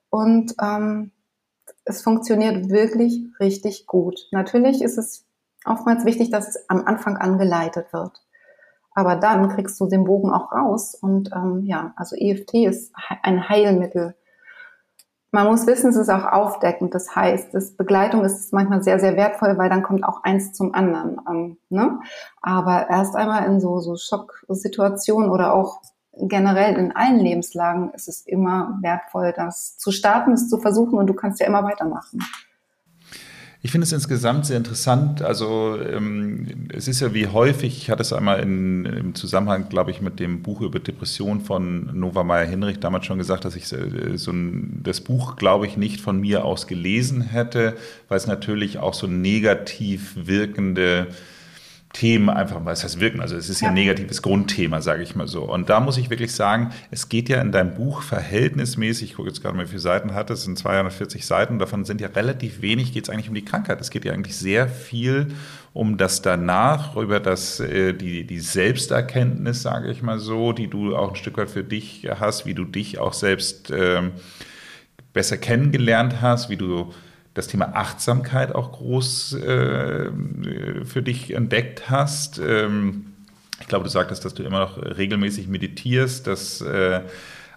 und 0.10 0.56
ähm, 0.62 1.12
es 1.86 2.02
funktioniert 2.02 2.70
wirklich 2.70 3.26
richtig 3.40 3.88
gut. 3.88 4.28
Natürlich 4.32 4.82
ist 4.82 4.98
es 4.98 5.26
oftmals 5.66 6.06
wichtig, 6.06 6.30
dass 6.30 6.48
es 6.48 6.70
am 6.70 6.86
Anfang 6.86 7.18
angeleitet 7.18 7.92
wird. 7.94 8.22
Aber 8.96 9.16
dann 9.16 9.50
kriegst 9.50 9.80
du 9.80 9.88
den 9.88 10.04
Bogen 10.04 10.32
auch 10.32 10.52
raus. 10.52 10.96
Und 10.96 11.32
ähm, 11.36 11.64
ja, 11.66 11.94
also 11.96 12.16
EFT 12.16 12.54
ist 12.66 12.94
ein 13.24 13.50
Heilmittel 13.50 14.16
man 15.34 15.48
muss 15.48 15.66
wissen, 15.66 15.90
es 15.90 15.96
ist 15.96 16.10
auch 16.10 16.26
aufdeckend. 16.26 16.94
Das 16.94 17.16
heißt, 17.16 17.54
das 17.54 17.72
Begleitung 17.72 18.24
ist 18.24 18.54
manchmal 18.54 18.84
sehr, 18.84 19.00
sehr 19.00 19.18
wertvoll, 19.18 19.58
weil 19.58 19.68
dann 19.68 19.82
kommt 19.82 20.04
auch 20.04 20.24
eins 20.24 20.54
zum 20.54 20.76
anderen. 20.76 21.20
Ähm, 21.28 21.58
ne? 21.70 22.00
Aber 22.42 22.88
erst 22.90 23.16
einmal 23.16 23.46
in 23.46 23.60
so, 23.60 23.80
so 23.80 23.96
Schocksituationen 23.96 25.32
oder 25.32 25.56
auch 25.56 25.82
generell 26.16 26.76
in 26.78 26.96
allen 26.96 27.18
Lebenslagen 27.18 27.90
ist 27.96 28.08
es 28.08 28.22
immer 28.28 28.78
wertvoll, 28.82 29.34
das 29.36 29.76
zu 29.80 29.92
starten, 29.92 30.34
es 30.34 30.50
zu 30.50 30.60
versuchen 30.60 31.00
und 31.00 31.08
du 31.08 31.16
kannst 31.16 31.40
ja 31.40 31.48
immer 31.48 31.64
weitermachen. 31.64 32.20
Ich 33.66 33.72
finde 33.72 33.86
es 33.86 33.94
insgesamt 33.94 34.46
sehr 34.46 34.58
interessant. 34.58 35.22
Also 35.22 35.80
ähm, 35.80 36.68
es 36.74 36.90
ist 36.90 37.00
ja 37.00 37.14
wie 37.14 37.28
häufig, 37.28 37.78
ich 37.78 37.90
hatte 37.90 38.02
es 38.02 38.12
einmal 38.12 38.42
in, 38.42 38.84
im 38.86 39.16
Zusammenhang, 39.16 39.70
glaube 39.70 39.90
ich, 39.90 40.02
mit 40.02 40.20
dem 40.20 40.42
Buch 40.44 40.60
über 40.60 40.80
Depression 40.80 41.40
von 41.40 41.98
Nova 41.98 42.26
Meyer 42.26 42.46
Hinrich 42.46 42.82
damals 42.82 43.06
schon 43.06 43.20
gesagt, 43.20 43.46
dass 43.46 43.56
ich 43.56 43.72
äh, 43.72 44.18
so 44.18 44.32
ein, 44.32 44.82
das 44.84 45.00
Buch, 45.00 45.38
glaube 45.38 45.66
ich, 45.66 45.78
nicht 45.78 46.02
von 46.02 46.20
mir 46.20 46.44
aus 46.44 46.68
gelesen 46.68 47.22
hätte, 47.22 47.78
weil 48.10 48.18
es 48.18 48.28
natürlich 48.28 48.80
auch 48.80 48.94
so 48.94 49.08
negativ 49.08 50.12
wirkende 50.18 51.08
Themen 51.94 52.28
einfach, 52.30 52.66
was 52.66 52.84
heißt 52.84 53.00
wirken? 53.00 53.22
Also 53.22 53.38
es 53.38 53.50
ist 53.50 53.62
ja, 53.62 53.68
ein 53.68 53.76
negatives 53.76 54.24
Grundthema, 54.24 54.82
sage 54.82 55.04
ich 55.04 55.16
mal 55.16 55.28
so. 55.28 55.44
Und 55.44 55.70
da 55.70 55.80
muss 55.80 55.98
ich 55.98 56.10
wirklich 56.10 56.34
sagen, 56.34 56.72
es 56.90 57.08
geht 57.08 57.30
ja 57.30 57.40
in 57.40 57.52
deinem 57.52 57.76
Buch 57.76 58.02
verhältnismäßig, 58.02 59.12
ich 59.12 59.16
gucke 59.16 59.30
jetzt 59.30 59.44
gerade 59.44 59.56
mal, 59.56 59.66
wie 59.66 59.70
viele 59.70 59.80
Seiten 59.80 60.16
hat 60.16 60.32
es, 60.32 60.44
sind 60.44 60.58
240 60.58 61.24
Seiten, 61.24 61.60
davon 61.60 61.86
sind 61.86 62.02
ja 62.02 62.08
relativ 62.08 62.64
wenig, 62.64 62.94
geht 62.94 63.04
es 63.04 63.10
eigentlich 63.12 63.30
um 63.30 63.36
die 63.36 63.46
Krankheit. 63.46 63.80
Es 63.80 63.92
geht 63.92 64.06
ja 64.06 64.12
eigentlich 64.12 64.36
sehr 64.36 64.68
viel 64.68 65.28
um 65.74 65.98
das 65.98 66.24
danach, 66.24 66.96
über 66.96 67.20
das, 67.20 67.60
äh, 67.60 67.94
die, 67.94 68.26
die 68.26 68.40
Selbsterkenntnis, 68.40 69.62
sage 69.62 69.92
ich 69.92 70.02
mal 70.02 70.18
so, 70.18 70.52
die 70.52 70.68
du 70.68 70.96
auch 70.96 71.10
ein 71.10 71.16
Stück 71.16 71.38
weit 71.38 71.52
für 71.52 71.64
dich 71.64 72.08
hast, 72.20 72.48
wie 72.48 72.56
du 72.56 72.66
dich 72.66 72.98
auch 72.98 73.14
selbst 73.14 73.72
ähm, 73.72 74.14
besser 75.14 75.38
kennengelernt 75.38 76.22
hast, 76.22 76.50
wie 76.50 76.58
du 76.58 76.92
das 77.34 77.48
Thema 77.48 77.76
Achtsamkeit 77.76 78.54
auch 78.54 78.72
groß 78.74 79.34
äh, 79.34 80.12
für 80.86 81.02
dich 81.02 81.34
entdeckt 81.34 81.90
hast. 81.90 82.40
Ähm, 82.40 83.14
ich 83.60 83.68
glaube, 83.68 83.86
du 83.86 83.90
sagtest, 83.90 84.26
dass 84.26 84.34
du 84.34 84.44
immer 84.44 84.60
noch 84.60 84.78
regelmäßig 84.78 85.48
meditierst, 85.48 86.28
dass 86.28 86.62
äh, 86.62 87.02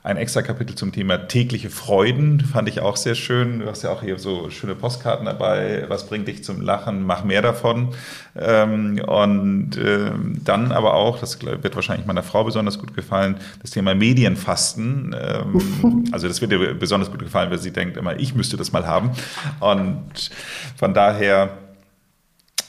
ein 0.06 0.18
extra 0.18 0.40
Kapitel 0.40 0.76
zum 0.76 0.92
Thema 0.92 1.26
tägliche 1.26 1.68
Freuden, 1.68 2.38
fand 2.38 2.68
ich 2.68 2.78
auch 2.78 2.94
sehr 2.96 3.16
schön. 3.16 3.58
Du 3.58 3.66
hast 3.66 3.82
ja 3.82 3.90
auch 3.90 4.02
hier 4.02 4.20
so 4.20 4.50
schöne 4.50 4.76
Postkarten 4.76 5.26
dabei. 5.26 5.84
Was 5.88 6.06
bringt 6.06 6.28
dich 6.28 6.44
zum 6.44 6.60
Lachen? 6.60 7.02
Mach 7.02 7.24
mehr 7.24 7.42
davon. 7.42 7.88
Ähm, 8.36 9.00
und 9.04 9.70
ähm, 9.76 10.40
dann 10.44 10.70
aber 10.70 10.94
auch, 10.94 11.18
das 11.18 11.42
wird 11.42 11.74
wahrscheinlich 11.74 12.06
meiner 12.06 12.22
Frau 12.22 12.44
besonders 12.44 12.78
gut 12.78 12.94
gefallen, 12.94 13.38
das 13.62 13.72
Thema 13.72 13.96
Medienfasten. 13.96 15.12
Ähm, 15.20 16.04
also 16.12 16.28
das 16.28 16.40
wird 16.40 16.52
ihr 16.52 16.74
besonders 16.74 17.10
gut 17.10 17.24
gefallen, 17.24 17.50
weil 17.50 17.58
sie 17.58 17.72
denkt 17.72 17.96
immer, 17.96 18.16
ich 18.16 18.32
müsste 18.32 18.56
das 18.56 18.70
mal 18.70 18.86
haben. 18.86 19.10
Und 19.58 20.30
von 20.76 20.94
daher 20.94 21.50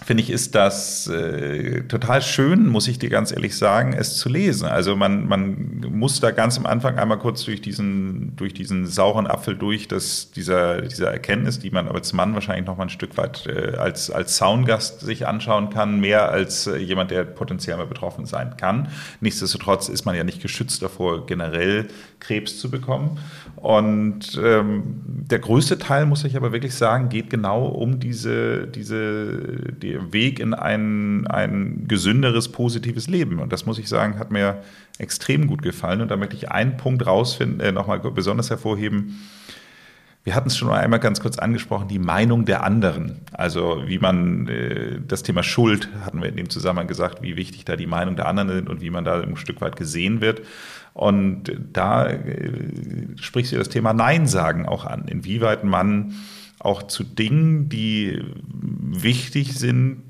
finde 0.06 0.24
ich, 0.24 0.30
ist 0.30 0.56
das 0.56 1.08
äh, 1.08 1.82
total 1.84 2.22
schön, 2.22 2.68
muss 2.68 2.88
ich 2.88 3.00
dir 3.00 3.10
ganz 3.10 3.32
ehrlich 3.32 3.58
sagen, 3.58 3.94
es 3.94 4.18
zu 4.18 4.30
lesen. 4.30 4.68
Also 4.68 4.96
man, 4.96 5.28
man 5.28 5.82
muss 5.90 6.20
da 6.20 6.32
ganz 6.32 6.58
am 6.58 6.66
Anfang 6.66 6.98
einmal 6.98 7.18
kurz 7.20 7.44
durch 7.46 7.62
diesen, 7.62 8.36
durch 8.36 8.54
diesen 8.54 8.86
sauren 8.86 9.28
Apfel 9.28 9.56
durch, 9.56 9.88
dass 9.88 10.32
dieser, 10.32 10.82
dieser 10.82 11.12
Erkenntnis, 11.12 11.60
die 11.60 11.72
man 11.72 11.88
als 11.88 12.14
Mann 12.14 12.34
wahrscheinlich 12.36 12.68
noch 12.68 12.78
mal 12.78 12.84
ein 12.84 12.90
Stück 12.90 13.18
weit 13.18 13.48
äh, 13.48 13.76
als, 13.78 14.12
als 14.12 14.38
Soundgast 14.38 15.02
sich 15.02 15.28
anschauen 15.28 15.70
kann, 15.72 16.00
mehr 16.00 16.30
als 16.30 16.68
äh, 16.68 16.78
jemand, 16.78 17.12
der 17.12 17.24
potenziell 17.24 17.78
mal 17.78 17.88
betroffen 17.88 18.26
sein 18.26 18.56
kann. 18.58 18.90
Nichtsdestotrotz 19.20 19.90
ist 19.90 20.06
man 20.06 20.16
ja 20.16 20.24
nicht 20.24 20.42
geschützt 20.42 20.82
davor, 20.82 21.26
generell 21.26 21.88
Krebs 22.20 22.60
zu 22.60 22.70
bekommen. 22.70 23.20
Und 23.58 24.40
ähm, 24.42 24.84
der 25.06 25.40
größte 25.40 25.80
Teil, 25.80 26.06
muss 26.06 26.24
ich 26.24 26.38
aber 26.38 26.52
wirklich 26.52 26.76
sagen, 26.76 27.10
geht 27.10 27.30
genau 27.30 27.66
um 27.66 28.00
diese, 28.00 28.68
diese, 28.68 29.74
die 29.82 29.98
Weg 30.14 30.40
in 30.40 30.54
ein, 30.54 31.26
ein 31.28 31.86
gesünderes, 31.88 32.50
positives 32.50 33.08
Leben. 33.08 33.40
Und 33.40 33.52
das 33.52 33.66
muss 33.66 33.80
ich 33.80 33.90
sagen, 33.90 34.20
hat 34.20 34.32
mir 34.32 34.62
extrem 35.00 35.48
gut 35.48 35.64
gefallen. 35.64 36.02
Und 36.02 36.12
da 36.12 36.18
möchte 36.18 36.36
ich 36.36 36.52
einen 36.52 36.78
Punkt 36.78 37.06
rausfinden, 37.06 37.60
äh, 37.60 37.72
nochmal 37.72 38.00
besonders 38.00 38.52
hervorheben. 38.52 39.18
Wir 40.24 40.36
hatten 40.36 40.50
es 40.50 40.58
schon 40.58 40.70
einmal 40.70 41.00
ganz 41.00 41.22
kurz 41.22 41.40
angesprochen, 41.40 41.88
die 41.88 42.00
Meinung 42.00 42.44
der 42.44 42.64
anderen. 42.64 43.22
Also 43.32 43.84
wie 43.86 43.98
man 43.98 44.48
äh, 44.50 45.00
das 45.08 45.24
Thema 45.24 45.42
Schuld 45.42 45.90
hatten 46.04 46.22
wir 46.22 46.28
in 46.28 46.36
dem 46.36 46.50
Zusammenhang 46.50 46.88
gesagt, 46.88 47.22
wie 47.22 47.38
wichtig 47.38 47.64
da 47.64 47.78
die 47.78 47.88
Meinung 47.88 48.18
der 48.18 48.28
anderen 48.28 48.50
sind 48.50 48.70
und 48.70 48.82
wie 48.82 48.90
man 48.90 49.06
da 49.06 49.22
ein 49.22 49.38
Stück 49.38 49.62
weit 49.62 49.78
gesehen 49.78 50.20
wird. 50.20 50.42
Und 50.98 51.52
da 51.74 52.08
äh, 52.08 52.52
sprichst 53.18 53.52
du 53.52 53.58
das 53.58 53.70
Thema 53.70 53.94
Nein 53.94 54.26
sagen 54.26 54.66
auch 54.66 54.84
an, 54.84 55.08
inwieweit 55.08 55.64
man 55.64 56.16
auch 56.58 56.82
zu 56.82 57.04
Dingen, 57.04 57.70
die 57.70 58.20
wichtig 58.42 59.54
sind, 59.54 60.02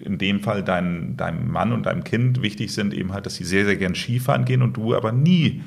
in 0.00 0.18
dem 0.18 0.40
Fall 0.44 0.62
dein, 0.62 1.16
deinem 1.16 1.50
Mann 1.50 1.72
und 1.72 1.86
deinem 1.86 2.04
Kind 2.04 2.42
wichtig 2.42 2.72
sind, 2.72 2.94
eben 2.94 3.12
halt, 3.12 3.26
dass 3.26 3.34
sie 3.34 3.42
sehr, 3.42 3.64
sehr 3.64 3.74
gern 3.74 3.96
Skifahren 3.96 4.44
gehen 4.44 4.62
und 4.62 4.76
du 4.76 4.94
aber 4.94 5.10
nie 5.10 5.64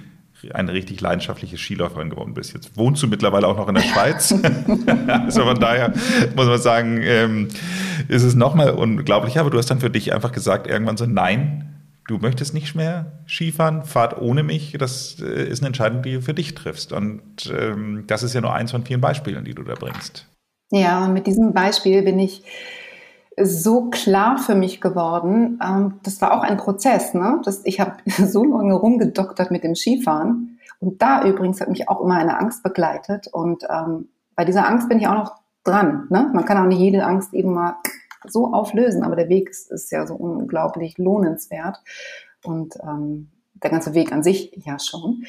eine 0.53 0.71
richtig 0.71 1.01
leidenschaftliche 1.01 1.57
Skiläuferin 1.57 2.09
geworden 2.09 2.33
bist. 2.33 2.53
Jetzt 2.53 2.77
wohnst 2.77 3.03
du 3.03 3.07
mittlerweile 3.07 3.47
auch 3.47 3.57
noch 3.57 3.67
in 3.67 3.75
der 3.75 3.81
Schweiz. 3.81 4.33
also 5.07 5.41
von 5.41 5.59
daher 5.59 5.93
muss 6.37 6.47
man 6.47 6.61
sagen, 6.61 7.01
ähm, 7.03 7.49
ist 8.07 8.23
es 8.23 8.33
nochmal 8.33 8.69
unglaublich. 8.69 9.39
Aber 9.39 9.49
du 9.49 9.57
hast 9.57 9.69
dann 9.69 9.81
für 9.81 9.89
dich 9.89 10.13
einfach 10.13 10.31
gesagt, 10.31 10.67
irgendwann 10.67 10.95
so, 10.95 11.05
nein, 11.05 11.68
du 12.09 12.17
möchtest 12.17 12.53
nicht 12.53 12.75
mehr 12.75 13.23
Skifahren, 13.27 13.83
fahrt 13.83 14.19
ohne 14.19 14.43
mich. 14.43 14.75
Das 14.79 15.17
äh, 15.21 15.47
ist 15.47 15.61
eine 15.61 15.67
Entscheidung, 15.67 16.01
die 16.01 16.15
du 16.15 16.21
für 16.21 16.33
dich 16.33 16.55
triffst. 16.55 16.91
Und 16.91 17.51
ähm, 17.55 18.05
das 18.07 18.23
ist 18.23 18.33
ja 18.33 18.41
nur 18.41 18.53
eins 18.53 18.71
von 18.71 18.83
vielen 18.83 19.01
Beispielen, 19.01 19.45
die 19.45 19.53
du 19.53 19.63
da 19.63 19.75
bringst. 19.75 20.27
Ja, 20.71 21.05
und 21.05 21.13
mit 21.13 21.27
diesem 21.27 21.53
Beispiel 21.53 22.01
bin 22.01 22.19
ich 22.19 22.43
so 23.41 23.89
klar 23.89 24.37
für 24.37 24.55
mich 24.55 24.81
geworden. 24.81 25.59
Ähm, 25.63 25.99
das 26.03 26.21
war 26.21 26.33
auch 26.33 26.43
ein 26.43 26.57
Prozess. 26.57 27.13
Ne? 27.13 27.41
Das, 27.45 27.61
ich 27.65 27.79
habe 27.79 27.97
so 28.05 28.43
lange 28.43 28.73
rumgedoktert 28.73 29.51
mit 29.51 29.63
dem 29.63 29.75
Skifahren. 29.75 30.59
Und 30.79 31.01
da 31.01 31.23
übrigens 31.23 31.61
hat 31.61 31.69
mich 31.69 31.89
auch 31.89 32.01
immer 32.01 32.15
eine 32.15 32.39
Angst 32.39 32.63
begleitet. 32.63 33.27
Und 33.27 33.63
ähm, 33.69 34.09
bei 34.35 34.45
dieser 34.45 34.67
Angst 34.67 34.89
bin 34.89 34.99
ich 34.99 35.07
auch 35.07 35.15
noch 35.15 35.35
dran. 35.63 36.07
Ne? 36.09 36.31
Man 36.33 36.45
kann 36.45 36.57
auch 36.57 36.67
nicht 36.67 36.79
jede 36.79 37.03
Angst 37.03 37.33
eben 37.33 37.53
mal 37.53 37.75
so 38.27 38.53
auflösen, 38.53 39.03
aber 39.03 39.15
der 39.15 39.29
Weg 39.29 39.49
ist, 39.49 39.71
ist 39.71 39.91
ja 39.91 40.05
so 40.07 40.15
unglaublich 40.15 40.97
lohnenswert. 40.97 41.77
Und 42.43 42.75
ähm, 42.83 43.29
der 43.63 43.71
ganze 43.71 43.93
Weg 43.93 44.11
an 44.11 44.23
sich 44.23 44.51
ja 44.65 44.79
schon. 44.79 45.25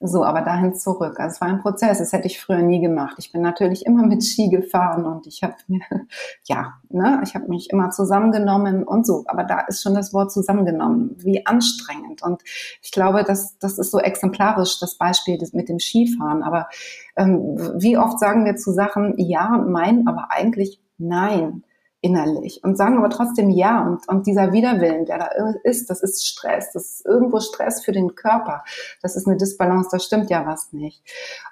So, 0.00 0.24
aber 0.24 0.42
dahin 0.42 0.74
zurück. 0.74 1.18
Also 1.18 1.34
es 1.34 1.40
war 1.40 1.48
ein 1.48 1.62
Prozess, 1.62 1.98
das 1.98 2.12
hätte 2.12 2.26
ich 2.26 2.40
früher 2.40 2.58
nie 2.58 2.80
gemacht. 2.80 3.14
Ich 3.18 3.32
bin 3.32 3.40
natürlich 3.40 3.86
immer 3.86 4.04
mit 4.04 4.22
Ski 4.22 4.50
gefahren 4.50 5.06
und 5.06 5.26
ich 5.26 5.42
habe 5.42 5.54
mir, 5.66 5.80
ja, 6.44 6.74
ne, 6.90 7.20
ich 7.22 7.34
habe 7.34 7.48
mich 7.48 7.70
immer 7.70 7.90
zusammengenommen 7.90 8.84
und 8.84 9.06
so. 9.06 9.24
Aber 9.26 9.44
da 9.44 9.60
ist 9.60 9.82
schon 9.82 9.94
das 9.94 10.12
Wort 10.12 10.32
zusammengenommen, 10.32 11.16
wie 11.18 11.46
anstrengend. 11.46 12.22
Und 12.22 12.42
ich 12.82 12.90
glaube, 12.90 13.24
das, 13.24 13.58
das 13.58 13.78
ist 13.78 13.92
so 13.92 13.98
exemplarisch, 13.98 14.78
das 14.80 14.98
Beispiel 14.98 15.38
mit 15.52 15.68
dem 15.68 15.78
Skifahren. 15.78 16.42
Aber 16.42 16.68
ähm, 17.16 17.56
wie 17.76 17.96
oft 17.96 18.18
sagen 18.18 18.44
wir 18.44 18.56
zu 18.56 18.72
Sachen 18.72 19.14
ja 19.16 19.56
nein, 19.56 20.06
aber 20.06 20.28
eigentlich 20.30 20.80
nein 20.98 21.64
innerlich 22.04 22.62
und 22.62 22.76
sagen 22.76 22.98
aber 22.98 23.08
trotzdem 23.08 23.48
ja 23.48 23.82
und, 23.82 24.06
und 24.08 24.26
dieser 24.26 24.52
Widerwillen, 24.52 25.06
der 25.06 25.18
da 25.18 25.28
ist, 25.64 25.88
das 25.88 26.02
ist 26.02 26.26
Stress, 26.26 26.70
das 26.72 26.90
ist 26.90 27.06
irgendwo 27.06 27.40
Stress 27.40 27.82
für 27.82 27.92
den 27.92 28.14
Körper, 28.14 28.62
das 29.00 29.16
ist 29.16 29.26
eine 29.26 29.38
Disbalance, 29.38 29.88
da 29.90 29.98
stimmt 29.98 30.28
ja 30.28 30.44
was 30.46 30.74
nicht. 30.74 31.02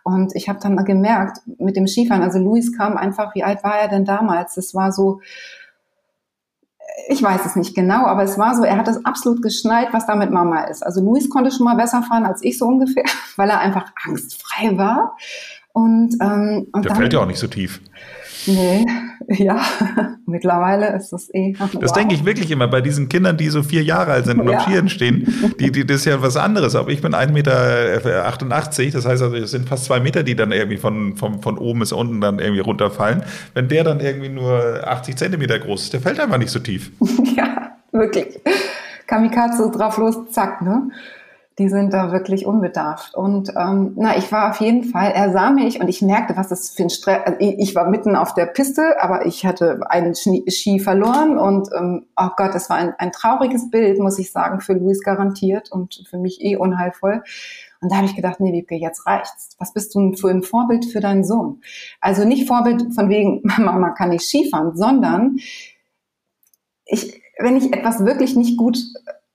Und 0.04 0.36
ich 0.36 0.50
habe 0.50 0.58
dann 0.60 0.76
gemerkt 0.84 1.40
mit 1.58 1.74
dem 1.76 1.86
Skifahren, 1.86 2.22
also 2.22 2.38
Luis 2.38 2.76
kam 2.76 2.98
einfach, 2.98 3.34
wie 3.34 3.42
alt 3.42 3.64
war 3.64 3.78
er 3.78 3.88
denn 3.88 4.04
damals? 4.04 4.54
Das 4.54 4.74
war 4.74 4.92
so, 4.92 5.20
ich 7.08 7.22
weiß 7.22 7.46
es 7.46 7.56
nicht 7.56 7.74
genau, 7.74 8.04
aber 8.04 8.22
es 8.22 8.36
war 8.36 8.54
so, 8.54 8.62
er 8.62 8.76
hat 8.76 8.88
es 8.88 9.02
absolut 9.06 9.40
geschnallt, 9.40 9.88
was 9.92 10.06
da 10.06 10.16
mit 10.16 10.30
Mama 10.30 10.64
ist. 10.64 10.82
Also 10.82 11.00
Luis 11.00 11.30
konnte 11.30 11.50
schon 11.50 11.64
mal 11.64 11.76
besser 11.76 12.02
fahren 12.02 12.26
als 12.26 12.42
ich 12.42 12.58
so 12.58 12.66
ungefähr, 12.66 13.04
weil 13.36 13.48
er 13.48 13.60
einfach 13.60 13.90
angstfrei 14.04 14.76
war. 14.76 15.16
Und, 15.72 16.14
ähm, 16.20 16.66
und 16.72 16.84
der 16.84 16.90
dann, 16.90 16.96
fällt 16.96 17.14
ja 17.14 17.20
auch 17.20 17.26
nicht 17.26 17.38
so 17.38 17.46
tief. 17.46 17.80
Nee, 18.46 18.84
ja, 19.28 19.60
mittlerweile 20.26 20.94
ist 20.96 21.10
das 21.10 21.32
eh. 21.32 21.52
Das 21.58 21.90
wow. 21.90 21.92
denke 21.92 22.14
ich 22.14 22.24
wirklich 22.24 22.50
immer 22.50 22.68
bei 22.68 22.80
diesen 22.80 23.08
Kindern, 23.08 23.36
die 23.36 23.48
so 23.48 23.62
vier 23.62 23.82
Jahre 23.82 24.12
alt 24.12 24.26
sind 24.26 24.40
und 24.40 24.48
ja. 24.48 24.58
auf 24.58 24.64
Skiern 24.64 24.88
stehen. 24.88 25.54
Die, 25.60 25.70
die, 25.70 25.86
das 25.86 25.98
ist 25.98 26.04
ja 26.06 26.20
was 26.22 26.36
anderes. 26.36 26.74
Aber 26.74 26.90
ich 26.90 27.02
bin 27.02 27.14
1,88 27.14 27.32
Meter, 27.32 27.52
das 28.92 29.06
heißt 29.06 29.22
also, 29.22 29.36
es 29.36 29.50
sind 29.50 29.68
fast 29.68 29.84
zwei 29.84 30.00
Meter, 30.00 30.22
die 30.22 30.34
dann 30.34 30.52
irgendwie 30.52 30.76
von, 30.76 31.16
von, 31.16 31.40
von 31.42 31.58
oben 31.58 31.80
bis 31.80 31.92
unten 31.92 32.20
dann 32.20 32.38
irgendwie 32.38 32.60
runterfallen. 32.60 33.22
Wenn 33.54 33.68
der 33.68 33.84
dann 33.84 34.00
irgendwie 34.00 34.28
nur 34.28 34.86
80 34.86 35.16
Zentimeter 35.16 35.58
groß 35.58 35.84
ist, 35.84 35.92
der 35.92 36.00
fällt 36.00 36.20
einfach 36.20 36.38
nicht 36.38 36.50
so 36.50 36.58
tief. 36.58 36.90
ja, 37.36 37.72
wirklich. 37.92 38.40
Kamikaze 39.06 39.70
drauf 39.70 39.98
los, 39.98 40.16
zack, 40.30 40.62
ne? 40.62 40.90
Die 41.58 41.68
sind 41.68 41.92
da 41.92 42.12
wirklich 42.12 42.46
unbedarft. 42.46 43.14
Und 43.14 43.50
ähm, 43.56 43.92
na, 43.96 44.16
ich 44.16 44.32
war 44.32 44.50
auf 44.50 44.60
jeden 44.60 44.84
Fall, 44.84 45.12
er 45.12 45.32
sah 45.32 45.50
mich 45.50 45.80
und 45.80 45.88
ich 45.88 46.00
merkte, 46.00 46.36
was 46.36 46.48
das 46.48 46.70
für 46.70 46.84
ein 46.84 46.90
Stress. 46.90 47.20
Also 47.24 47.38
ich, 47.40 47.58
ich 47.58 47.74
war 47.74 47.88
mitten 47.90 48.16
auf 48.16 48.34
der 48.34 48.46
Piste, 48.46 49.02
aber 49.02 49.26
ich 49.26 49.44
hatte 49.44 49.80
einen 49.88 50.14
Ski 50.14 50.80
verloren 50.80 51.38
und 51.38 51.68
ähm, 51.76 52.06
oh 52.16 52.28
Gott, 52.36 52.54
das 52.54 52.70
war 52.70 52.76
ein, 52.76 52.94
ein 52.98 53.12
trauriges 53.12 53.70
Bild, 53.70 53.98
muss 53.98 54.18
ich 54.18 54.32
sagen, 54.32 54.60
für 54.60 54.72
Luis 54.72 55.02
garantiert 55.02 55.70
und 55.70 56.04
für 56.08 56.18
mich 56.18 56.42
eh 56.42 56.56
unheilvoll. 56.56 57.22
Und 57.80 57.90
da 57.90 57.96
habe 57.96 58.06
ich 58.06 58.16
gedacht, 58.16 58.40
nee, 58.40 58.52
Wiebke, 58.52 58.76
jetzt 58.76 59.06
reicht's. 59.06 59.56
Was 59.58 59.74
bist 59.74 59.94
du 59.94 60.14
für 60.14 60.30
ein 60.30 60.42
Vorbild 60.42 60.86
für 60.86 61.00
deinen 61.00 61.24
Sohn? 61.24 61.60
Also 62.00 62.24
nicht 62.24 62.46
Vorbild 62.46 62.94
von 62.94 63.08
wegen, 63.08 63.42
Mama 63.58 63.90
kann 63.90 64.10
nicht 64.10 64.24
Skifahren, 64.24 64.76
sondern 64.76 65.36
ich, 66.86 67.20
wenn 67.38 67.56
ich 67.56 67.72
etwas 67.72 68.04
wirklich 68.04 68.36
nicht 68.36 68.56
gut 68.56 68.78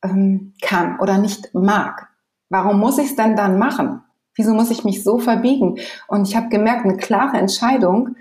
ähm, 0.04 0.54
kann 0.62 1.00
oder 1.00 1.18
nicht 1.18 1.54
mag, 1.54 2.10
warum 2.50 2.80
muss 2.80 2.98
ich 2.98 3.12
es 3.12 3.16
denn 3.16 3.36
dann 3.36 3.58
machen? 3.58 4.02
Wieso 4.36 4.54
muss 4.54 4.70
ich 4.70 4.84
mich 4.84 5.04
so 5.04 5.18
verbiegen? 5.18 5.80
Und 6.08 6.28
ich 6.28 6.36
habe 6.36 6.50
gemerkt, 6.50 6.86
eine 6.86 6.98
klare 6.98 7.38
Entscheidung 7.38 8.16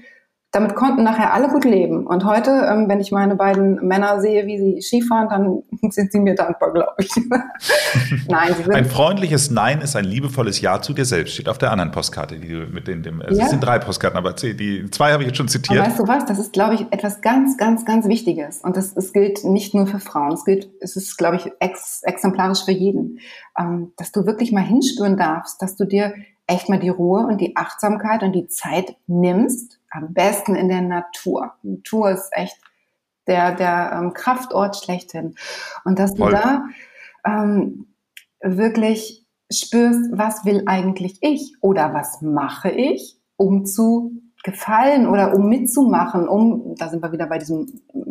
damit 0.52 0.74
konnten 0.74 1.02
nachher 1.02 1.34
alle 1.34 1.48
gut 1.48 1.64
leben. 1.64 2.06
Und 2.06 2.24
heute, 2.24 2.50
ähm, 2.50 2.88
wenn 2.88 3.00
ich 3.00 3.12
meine 3.12 3.34
beiden 3.36 3.86
Männer 3.86 4.20
sehe, 4.20 4.46
wie 4.46 4.58
sie 4.58 4.80
Skifahren, 4.80 5.28
dann 5.28 5.62
sind 5.90 6.12
sie 6.12 6.20
mir 6.20 6.34
dankbar, 6.34 6.72
glaube 6.72 6.94
ich. 6.98 7.10
Nein, 8.28 8.54
sie 8.56 8.62
sind 8.62 8.74
ein 8.74 8.86
freundliches 8.86 9.50
Nein 9.50 9.80
ist 9.80 9.96
ein 9.96 10.04
liebevolles 10.04 10.60
Ja 10.60 10.80
zu 10.80 10.94
dir 10.94 11.04
selbst. 11.04 11.34
Steht 11.34 11.48
auf 11.48 11.58
der 11.58 11.72
anderen 11.72 11.90
Postkarte, 11.90 12.38
die 12.38 12.48
du 12.48 12.66
mit 12.66 12.86
den, 12.86 13.02
dem, 13.02 13.20
also 13.20 13.36
ja. 13.36 13.44
es 13.44 13.50
sind 13.50 13.60
drei 13.60 13.78
Postkarten, 13.78 14.16
aber 14.16 14.32
die 14.32 14.88
zwei 14.90 15.12
habe 15.12 15.24
ich 15.24 15.28
jetzt 15.28 15.36
schon 15.36 15.48
zitiert. 15.48 15.80
Aber 15.80 15.88
weißt 15.88 15.98
du 15.98 16.08
was? 16.08 16.24
Das 16.26 16.38
ist, 16.38 16.52
glaube 16.52 16.74
ich, 16.74 16.86
etwas 16.90 17.20
ganz, 17.20 17.56
ganz, 17.58 17.84
ganz 17.84 18.08
Wichtiges. 18.08 18.60
Und 18.62 18.76
das, 18.76 18.94
das 18.94 19.12
gilt 19.12 19.44
nicht 19.44 19.74
nur 19.74 19.86
für 19.86 19.98
Frauen. 19.98 20.32
Es 20.32 20.44
gilt, 20.44 20.70
es 20.80 20.96
ist, 20.96 21.18
glaube 21.18 21.36
ich, 21.36 21.50
ex, 21.60 22.02
exemplarisch 22.02 22.64
für 22.64 22.72
jeden, 22.72 23.18
ähm, 23.58 23.92
dass 23.96 24.12
du 24.12 24.26
wirklich 24.26 24.52
mal 24.52 24.64
hinspüren 24.64 25.16
darfst, 25.16 25.60
dass 25.60 25.76
du 25.76 25.84
dir 25.84 26.14
echt 26.46 26.68
mal 26.68 26.78
die 26.78 26.88
Ruhe 26.88 27.26
und 27.26 27.40
die 27.40 27.56
Achtsamkeit 27.56 28.22
und 28.22 28.32
die 28.32 28.46
Zeit 28.46 28.96
nimmst, 29.06 29.78
am 29.96 30.12
besten 30.12 30.54
in 30.54 30.68
der 30.68 30.82
Natur. 30.82 31.54
Natur 31.62 32.10
ist 32.10 32.28
echt 32.32 32.56
der, 33.26 33.54
der 33.54 33.92
ähm, 33.94 34.12
Kraftort 34.12 34.76
schlechthin. 34.76 35.34
Und 35.84 35.98
dass 35.98 36.16
Voll. 36.16 36.30
du 36.30 36.36
da 36.36 36.64
ähm, 37.24 37.86
wirklich 38.40 39.26
spürst, 39.50 40.10
was 40.12 40.44
will 40.44 40.62
eigentlich 40.66 41.18
ich 41.20 41.56
oder 41.60 41.94
was 41.94 42.20
mache 42.22 42.70
ich, 42.70 43.18
um 43.36 43.64
zu 43.64 44.12
gefallen 44.42 45.08
oder 45.08 45.34
um 45.34 45.48
mitzumachen, 45.48 46.28
um, 46.28 46.76
da 46.76 46.88
sind 46.88 47.02
wir 47.02 47.10
wieder 47.10 47.26
bei 47.26 47.38
diesem 47.38 47.66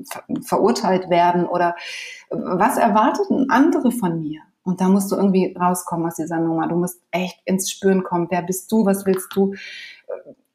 ver 0.09 0.23
verurteilt 0.41 1.09
werden 1.09 1.45
oder 1.45 1.75
was 2.29 2.77
erwarteten 2.77 3.49
andere 3.49 3.91
von 3.91 4.19
mir? 4.19 4.41
Und 4.63 4.81
da 4.81 4.89
musst 4.89 5.11
du 5.11 5.15
irgendwie 5.15 5.55
rauskommen 5.55 6.07
aus 6.07 6.15
dieser 6.15 6.39
Nummer. 6.39 6.67
Du 6.67 6.75
musst 6.75 6.99
echt 7.11 7.39
ins 7.45 7.71
Spüren 7.71 8.03
kommen. 8.03 8.27
Wer 8.31 8.41
bist 8.41 8.71
du? 8.71 8.85
Was 8.85 9.05
willst 9.05 9.33
du? 9.35 9.53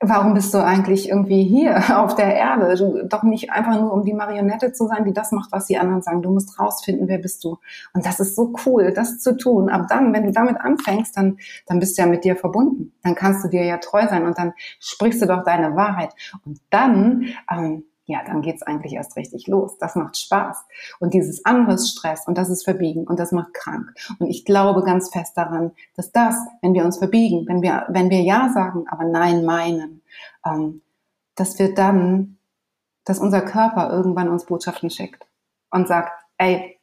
Warum 0.03 0.33
bist 0.33 0.55
du 0.55 0.65
eigentlich 0.65 1.11
irgendwie 1.11 1.45
hier 1.45 1.77
auf 2.03 2.15
der 2.15 2.35
Erde? 2.35 2.75
Du, 2.75 3.07
doch 3.07 3.23
nicht 3.23 3.53
einfach 3.53 3.79
nur, 3.79 3.93
um 3.93 4.03
die 4.03 4.15
Marionette 4.15 4.73
zu 4.73 4.87
sein, 4.87 5.05
die 5.05 5.13
das 5.13 5.31
macht, 5.31 5.53
was 5.53 5.67
die 5.67 5.77
anderen 5.77 6.01
sagen. 6.01 6.23
Du 6.23 6.31
musst 6.31 6.59
rausfinden, 6.59 7.07
wer 7.07 7.19
bist 7.19 7.45
du? 7.45 7.59
Und 7.93 8.07
das 8.07 8.19
ist 8.19 8.35
so 8.35 8.55
cool, 8.65 8.93
das 8.95 9.19
zu 9.19 9.37
tun. 9.37 9.69
Ab 9.69 9.87
dann, 9.91 10.15
wenn 10.15 10.25
du 10.25 10.33
damit 10.33 10.57
anfängst, 10.59 11.15
dann, 11.17 11.39
dann 11.67 11.81
bist 11.81 11.99
du 11.99 12.03
ja 12.03 12.09
mit 12.09 12.25
dir 12.25 12.35
verbunden. 12.35 12.93
Dann 13.03 13.15
kannst 13.15 13.45
du 13.45 13.49
dir 13.49 13.65
ja 13.65 13.77
treu 13.77 14.07
sein 14.09 14.25
und 14.25 14.39
dann 14.39 14.55
sprichst 14.79 15.21
du 15.21 15.27
doch 15.27 15.45
deine 15.45 15.77
Wahrheit. 15.77 16.15
Und 16.47 16.61
dann, 16.71 17.27
ähm, 17.51 17.85
ja, 18.11 18.23
dann 18.25 18.43
geht's 18.43 18.63
eigentlich 18.63 18.95
erst 18.95 19.17
richtig 19.17 19.47
los. 19.47 19.79
Das 19.79 19.95
macht 19.95 20.17
Spaß. 20.17 20.65
Und 20.99 21.15
dieses 21.15 21.45
andere 21.45 21.75
ist 21.75 21.91
Stress 21.91 22.27
und 22.27 22.37
das 22.37 22.49
ist 22.51 22.65
Verbiegen 22.65 23.05
und 23.05 23.19
das 23.19 23.33
macht 23.33 23.55
krank. 23.55 23.93
Und 24.19 24.29
ich 24.29 24.45
glaube 24.45 24.83
ganz 24.83 25.11
fest 25.11 25.37
daran, 25.37 25.73
dass 25.95 26.13
das, 26.13 26.37
wenn 26.63 26.75
wir 26.75 26.85
uns 26.85 26.99
verbiegen, 26.99 27.47
wenn 27.47 27.63
wir, 27.63 27.87
wenn 27.89 28.11
wir 28.11 28.21
Ja 28.23 28.51
sagen, 28.53 28.85
aber 28.89 29.05
Nein 29.05 29.45
meinen, 29.45 30.03
ähm, 30.45 30.83
dass 31.37 31.59
wir 31.59 31.75
dann, 31.75 32.39
dass 33.05 33.19
unser 33.19 33.41
Körper 33.41 33.91
irgendwann 33.91 34.29
uns 34.29 34.47
Botschaften 34.47 34.91
schickt 34.91 35.27
und 35.71 35.89
sagt, 35.89 36.13
ey, 36.39 36.79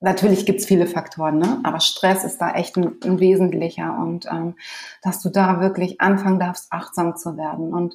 natürlich 0.00 0.46
gibt's 0.46 0.66
viele 0.66 0.86
Faktoren, 0.86 1.38
ne? 1.38 1.60
aber 1.62 1.80
Stress 1.80 2.24
ist 2.24 2.38
da 2.38 2.52
echt 2.52 2.76
ein, 2.76 2.96
ein 3.04 3.20
wesentlicher 3.20 3.98
und 3.98 4.26
ähm, 4.26 4.56
dass 5.02 5.20
du 5.22 5.28
da 5.28 5.60
wirklich 5.60 6.00
anfangen 6.00 6.40
darfst, 6.40 6.72
achtsam 6.72 7.16
zu 7.16 7.36
werden. 7.36 7.72
Und 7.72 7.94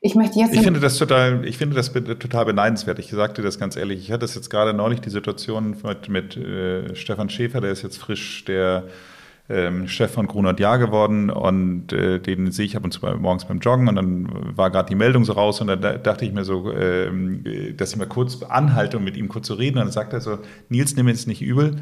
ich 0.00 0.14
möchte 0.14 0.38
jetzt. 0.38 0.54
Ich 0.54 0.62
finde 0.62 0.80
das 0.80 0.96
total, 0.96 1.44
ich 1.44 1.58
finde 1.58 1.76
das 1.76 1.92
total 1.92 2.44
beneidenswert. 2.44 2.98
Ich 2.98 3.10
sagte 3.10 3.42
das 3.42 3.58
ganz 3.58 3.76
ehrlich. 3.76 4.00
Ich 4.00 4.12
hatte 4.12 4.24
es 4.24 4.34
jetzt 4.34 4.48
gerade 4.48 4.72
neulich 4.72 5.00
die 5.00 5.10
Situation 5.10 5.76
mit, 5.82 6.08
mit 6.08 6.36
äh, 6.36 6.94
Stefan 6.94 7.30
Schäfer, 7.30 7.60
der 7.60 7.72
ist 7.72 7.82
jetzt 7.82 7.98
frisch 7.98 8.44
der 8.44 8.84
ähm, 9.48 9.88
Chef 9.88 10.12
von 10.12 10.26
Grunert 10.26 10.60
Jahr 10.60 10.78
geworden 10.78 11.30
und 11.30 11.92
äh, 11.92 12.20
den 12.20 12.52
sehe 12.52 12.66
ich 12.66 12.76
ab 12.76 12.84
und 12.84 12.92
zu 12.92 13.00
morgens 13.06 13.46
beim 13.46 13.60
Joggen 13.60 13.88
und 13.88 13.96
dann 13.96 14.28
war 14.56 14.70
gerade 14.70 14.88
die 14.88 14.94
Meldung 14.94 15.24
so 15.24 15.32
raus 15.32 15.60
und 15.60 15.68
dann 15.68 15.80
dachte 15.80 16.24
ich 16.24 16.32
mir 16.32 16.44
so, 16.44 16.70
äh, 16.70 17.10
dass 17.74 17.92
ich 17.92 17.96
mal 17.96 18.06
kurz 18.06 18.42
anhalte, 18.42 18.98
um 18.98 19.04
mit 19.04 19.16
ihm 19.16 19.28
kurz 19.28 19.46
zu 19.46 19.54
reden 19.54 19.78
und 19.78 19.84
dann 19.84 19.92
sagt 19.92 20.12
er 20.12 20.20
so, 20.20 20.38
Nils, 20.68 20.94
nimm 20.96 21.06
mir 21.06 21.12
jetzt 21.12 21.26
nicht 21.26 21.42
übel, 21.42 21.76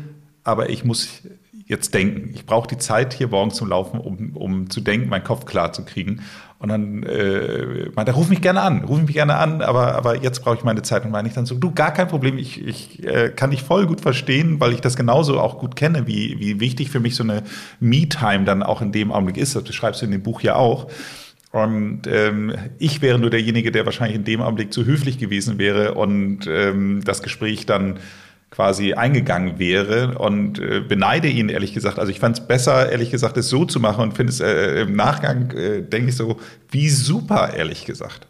aber 0.44 0.70
ich 0.70 0.84
muss 0.84 1.22
jetzt 1.66 1.94
denken. 1.94 2.30
Ich 2.34 2.46
brauche 2.46 2.68
die 2.68 2.78
Zeit 2.78 3.12
hier 3.12 3.28
morgens 3.28 3.56
zum 3.56 3.68
Laufen, 3.68 3.98
um, 3.98 4.36
um 4.36 4.70
zu 4.70 4.80
denken, 4.80 5.08
meinen 5.08 5.24
Kopf 5.24 5.46
klar 5.46 5.72
zu 5.72 5.84
kriegen. 5.84 6.22
Und 6.58 6.70
dann 6.70 7.02
äh, 7.02 7.90
meinte 7.94 8.12
ruf 8.12 8.28
mich 8.28 8.40
gerne 8.40 8.62
an, 8.62 8.84
ruf 8.84 9.02
mich 9.02 9.12
gerne 9.12 9.36
an, 9.36 9.60
aber, 9.60 9.94
aber 9.94 10.22
jetzt 10.22 10.42
brauche 10.42 10.56
ich 10.56 10.64
meine 10.64 10.82
Zeit. 10.82 11.04
Und 11.04 11.10
meine 11.10 11.28
ich 11.28 11.34
dann 11.34 11.44
so, 11.44 11.56
du, 11.56 11.72
gar 11.72 11.92
kein 11.92 12.08
Problem, 12.08 12.38
ich, 12.38 12.64
ich 12.64 13.04
äh, 13.04 13.30
kann 13.30 13.50
dich 13.50 13.62
voll 13.62 13.86
gut 13.86 14.00
verstehen, 14.00 14.58
weil 14.60 14.72
ich 14.72 14.80
das 14.80 14.96
genauso 14.96 15.40
auch 15.40 15.58
gut 15.58 15.76
kenne, 15.76 16.06
wie, 16.06 16.38
wie 16.38 16.60
wichtig 16.60 16.88
für 16.90 17.00
mich 17.00 17.16
so 17.16 17.24
eine 17.24 17.42
Me-Time 17.80 18.44
dann 18.44 18.62
auch 18.62 18.80
in 18.80 18.92
dem 18.92 19.12
Augenblick 19.12 19.36
ist. 19.36 19.56
Das 19.56 19.74
schreibst 19.74 20.00
du 20.00 20.06
in 20.06 20.12
dem 20.12 20.22
Buch 20.22 20.40
ja 20.40 20.54
auch. 20.54 20.88
Und 21.50 22.02
ähm, 22.06 22.54
ich 22.78 23.02
wäre 23.02 23.18
nur 23.18 23.30
derjenige, 23.30 23.72
der 23.72 23.84
wahrscheinlich 23.86 24.16
in 24.16 24.24
dem 24.24 24.40
Augenblick 24.40 24.72
zu 24.72 24.84
höflich 24.84 25.18
gewesen 25.18 25.58
wäre 25.58 25.94
und 25.94 26.46
ähm, 26.46 27.02
das 27.04 27.22
Gespräch 27.22 27.66
dann 27.66 27.98
quasi 28.51 28.94
eingegangen 28.94 29.59
wäre 29.59 30.18
und 30.18 30.59
äh, 30.59 30.80
beneide 30.80 31.28
ihn 31.28 31.49
ehrlich 31.49 31.74
gesagt. 31.74 31.99
Also 31.99 32.11
ich 32.11 32.20
fand 32.20 32.38
es 32.38 32.47
besser, 32.47 32.90
ehrlich 32.90 33.11
gesagt, 33.11 33.36
es 33.36 33.49
so 33.49 33.64
zu 33.64 33.80
machen 33.80 34.03
und 34.03 34.12
finde 34.14 34.32
es 34.32 34.40
äh, 34.40 34.82
im 34.82 34.94
Nachgang, 34.97 35.51
äh, 35.51 35.82
denke 35.82 36.11
ich 36.11 36.16
so, 36.16 36.36
wie 36.70 36.88
super, 36.88 37.55
ehrlich 37.55 37.84
gesagt. 37.84 38.26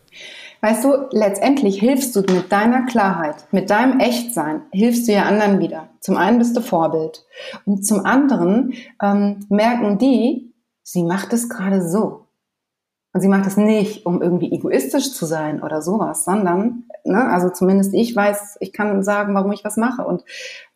Weißt 0.63 0.85
du, 0.85 1.07
letztendlich 1.13 1.79
hilfst 1.79 2.17
du 2.17 2.21
mit 2.21 2.51
deiner 2.51 2.87
Klarheit, 2.87 3.47
mit 3.53 3.71
deinem 3.71 4.01
Echtsein, 4.01 4.63
hilfst 4.73 5.07
du 5.07 5.13
ja 5.13 5.25
anderen 5.25 5.61
wieder. 5.61 5.91
Zum 6.01 6.17
einen 6.17 6.39
bist 6.39 6.57
du 6.57 6.61
Vorbild 6.61 7.25
und 7.67 7.87
zum 7.87 8.05
anderen 8.05 8.73
ähm, 9.03 9.47
merken 9.49 9.99
die, 9.99 10.55
sie 10.83 11.03
macht 11.03 11.33
es 11.33 11.49
gerade 11.49 11.87
so. 11.87 12.26
Und 13.17 13.23
sie 13.23 13.29
macht 13.29 13.47
es 13.47 13.57
nicht, 13.57 14.05
um 14.05 14.21
irgendwie 14.21 14.53
egoistisch 14.53 15.15
zu 15.15 15.25
sein 15.25 15.63
oder 15.63 15.81
sowas, 15.81 16.27
sondern, 16.27 16.85
ne, 17.03 17.25
also 17.31 17.49
zumindest 17.49 17.95
ich 17.95 18.15
weiß, 18.15 18.59
ich 18.61 18.75
kann 18.75 19.03
sagen, 19.03 19.35
warum 19.35 19.53
ich 19.53 19.65
was 19.65 19.79
mache. 19.79 20.05
Und 20.05 20.23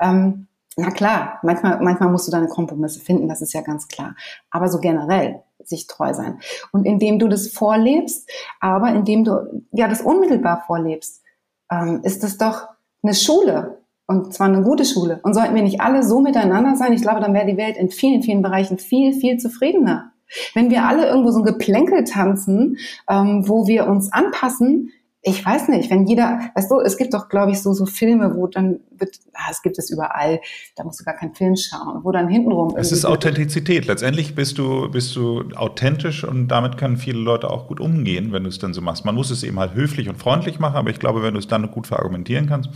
ähm, 0.01 0.47
na 0.75 0.91
klar, 0.91 1.39
manchmal, 1.43 1.83
manchmal 1.83 2.09
musst 2.09 2.27
du 2.27 2.33
deine 2.33 2.49
Kompromisse 2.49 3.01
finden, 3.01 3.29
das 3.29 3.43
ist 3.43 3.53
ja 3.53 3.61
ganz 3.61 3.89
klar. 3.89 4.15
Aber 4.51 4.69
so 4.69 4.79
generell 4.81 5.43
sich 5.63 5.87
treu 5.87 6.15
sein. 6.15 6.39
Und 6.73 6.87
indem 6.87 7.19
du 7.19 7.29
das 7.29 7.49
vorlebst, 7.49 8.27
aber 8.59 8.89
indem 8.95 9.25
du 9.25 9.63
ja 9.73 9.87
das 9.87 10.01
unmittelbar 10.01 10.65
vorlebst, 10.67 11.23
ähm, 11.71 12.01
ist 12.05 12.23
das 12.23 12.39
doch 12.39 12.69
eine 13.03 13.13
Schule. 13.13 13.83
Und 14.07 14.33
zwar 14.33 14.47
eine 14.47 14.63
gute 14.63 14.87
Schule. 14.87 15.21
Und 15.25 15.35
sollten 15.35 15.55
wir 15.55 15.63
nicht 15.63 15.83
alle 15.83 16.03
so 16.03 16.21
miteinander 16.21 16.75
sein, 16.77 16.95
ich 16.95 17.03
glaube, 17.03 17.21
dann 17.21 17.35
wäre 17.35 17.45
die 17.45 17.59
Welt 17.59 17.77
in 17.77 17.91
vielen, 17.91 18.23
vielen 18.23 18.41
Bereichen 18.41 18.79
viel, 18.79 19.13
viel 19.13 19.37
zufriedener. 19.37 20.13
Wenn 20.55 20.71
wir 20.71 20.85
alle 20.85 21.09
irgendwo 21.09 21.31
so 21.31 21.39
ein 21.39 21.45
Geplänkel 21.45 22.05
tanzen, 22.05 22.79
ähm, 23.09 23.49
wo 23.49 23.67
wir 23.67 23.87
uns 23.87 24.13
anpassen, 24.13 24.93
ich 25.23 25.45
weiß 25.45 25.69
nicht, 25.69 25.91
wenn 25.91 26.07
jeder, 26.07 26.51
weißt 26.55 26.71
du, 26.71 26.81
es 26.81 26.97
gibt 26.97 27.13
doch, 27.13 27.29
glaube 27.29 27.53
ich, 27.53 27.61
so, 27.61 27.75
so 27.75 27.85
Filme, 27.85 28.35
wo 28.37 28.47
dann 28.47 28.81
wird, 28.97 29.17
ah, 29.35 29.49
es 29.51 29.61
gibt 29.61 29.79
es 29.79 29.91
überall, 29.91 30.41
da 30.77 30.85
musst 30.85 30.99
du 30.99 31.05
gar 31.05 31.15
keinen 31.15 31.35
Film 31.35 31.57
schauen, 31.57 32.01
wo 32.05 32.11
dann 32.11 32.29
hintenrum. 32.29 32.75
Es 32.77 32.91
ist 32.91 33.05
Authentizität. 33.05 33.85
Letztendlich 33.85 34.35
bist 34.35 34.57
du, 34.57 34.91
bist 34.91 35.15
du 35.17 35.43
authentisch 35.57 36.25
und 36.25 36.49
damit 36.49 36.79
können 36.79 36.97
viele 36.97 37.19
Leute 37.19 37.51
auch 37.51 37.69
gut 37.69 37.81
umgehen, 37.81 38.33
wenn 38.33 38.45
du 38.45 38.49
es 38.49 38.59
dann 38.59 38.73
so 38.73 38.81
machst. 38.81 39.05
Man 39.05 39.15
muss 39.15 39.31
es 39.31 39.43
eben 39.43 39.59
halt 39.59 39.75
höflich 39.75 40.09
und 40.09 40.17
freundlich 40.17 40.59
machen, 40.59 40.77
aber 40.77 40.89
ich 40.89 40.99
glaube, 40.99 41.23
wenn 41.23 41.35
du 41.35 41.41
es 41.41 41.49
dann 41.49 41.71
gut 41.71 41.87
verargumentieren 41.87 42.49
kannst, 42.49 42.71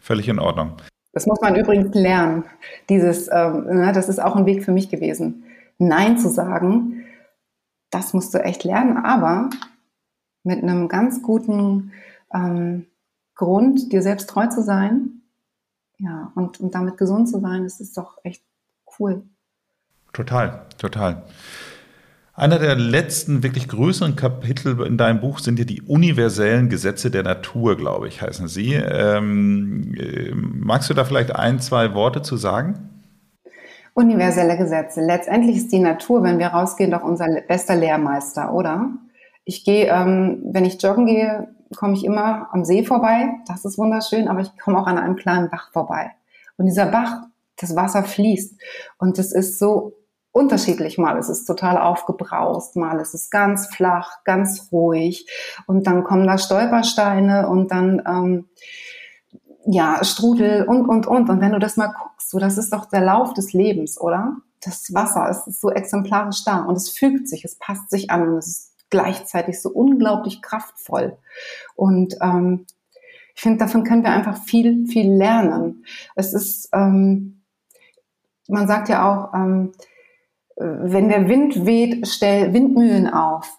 völlig 0.00 0.28
in 0.28 0.40
Ordnung. 0.40 0.72
Das 1.12 1.26
muss 1.26 1.40
man 1.40 1.54
übrigens 1.54 1.94
lernen. 1.94 2.42
Dieses, 2.88 3.28
ähm, 3.32 3.66
ne, 3.66 3.92
das 3.94 4.08
ist 4.08 4.20
auch 4.20 4.34
ein 4.34 4.46
Weg 4.46 4.64
für 4.64 4.72
mich 4.72 4.88
gewesen 4.88 5.43
Nein 5.78 6.18
zu 6.18 6.28
sagen, 6.28 7.04
das 7.90 8.12
musst 8.12 8.34
du 8.34 8.38
echt 8.42 8.64
lernen, 8.64 8.96
aber 8.96 9.50
mit 10.42 10.62
einem 10.62 10.88
ganz 10.88 11.22
guten 11.22 11.92
ähm, 12.32 12.86
Grund, 13.34 13.92
dir 13.92 14.02
selbst 14.02 14.28
treu 14.28 14.46
zu 14.46 14.62
sein, 14.62 15.22
ja, 15.98 16.32
und, 16.34 16.60
und 16.60 16.74
damit 16.74 16.98
gesund 16.98 17.28
zu 17.28 17.40
sein, 17.40 17.64
das 17.64 17.80
ist 17.80 17.96
doch 17.96 18.18
echt 18.24 18.44
cool. 18.98 19.24
Total, 20.12 20.66
total. 20.78 21.24
Einer 22.36 22.58
der 22.58 22.74
letzten 22.74 23.44
wirklich 23.44 23.68
größeren 23.68 24.16
Kapitel 24.16 24.84
in 24.84 24.96
deinem 24.96 25.20
Buch 25.20 25.38
sind 25.38 25.58
ja 25.58 25.64
die 25.64 25.82
universellen 25.82 26.68
Gesetze 26.68 27.10
der 27.12 27.22
Natur, 27.22 27.76
glaube 27.76 28.08
ich, 28.08 28.22
heißen 28.22 28.48
sie. 28.48 28.74
Ähm, 28.74 29.94
äh, 29.94 30.32
magst 30.34 30.90
du 30.90 30.94
da 30.94 31.04
vielleicht 31.04 31.34
ein, 31.34 31.60
zwei 31.60 31.94
Worte 31.94 32.22
zu 32.22 32.36
sagen? 32.36 32.93
Universelle 33.94 34.58
Gesetze. 34.58 35.00
Letztendlich 35.00 35.56
ist 35.56 35.72
die 35.72 35.78
Natur, 35.78 36.22
wenn 36.24 36.38
wir 36.38 36.48
rausgehen, 36.48 36.90
doch 36.90 37.04
unser 37.04 37.28
bester 37.42 37.76
Lehrmeister, 37.76 38.52
oder? 38.52 38.90
Ich 39.44 39.64
gehe, 39.64 39.86
ähm, 39.86 40.42
wenn 40.44 40.64
ich 40.64 40.82
joggen 40.82 41.06
gehe, 41.06 41.48
komme 41.76 41.94
ich 41.94 42.04
immer 42.04 42.48
am 42.52 42.64
See 42.64 42.84
vorbei. 42.84 43.34
Das 43.46 43.64
ist 43.64 43.78
wunderschön, 43.78 44.28
aber 44.28 44.40
ich 44.40 44.56
komme 44.58 44.78
auch 44.78 44.86
an 44.86 44.98
einem 44.98 45.16
kleinen 45.16 45.48
Bach 45.48 45.70
vorbei. 45.72 46.10
Und 46.56 46.66
dieser 46.66 46.86
Bach, 46.86 47.22
das 47.56 47.76
Wasser 47.76 48.02
fließt. 48.02 48.60
Und 48.98 49.18
es 49.18 49.32
ist 49.32 49.58
so 49.58 49.92
unterschiedlich. 50.32 50.98
Mal 50.98 51.16
ist 51.16 51.28
es 51.28 51.44
total 51.44 51.78
aufgebraust, 51.78 52.74
mal 52.74 52.98
ist 52.98 53.14
es 53.14 53.30
ganz 53.30 53.68
flach, 53.68 54.24
ganz 54.24 54.68
ruhig. 54.72 55.26
Und 55.66 55.86
dann 55.86 56.02
kommen 56.02 56.26
da 56.26 56.38
Stolpersteine 56.38 57.48
und 57.48 57.70
dann 57.70 58.02
ähm, 58.06 58.48
ja, 59.66 60.02
Strudel 60.04 60.64
und, 60.64 60.88
und, 60.88 61.06
und. 61.06 61.28
Und 61.30 61.40
wenn 61.40 61.52
du 61.52 61.58
das 61.58 61.76
mal 61.76 61.88
guckst, 61.88 62.30
so, 62.30 62.38
das 62.38 62.58
ist 62.58 62.72
doch 62.72 62.86
der 62.86 63.00
Lauf 63.00 63.34
des 63.34 63.52
Lebens, 63.52 64.00
oder? 64.00 64.36
Das 64.62 64.92
Wasser 64.94 65.28
ist 65.28 65.60
so 65.60 65.70
exemplarisch 65.70 66.44
da 66.44 66.64
und 66.64 66.76
es 66.76 66.90
fügt 66.90 67.28
sich, 67.28 67.44
es 67.44 67.56
passt 67.56 67.90
sich 67.90 68.10
an 68.10 68.28
und 68.28 68.38
es 68.38 68.46
ist 68.46 68.72
gleichzeitig 68.90 69.60
so 69.60 69.70
unglaublich 69.70 70.40
kraftvoll. 70.40 71.16
Und 71.74 72.16
ähm, 72.22 72.66
ich 73.34 73.42
finde, 73.42 73.58
davon 73.58 73.84
können 73.84 74.04
wir 74.04 74.12
einfach 74.12 74.38
viel, 74.44 74.86
viel 74.86 75.12
lernen. 75.12 75.84
Es 76.14 76.32
ist, 76.32 76.68
ähm, 76.72 77.42
man 78.48 78.68
sagt 78.68 78.88
ja 78.88 79.08
auch, 79.08 79.34
ähm, 79.34 79.72
wenn 80.56 81.08
der 81.08 81.28
Wind 81.28 81.66
weht, 81.66 82.06
stell 82.06 82.52
Windmühlen 82.52 83.08
auf 83.08 83.58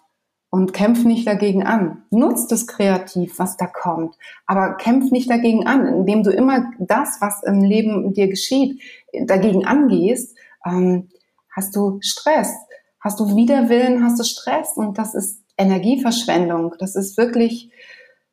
und 0.56 0.72
kämpf 0.72 1.04
nicht 1.04 1.28
dagegen 1.28 1.64
an. 1.64 2.04
Nutzt 2.12 2.50
es 2.54 2.66
kreativ, 2.66 3.40
was 3.40 3.58
da 3.58 3.68
kommt, 3.68 4.16
aber 4.46 4.76
kämpf 4.76 5.12
nicht 5.12 5.30
dagegen 5.30 5.68
an, 5.68 5.86
indem 5.86 6.24
du 6.24 6.32
immer 6.32 6.72
das, 6.80 7.18
was 7.20 7.44
im 7.44 7.62
Leben 7.62 8.14
dir 8.14 8.30
geschieht, 8.30 8.82
dagegen 9.26 9.66
angehst, 9.66 10.38
ähm, 10.66 11.10
hast 11.54 11.76
du 11.76 11.98
Stress. 12.00 12.54
Hast 13.02 13.20
du 13.20 13.36
Widerwillen, 13.36 14.02
hast 14.02 14.18
du 14.18 14.24
Stress 14.24 14.78
und 14.78 14.98
das 14.98 15.14
ist 15.14 15.44
Energieverschwendung. 15.58 16.76
Das 16.80 16.96
ist 16.96 17.18
wirklich, 17.18 17.70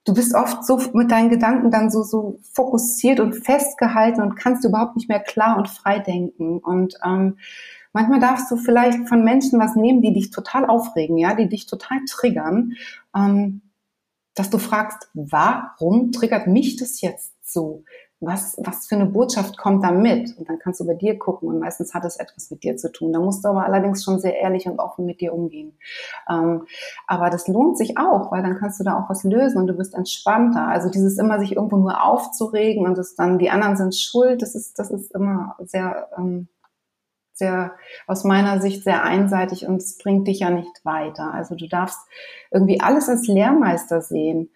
du 0.05 0.15
bist 0.15 0.37
oft 0.37 0.65
so 0.65 0.81
mit 0.93 1.11
deinen 1.11 1.29
Gedanken 1.29 1.73
dann 1.73 1.91
so, 1.91 2.05
so 2.05 2.39
fokussiert 2.53 3.19
und 3.19 3.33
festgehalten 3.33 4.23
und 4.23 4.37
kannst 4.37 4.65
überhaupt 4.65 4.95
nicht 4.95 5.09
mehr 5.09 5.19
klar 5.19 5.57
und 5.59 5.69
frei 5.69 5.99
denken. 5.99 6.59
Und 6.59 6.95
ähm, 7.05 7.39
Manchmal 7.93 8.21
darfst 8.21 8.51
du 8.51 8.57
vielleicht 8.57 9.09
von 9.09 9.25
Menschen 9.25 9.61
was 9.61 9.77
nehmen, 9.77 10.03
die 10.03 10.13
dich 10.13 10.31
total 10.31 10.67
aufregen, 10.67 11.19
ja, 11.19 11.35
die 11.35 11.49
dich 11.49 11.67
total 11.67 11.99
triggern, 12.07 12.73
ähm, 13.15 13.63
dass 14.35 14.51
du 14.51 14.59
fragst, 14.59 15.11
warum 15.15 16.11
triggert 16.13 16.47
mich 16.47 16.77
das 16.77 17.01
jetzt 17.01 17.33
so? 17.43 17.85
Was, 18.25 18.57
was 18.59 18.87
für 18.87 18.95
eine 18.95 19.07
Botschaft 19.07 19.59
kommt 19.59 19.83
da 19.83 19.91
mit? 19.91 20.39
Und 20.39 20.49
dann 20.49 20.61
kannst 20.61 20.79
du 20.79 20.87
bei 20.87 20.95
dir 20.95 21.19
gucken 21.19 21.49
und 21.49 21.59
meistens 21.59 21.93
hat 21.93 22.05
es 22.05 22.17
etwas 22.17 22.53
mit 22.53 22.63
dir 22.63 22.77
zu 22.77 22.93
tun. 22.93 23.13
Da 23.13 23.19
musst 23.19 23.45
du 23.45 23.49
aber 23.49 23.65
allerdings 23.65 24.05
schon 24.05 24.21
sehr 24.21 24.39
ehrlich 24.39 24.67
und 24.67 24.79
offen 24.79 25.05
mit 25.05 25.21
dir 25.21 25.35
umgehen. 25.35 25.77
Ähm, 26.31 26.65
aber 27.09 27.31
das 27.31 27.49
lohnt 27.49 27.77
sich 27.77 27.99
auch, 27.99 28.31
weil 28.31 28.45
dann 28.45 28.59
kannst 28.59 28.79
du 28.79 28.85
da 28.85 28.97
auch 28.97 29.11
was 29.11 29.25
lösen 29.25 29.59
und 29.59 29.67
du 29.67 29.77
wirst 29.77 29.95
entspannter. 29.95 30.69
Also 30.69 30.89
dieses 30.89 31.19
immer 31.19 31.41
sich 31.41 31.57
irgendwo 31.57 31.79
nur 31.79 32.05
aufzuregen 32.05 32.87
und 32.87 32.97
das 32.97 33.17
dann 33.17 33.41
die 33.41 33.51
anderen 33.51 33.77
sind 33.77 33.97
schuld, 33.97 34.41
das 34.41 34.55
ist, 34.55 34.79
das 34.79 34.93
ist 34.93 35.13
immer 35.13 35.57
sehr 35.59 36.09
ähm, 36.17 36.47
sehr, 37.43 37.75
aus 38.07 38.23
meiner 38.23 38.61
Sicht 38.61 38.85
sehr 38.85 39.03
einseitig 39.03 39.67
und 39.67 39.83
es 39.83 39.99
bringt 39.99 40.29
dich 40.29 40.39
ja 40.41 40.51
nicht 40.51 40.85
weiter. 40.85 41.35
Also 41.35 41.57
du 41.57 41.67
darfst 41.67 41.99
irgendwie 42.53 42.81
alles 42.81 43.09
als 43.09 43.27
Lehrmeister 43.27 44.01
sehen. 44.01 44.51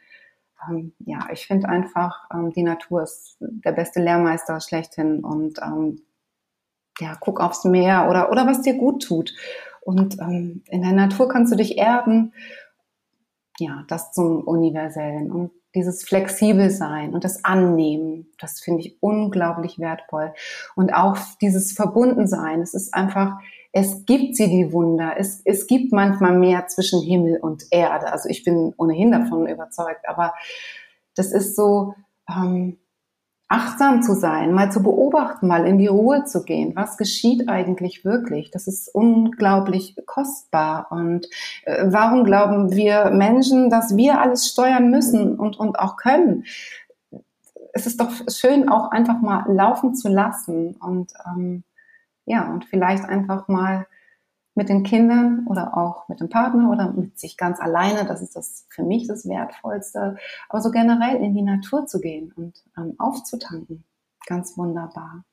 ähm, 0.68 0.92
ja, 1.00 1.26
ich 1.32 1.48
finde 1.48 1.68
einfach, 1.68 2.28
ähm, 2.32 2.52
die 2.52 2.62
Natur 2.62 3.02
ist 3.02 3.36
der 3.40 3.72
beste 3.72 4.00
Lehrmeister 4.00 4.60
schlechthin 4.60 5.24
und 5.24 5.58
ähm, 5.60 6.02
ja, 7.00 7.16
guck 7.18 7.40
aufs 7.40 7.64
Meer 7.64 8.08
oder, 8.08 8.30
oder 8.30 8.46
was 8.46 8.62
dir 8.62 8.74
gut 8.74 9.02
tut. 9.02 9.34
Und 9.80 10.18
ähm, 10.20 10.62
in 10.68 10.82
der 10.82 10.92
Natur 10.92 11.28
kannst 11.28 11.52
du 11.52 11.56
dich 11.56 11.76
erden. 11.76 12.32
Ja, 13.58 13.84
das 13.88 14.12
zum 14.12 14.42
Universellen. 14.42 15.32
Und 15.32 15.50
dieses 15.76 16.02
flexibel 16.02 16.70
sein 16.70 17.14
und 17.14 17.22
das 17.22 17.44
Annehmen, 17.44 18.32
das 18.40 18.60
finde 18.60 18.80
ich 18.80 18.96
unglaublich 19.00 19.78
wertvoll. 19.78 20.32
Und 20.74 20.92
auch 20.92 21.16
dieses 21.40 21.72
Verbundensein. 21.72 22.60
Es 22.62 22.74
ist 22.74 22.94
einfach, 22.94 23.38
es 23.72 24.04
gibt 24.06 24.36
sie 24.36 24.48
die 24.48 24.72
Wunder. 24.72 25.14
Es, 25.18 25.42
es 25.44 25.66
gibt 25.66 25.92
manchmal 25.92 26.36
mehr 26.36 26.66
zwischen 26.66 27.02
Himmel 27.02 27.38
und 27.38 27.66
Erde. 27.70 28.10
Also 28.10 28.28
ich 28.28 28.42
bin 28.42 28.72
ohnehin 28.78 29.12
davon 29.12 29.46
überzeugt. 29.46 30.08
Aber 30.08 30.34
das 31.14 31.30
ist 31.30 31.54
so, 31.54 31.94
ähm, 32.28 32.78
achtsam 33.48 34.02
zu 34.02 34.14
sein, 34.14 34.52
mal 34.52 34.72
zu 34.72 34.82
beobachten, 34.82 35.46
mal 35.46 35.66
in 35.66 35.78
die 35.78 35.86
Ruhe 35.86 36.24
zu 36.24 36.42
gehen. 36.42 36.74
Was 36.74 36.96
geschieht 36.96 37.48
eigentlich 37.48 38.04
wirklich? 38.04 38.50
Das 38.50 38.66
ist 38.66 38.92
unglaublich 38.92 39.96
kostbar. 40.04 40.88
Und 40.90 41.26
äh, 41.64 41.84
warum 41.86 42.24
glauben 42.24 42.72
wir 42.72 43.10
Menschen, 43.10 43.70
dass 43.70 43.96
wir 43.96 44.20
alles 44.20 44.48
steuern 44.48 44.90
müssen 44.90 45.38
und, 45.38 45.58
und 45.58 45.78
auch 45.78 45.96
können? 45.96 46.44
Es 47.72 47.86
ist 47.86 48.00
doch 48.00 48.10
schön, 48.28 48.68
auch 48.68 48.90
einfach 48.90 49.20
mal 49.20 49.44
laufen 49.52 49.94
zu 49.94 50.08
lassen 50.08 50.76
und 50.76 51.12
ähm, 51.26 51.62
ja, 52.24 52.50
und 52.50 52.64
vielleicht 52.64 53.04
einfach 53.04 53.46
mal 53.48 53.86
mit 54.56 54.68
den 54.68 54.82
Kindern 54.82 55.46
oder 55.48 55.76
auch 55.76 56.08
mit 56.08 56.20
dem 56.20 56.28
Partner 56.28 56.70
oder 56.70 56.92
mit 56.92 57.18
sich 57.18 57.36
ganz 57.36 57.60
alleine, 57.60 58.06
das 58.06 58.22
ist 58.22 58.34
das 58.34 58.66
für 58.70 58.82
mich 58.82 59.06
das 59.06 59.28
Wertvollste, 59.28 60.16
aber 60.48 60.60
so 60.62 60.70
generell 60.70 61.16
in 61.16 61.34
die 61.34 61.42
Natur 61.42 61.86
zu 61.86 62.00
gehen 62.00 62.32
und 62.34 62.64
ähm, 62.76 62.94
aufzutanken, 62.98 63.84
ganz 64.26 64.56
wunderbar. 64.56 65.24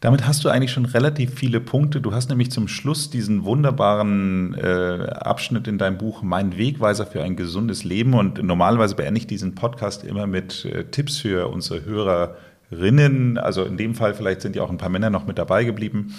Damit 0.00 0.28
hast 0.28 0.44
du 0.44 0.48
eigentlich 0.48 0.70
schon 0.70 0.84
relativ 0.84 1.34
viele 1.34 1.60
Punkte. 1.60 2.00
Du 2.00 2.12
hast 2.12 2.28
nämlich 2.28 2.52
zum 2.52 2.68
Schluss 2.68 3.10
diesen 3.10 3.44
wunderbaren 3.44 4.54
äh, 4.54 5.08
Abschnitt 5.10 5.66
in 5.66 5.76
deinem 5.76 5.98
Buch 5.98 6.22
Mein 6.22 6.56
Wegweiser 6.56 7.04
für 7.04 7.22
ein 7.22 7.34
gesundes 7.34 7.82
Leben. 7.82 8.14
Und 8.14 8.40
normalerweise 8.40 8.94
beende 8.94 9.18
ich 9.18 9.26
diesen 9.26 9.56
Podcast 9.56 10.04
immer 10.04 10.28
mit 10.28 10.64
äh, 10.64 10.84
Tipps 10.84 11.18
für 11.18 11.48
unsere 11.48 11.84
Hörer 11.84 12.36
Rinnen, 12.70 13.38
also 13.38 13.64
in 13.64 13.76
dem 13.76 13.94
Fall 13.94 14.14
vielleicht 14.14 14.42
sind 14.42 14.54
ja 14.54 14.62
auch 14.62 14.70
ein 14.70 14.76
paar 14.76 14.90
Männer 14.90 15.08
noch 15.08 15.26
mit 15.26 15.38
dabei 15.38 15.64
geblieben. 15.64 16.14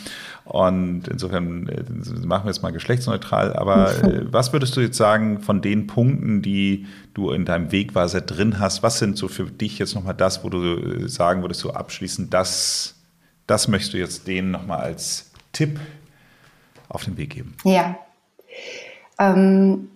Und 0.45 1.07
insofern 1.07 1.67
äh, 1.67 1.83
machen 2.25 2.45
wir 2.45 2.51
es 2.51 2.61
mal 2.61 2.71
geschlechtsneutral. 2.71 3.53
Aber 3.53 3.91
äh, 4.03 4.25
was 4.31 4.51
würdest 4.51 4.75
du 4.75 4.81
jetzt 4.81 4.97
sagen 4.97 5.41
von 5.41 5.61
den 5.61 5.85
Punkten, 5.85 6.41
die 6.41 6.87
du 7.13 7.31
in 7.31 7.45
deinem 7.45 7.71
Wegweiser 7.71 8.21
drin 8.21 8.59
hast? 8.59 8.81
Was 8.81 8.97
sind 8.97 9.17
so 9.17 9.27
für 9.27 9.45
dich 9.45 9.77
jetzt 9.77 9.93
nochmal 9.93 10.15
das, 10.15 10.43
wo 10.43 10.49
du 10.49 10.77
äh, 10.77 11.07
sagen 11.07 11.41
würdest, 11.43 11.61
so 11.61 11.71
abschließend, 11.71 12.33
das, 12.33 12.95
das 13.45 13.67
möchtest 13.67 13.93
du 13.93 13.97
jetzt 13.97 14.27
denen 14.27 14.49
nochmal 14.49 14.79
als 14.79 15.31
Tipp 15.53 15.79
auf 16.87 17.05
den 17.05 17.17
Weg 17.17 17.31
geben? 17.31 17.55
Ja. 17.63 17.95
Ähm 19.19 19.89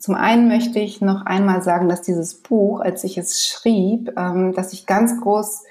zum 0.00 0.14
einen 0.14 0.48
möchte 0.48 0.78
ich 0.78 1.02
noch 1.02 1.26
einmal 1.26 1.62
sagen, 1.62 1.90
dass 1.90 2.00
dieses 2.00 2.34
Buch, 2.34 2.80
als 2.80 3.04
ich 3.04 3.18
es 3.18 3.46
schrieb, 3.46 4.14
ähm, 4.16 4.54
dass 4.54 4.72
ich 4.72 4.86
ganz 4.86 5.20
groß 5.20 5.64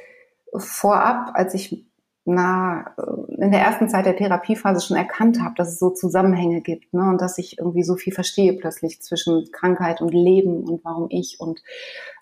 vorab, 0.56 1.32
als 1.34 1.54
ich 1.54 1.86
na, 2.26 2.94
in 3.38 3.52
der 3.52 3.62
ersten 3.62 3.90
Zeit 3.90 4.06
der 4.06 4.16
Therapiephase 4.16 4.86
schon 4.86 4.98
erkannt 4.98 5.42
habe, 5.42 5.56
dass 5.56 5.70
es 5.70 5.80
so 5.80 5.90
Zusammenhänge 5.90 6.62
gibt 6.62 6.94
ne, 6.94 7.10
und 7.10 7.20
dass 7.22 7.38
ich 7.38 7.58
irgendwie 7.58 7.84
so 7.84 7.96
viel 7.96 8.14
verstehe 8.14 8.54
plötzlich 8.54 9.02
zwischen 9.02 9.52
Krankheit 9.52 10.02
und 10.02 10.14
Leben 10.14 10.64
und 10.64 10.84
warum 10.84 11.08
ich 11.10 11.40
und 11.40 11.62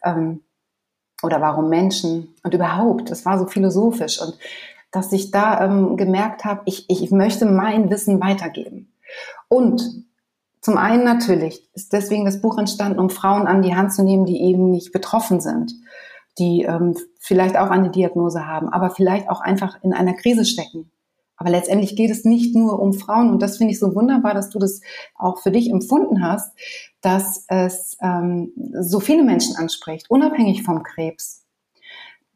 ähm, 0.04 0.42
oder 1.24 1.42
warum 1.42 1.70
Menschen 1.70 2.36
und 2.44 2.54
überhaupt, 2.54 3.10
das 3.10 3.26
war 3.26 3.40
so 3.40 3.48
philosophisch 3.48 4.22
und 4.22 4.38
dass 4.92 5.12
ich 5.12 5.32
da 5.32 5.66
ähm, 5.66 5.98
gemerkt 5.98 6.46
habe, 6.46 6.62
ich, 6.66 6.90
ich 6.90 7.12
möchte 7.12 7.46
mein 7.46 7.90
Wissen 7.90 8.22
weitergeben. 8.22 8.94
Und 9.50 10.06
zum 10.62 10.78
einen 10.78 11.04
natürlich 11.04 11.70
ist 11.74 11.92
deswegen 11.92 12.26
das 12.26 12.42
Buch 12.42 12.58
entstanden, 12.58 13.00
um 13.00 13.10
Frauen 13.10 13.48
an 13.48 13.62
die 13.62 13.76
Hand 13.76 13.94
zu 13.94 14.04
nehmen, 14.04 14.26
die 14.26 14.42
eben 14.42 14.72
nicht 14.72 14.94
betroffen 14.94 15.42
sind 15.42 15.74
die 16.40 16.64
ähm, 16.64 16.96
vielleicht 17.20 17.58
auch 17.58 17.70
eine 17.70 17.90
Diagnose 17.90 18.46
haben, 18.46 18.70
aber 18.70 18.90
vielleicht 18.90 19.30
auch 19.30 19.42
einfach 19.42 19.82
in 19.84 19.94
einer 19.94 20.14
Krise 20.14 20.46
stecken. 20.46 20.92
Aber 21.38 21.52
letztendlich 21.52 21.96
geht 21.96 22.10
es 22.10 22.26
nicht 22.26 22.56
nur 22.56 22.80
um 22.80 22.94
Frauen 22.94 23.30
und 23.30 23.42
das 23.42 23.58
finde 23.58 23.72
ich 23.72 23.80
so 23.80 23.94
wunderbar, 23.94 24.34
dass 24.34 24.50
du 24.50 24.58
das 24.58 24.82
auch 25.16 25.38
für 25.38 25.52
dich 25.52 25.70
empfunden 25.70 26.24
hast, 26.24 26.52
dass 27.02 27.46
es 27.48 27.96
ähm, 28.02 28.54
so 28.82 29.00
viele 29.00 29.24
Menschen 29.24 29.56
anspricht, 29.56 30.10
unabhängig 30.10 30.64
vom 30.64 30.82
Krebs. 30.82 31.46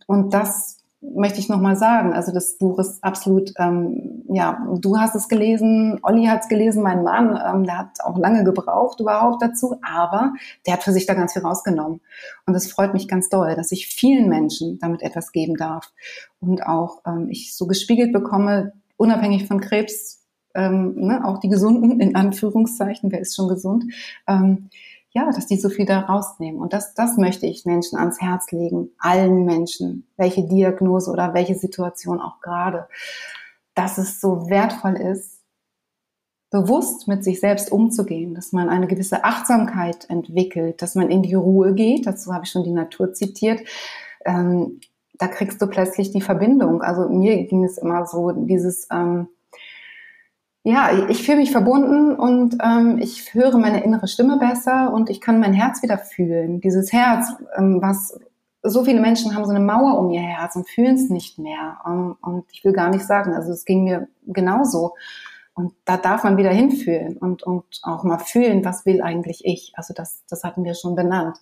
Und 0.05 0.33
das 0.33 0.80
möchte 1.01 1.39
ich 1.39 1.49
nochmal 1.49 1.75
sagen. 1.75 2.13
Also 2.13 2.31
das 2.31 2.57
Buch 2.57 2.77
ist 2.79 3.03
absolut, 3.03 3.51
ähm, 3.57 4.23
ja, 4.29 4.65
du 4.79 4.97
hast 4.97 5.15
es 5.15 5.27
gelesen, 5.27 5.99
Olli 6.03 6.25
hat 6.25 6.41
es 6.43 6.47
gelesen, 6.47 6.83
mein 6.83 7.03
Mann, 7.03 7.39
ähm, 7.43 7.63
der 7.63 7.79
hat 7.79 8.01
auch 8.03 8.17
lange 8.17 8.43
gebraucht 8.43 8.99
überhaupt 8.99 9.41
dazu, 9.41 9.77
aber 9.81 10.33
der 10.65 10.73
hat 10.73 10.83
für 10.83 10.93
sich 10.93 11.07
da 11.07 11.15
ganz 11.15 11.33
viel 11.33 11.41
rausgenommen. 11.41 12.01
Und 12.45 12.55
es 12.55 12.71
freut 12.71 12.93
mich 12.93 13.07
ganz 13.07 13.29
doll, 13.29 13.55
dass 13.55 13.71
ich 13.71 13.87
vielen 13.87 14.29
Menschen 14.29 14.77
damit 14.79 15.01
etwas 15.01 15.31
geben 15.31 15.55
darf. 15.55 15.91
Und 16.39 16.65
auch 16.65 17.01
ähm, 17.05 17.27
ich 17.29 17.55
so 17.55 17.65
gespiegelt 17.65 18.13
bekomme, 18.13 18.73
unabhängig 18.97 19.47
von 19.47 19.59
Krebs, 19.59 20.21
ähm, 20.53 20.93
ne, 20.95 21.25
auch 21.25 21.39
die 21.39 21.49
Gesunden, 21.49 21.99
in 21.99 22.15
Anführungszeichen, 22.15 23.11
wer 23.11 23.21
ist 23.21 23.35
schon 23.35 23.47
gesund, 23.47 23.85
ähm, 24.27 24.69
ja, 25.13 25.25
dass 25.25 25.47
die 25.47 25.57
so 25.57 25.69
viel 25.69 25.85
da 25.85 26.01
rausnehmen. 26.01 26.61
Und 26.61 26.73
das, 26.73 26.93
das 26.93 27.17
möchte 27.17 27.45
ich 27.45 27.65
Menschen 27.65 27.97
ans 27.97 28.21
Herz 28.21 28.51
legen, 28.51 28.91
allen 28.97 29.45
Menschen, 29.45 30.07
welche 30.17 30.47
Diagnose 30.47 31.11
oder 31.11 31.33
welche 31.33 31.55
Situation 31.55 32.21
auch 32.21 32.39
gerade, 32.39 32.87
dass 33.75 33.97
es 33.97 34.21
so 34.21 34.49
wertvoll 34.49 34.95
ist, 34.95 35.41
bewusst 36.49 37.07
mit 37.07 37.23
sich 37.23 37.39
selbst 37.39 37.71
umzugehen, 37.71 38.35
dass 38.35 38.51
man 38.51 38.69
eine 38.69 38.87
gewisse 38.87 39.23
Achtsamkeit 39.23 40.09
entwickelt, 40.09 40.81
dass 40.81 40.95
man 40.95 41.09
in 41.09 41.23
die 41.23 41.33
Ruhe 41.33 41.73
geht. 41.73 42.05
Dazu 42.05 42.33
habe 42.33 42.45
ich 42.45 42.51
schon 42.51 42.63
die 42.63 42.71
Natur 42.71 43.13
zitiert. 43.13 43.61
Ähm, 44.25 44.81
da 45.13 45.27
kriegst 45.27 45.61
du 45.61 45.67
plötzlich 45.67 46.11
die 46.11 46.21
Verbindung. 46.21 46.81
Also 46.81 47.07
mir 47.09 47.45
ging 47.45 47.63
es 47.63 47.77
immer 47.77 48.05
so, 48.05 48.31
dieses 48.31 48.87
ähm, 48.91 49.27
ja, 50.63 51.07
ich 51.09 51.25
fühle 51.25 51.37
mich 51.39 51.51
verbunden 51.51 52.15
und 52.15 52.57
ähm, 52.63 52.99
ich 52.99 53.33
höre 53.33 53.57
meine 53.57 53.83
innere 53.83 54.07
Stimme 54.07 54.37
besser 54.37 54.93
und 54.93 55.09
ich 55.09 55.19
kann 55.19 55.39
mein 55.39 55.53
Herz 55.53 55.81
wieder 55.81 55.97
fühlen. 55.97 56.61
Dieses 56.61 56.93
Herz, 56.93 57.33
ähm, 57.57 57.79
was 57.81 58.19
so 58.63 58.83
viele 58.83 59.01
Menschen 59.01 59.33
haben 59.33 59.45
so 59.45 59.51
eine 59.51 59.59
Mauer 59.59 59.97
um 59.97 60.11
ihr 60.11 60.21
Herz 60.21 60.55
und 60.55 60.69
fühlen 60.69 60.95
es 60.95 61.09
nicht 61.09 61.39
mehr. 61.39 61.79
Um, 61.83 61.91
ähm, 61.91 62.15
und 62.21 62.45
ich 62.51 62.63
will 62.63 62.73
gar 62.73 62.89
nicht 62.89 63.05
sagen, 63.05 63.33
also 63.33 63.51
es 63.51 63.65
ging 63.65 63.83
mir 63.83 64.07
genauso. 64.27 64.93
Und 65.53 65.73
da 65.83 65.97
darf 65.97 66.23
man 66.23 66.37
wieder 66.37 66.51
hinfühlen 66.51 67.17
und, 67.17 67.43
und 67.43 67.65
auch 67.81 68.03
mal 68.03 68.19
fühlen, 68.19 68.63
was 68.63 68.85
will 68.85 69.01
eigentlich 69.01 69.43
ich. 69.43 69.73
Also 69.75 69.93
das, 69.93 70.23
das 70.29 70.43
hatten 70.43 70.63
wir 70.63 70.75
schon 70.75 70.95
benannt. 70.95 71.37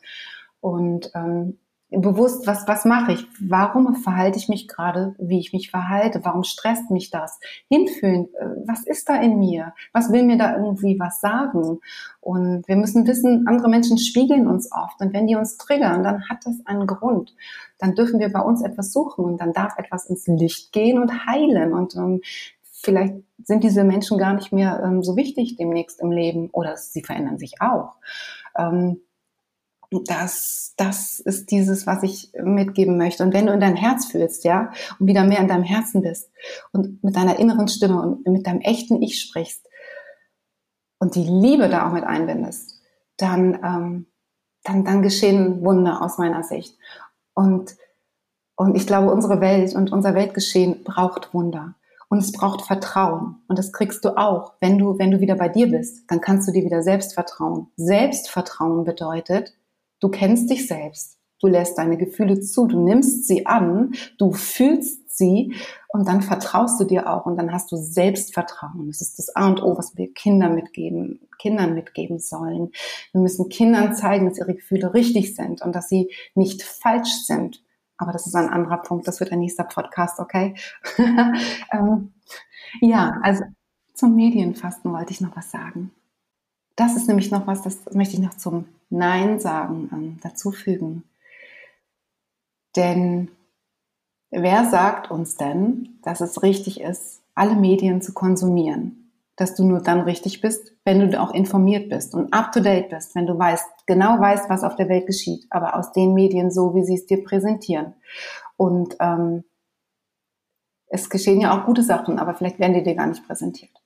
Und 0.61 1.11
ähm, 1.13 1.59
bewusst, 1.91 2.45
was, 2.45 2.67
was 2.67 2.85
mache 2.85 3.13
ich? 3.13 3.25
Warum 3.39 3.95
verhalte 3.95 4.37
ich 4.37 4.47
mich 4.47 4.67
gerade, 4.67 5.15
wie 5.17 5.39
ich 5.39 5.53
mich 5.53 5.71
verhalte? 5.71 6.23
Warum 6.23 6.43
stresst 6.43 6.91
mich 6.91 7.09
das? 7.09 7.39
Hinfühlen, 7.67 8.25
äh, 8.35 8.45
was 8.65 8.85
ist 8.85 9.09
da 9.09 9.15
in 9.15 9.39
mir? 9.39 9.73
Was 9.91 10.11
will 10.11 10.23
mir 10.23 10.37
da 10.37 10.55
irgendwie 10.55 10.99
was 10.99 11.19
sagen? 11.19 11.79
Und 12.21 12.67
wir 12.67 12.75
müssen 12.75 13.07
wissen, 13.07 13.47
andere 13.47 13.69
Menschen 13.69 13.97
spiegeln 13.97 14.47
uns 14.47 14.71
oft. 14.71 15.01
Und 15.01 15.13
wenn 15.13 15.25
die 15.25 15.35
uns 15.35 15.57
triggern, 15.57 16.03
dann 16.03 16.29
hat 16.29 16.45
das 16.45 16.57
einen 16.65 16.85
Grund. 16.85 17.35
Dann 17.79 17.95
dürfen 17.95 18.19
wir 18.19 18.31
bei 18.31 18.41
uns 18.41 18.61
etwas 18.61 18.93
suchen 18.93 19.25
und 19.25 19.41
dann 19.41 19.53
darf 19.53 19.77
etwas 19.77 20.05
ins 20.05 20.27
Licht 20.27 20.71
gehen 20.71 20.99
und 20.99 21.25
heilen. 21.25 21.73
Und 21.73 21.95
ähm, 21.95 22.21
vielleicht 22.61 23.15
sind 23.43 23.63
diese 23.63 23.83
Menschen 23.83 24.19
gar 24.19 24.33
nicht 24.33 24.51
mehr 24.51 24.81
ähm, 24.83 25.01
so 25.01 25.15
wichtig 25.15 25.55
demnächst 25.55 25.99
im 26.01 26.11
Leben 26.11 26.49
oder 26.51 26.77
sie 26.77 27.01
verändern 27.01 27.39
sich 27.39 27.61
auch. 27.61 27.95
Ähm, 28.55 29.01
das, 29.91 30.73
das 30.77 31.19
ist 31.19 31.49
dieses, 31.49 31.87
was 31.87 32.03
ich 32.03 32.31
mitgeben 32.41 32.97
möchte. 32.97 33.23
Und 33.23 33.33
wenn 33.33 33.47
du 33.47 33.53
in 33.53 33.59
dein 33.59 33.75
Herz 33.75 34.05
fühlst, 34.05 34.43
ja, 34.43 34.71
und 34.99 35.07
wieder 35.07 35.23
mehr 35.23 35.39
in 35.39 35.47
deinem 35.47 35.63
Herzen 35.63 36.01
bist 36.01 36.29
und 36.71 37.03
mit 37.03 37.15
deiner 37.15 37.39
inneren 37.39 37.67
Stimme 37.67 38.01
und 38.01 38.27
mit 38.27 38.45
deinem 38.45 38.61
echten 38.61 39.01
Ich 39.01 39.19
sprichst 39.19 39.67
und 40.99 41.15
die 41.15 41.23
Liebe 41.23 41.69
da 41.69 41.87
auch 41.87 41.93
mit 41.93 42.03
einbindest, 42.03 42.79
dann, 43.17 43.55
ähm, 43.63 44.05
dann, 44.63 44.85
dann 44.85 45.01
geschehen 45.01 45.63
Wunder 45.63 46.03
aus 46.03 46.17
meiner 46.19 46.43
Sicht. 46.43 46.77
Und, 47.33 47.75
und 48.55 48.75
ich 48.75 48.85
glaube, 48.85 49.11
unsere 49.11 49.41
Welt 49.41 49.73
und 49.73 49.91
unser 49.91 50.13
Weltgeschehen 50.13 50.83
braucht 50.83 51.33
Wunder. 51.33 51.75
Und 52.09 52.19
es 52.19 52.31
braucht 52.31 52.63
Vertrauen. 52.63 53.37
Und 53.47 53.59
das 53.59 53.71
kriegst 53.71 54.03
du 54.03 54.17
auch, 54.17 54.53
wenn 54.59 54.77
du, 54.77 54.97
wenn 54.97 55.11
du 55.11 55.19
wieder 55.19 55.35
bei 55.35 55.47
dir 55.47 55.67
bist. 55.67 56.09
Dann 56.09 56.21
kannst 56.21 56.47
du 56.47 56.51
dir 56.51 56.63
wieder 56.63 56.81
selbst 56.81 57.13
vertrauen. 57.13 57.67
Selbstvertrauen 57.75 58.83
bedeutet, 58.83 59.53
Du 59.99 60.09
kennst 60.09 60.49
dich 60.49 60.67
selbst. 60.67 61.17
Du 61.41 61.47
lässt 61.47 61.77
deine 61.77 61.97
Gefühle 61.97 62.41
zu, 62.41 62.67
du 62.67 62.83
nimmst 62.83 63.25
sie 63.25 63.45
an, 63.45 63.93
du 64.17 64.33
fühlst 64.33 65.17
sie 65.17 65.55
und 65.87 66.07
dann 66.07 66.21
vertraust 66.21 66.79
du 66.81 66.85
dir 66.85 67.09
auch 67.09 67.25
und 67.25 67.37
dann 67.37 67.53
hast 67.53 67.71
du 67.71 67.77
Selbstvertrauen. 67.77 68.87
Das 68.87 68.99
ist 68.99 69.17
das 69.19 69.35
A 69.35 69.47
und 69.47 69.63
O, 69.63 69.77
was 69.77 69.95
wir 69.95 70.13
Kindern 70.13 70.55
mitgeben, 70.55 71.21
Kindern 71.37 71.75
mitgeben 71.75 72.19
sollen. 72.19 72.71
Wir 73.13 73.21
müssen 73.21 73.47
Kindern 73.47 73.95
zeigen, 73.95 74.27
dass 74.27 74.37
ihre 74.37 74.53
Gefühle 74.53 74.93
richtig 74.93 75.35
sind 75.35 75.61
und 75.61 75.73
dass 75.73 75.87
sie 75.87 76.11
nicht 76.35 76.61
falsch 76.61 77.25
sind. 77.25 77.63
Aber 77.97 78.11
das 78.11 78.27
ist 78.27 78.35
ein 78.35 78.49
anderer 78.49 78.77
Punkt, 78.81 79.07
das 79.07 79.19
wird 79.19 79.31
ein 79.31 79.39
nächster 79.39 79.65
Podcast, 79.65 80.19
okay? 80.19 80.55
ähm, 81.71 82.13
ja, 82.81 83.13
also 83.23 83.43
zum 83.93 84.15
Medienfasten 84.15 84.91
wollte 84.91 85.11
ich 85.11 85.21
noch 85.21 85.35
was 85.35 85.51
sagen. 85.51 85.91
Das 86.79 86.95
ist 86.95 87.09
nämlich 87.09 87.29
noch 87.29 87.45
was, 87.45 87.61
das 87.61 87.77
möchte 87.91 88.13
ich 88.13 88.21
noch 88.21 88.37
zum 88.37 88.63
Nein 88.89 89.41
sagen 89.41 89.89
ähm, 89.91 90.17
dazufügen. 90.23 91.03
Denn 92.73 93.31
wer 94.31 94.63
sagt 94.69 95.11
uns 95.11 95.35
denn, 95.35 95.99
dass 96.03 96.21
es 96.21 96.41
richtig 96.41 96.79
ist, 96.79 97.21
alle 97.35 97.55
Medien 97.55 98.01
zu 98.01 98.13
konsumieren? 98.13 99.11
Dass 99.35 99.55
du 99.55 99.65
nur 99.65 99.81
dann 99.81 99.99
richtig 99.99 100.39
bist, 100.39 100.71
wenn 100.85 101.01
du 101.01 101.19
auch 101.19 101.33
informiert 101.33 101.89
bist 101.89 102.15
und 102.15 102.31
up 102.31 102.53
to 102.53 102.61
date 102.61 102.87
bist, 102.87 103.13
wenn 103.13 103.27
du 103.27 103.37
weißt, 103.37 103.85
genau 103.85 104.17
weißt, 104.17 104.49
was 104.49 104.63
auf 104.63 104.77
der 104.77 104.87
Welt 104.87 105.05
geschieht, 105.05 105.47
aber 105.49 105.75
aus 105.75 105.91
den 105.91 106.13
Medien 106.13 106.49
so, 106.49 106.75
wie 106.75 106.85
sie 106.85 106.95
es 106.95 107.05
dir 107.05 107.25
präsentieren. 107.25 107.93
Und 108.55 108.95
ähm, 109.01 109.43
es 110.87 111.09
geschehen 111.09 111.41
ja 111.41 111.59
auch 111.59 111.65
gute 111.65 111.83
Sachen, 111.83 112.19
aber 112.19 112.35
vielleicht 112.35 112.57
werden 112.57 112.75
die 112.75 112.83
dir 112.83 112.95
gar 112.95 113.07
nicht 113.07 113.27
präsentiert. 113.27 113.78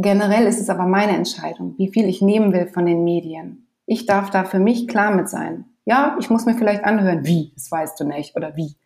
Generell 0.00 0.46
ist 0.46 0.60
es 0.60 0.70
aber 0.70 0.86
meine 0.86 1.16
Entscheidung, 1.16 1.76
wie 1.76 1.88
viel 1.88 2.08
ich 2.08 2.22
nehmen 2.22 2.52
will 2.52 2.68
von 2.68 2.86
den 2.86 3.02
Medien. 3.02 3.66
Ich 3.84 4.06
darf 4.06 4.30
da 4.30 4.44
für 4.44 4.60
mich 4.60 4.86
klar 4.86 5.12
mit 5.12 5.28
sein. 5.28 5.64
Ja, 5.84 6.16
ich 6.20 6.30
muss 6.30 6.46
mir 6.46 6.54
vielleicht 6.54 6.84
anhören, 6.84 7.26
wie, 7.26 7.50
das 7.54 7.68
weißt 7.68 7.98
du 7.98 8.04
nicht 8.04 8.36
oder 8.36 8.54
wie. 8.54 8.76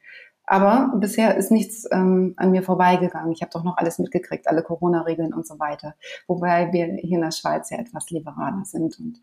Aber 0.47 0.91
bisher 0.97 1.37
ist 1.37 1.51
nichts 1.51 1.87
ähm, 1.93 2.33
an 2.39 2.51
mir 2.51 2.63
vorbeigegangen. 2.63 3.31
Ich 3.33 3.43
habe 3.43 3.53
doch 3.53 3.63
noch 3.63 3.77
alles 3.77 3.99
mitgekriegt, 3.99 4.49
alle 4.49 4.63
Corona-Regeln 4.63 5.35
und 5.35 5.47
so 5.47 5.59
weiter. 5.59 5.95
Wobei 6.27 6.73
wir 6.73 6.87
hier 6.87 7.17
in 7.17 7.25
der 7.25 7.31
Schweiz 7.31 7.69
ja 7.69 7.79
etwas 7.79 8.09
liberaler 8.09 8.65
sind 8.65 8.99
und 8.99 9.21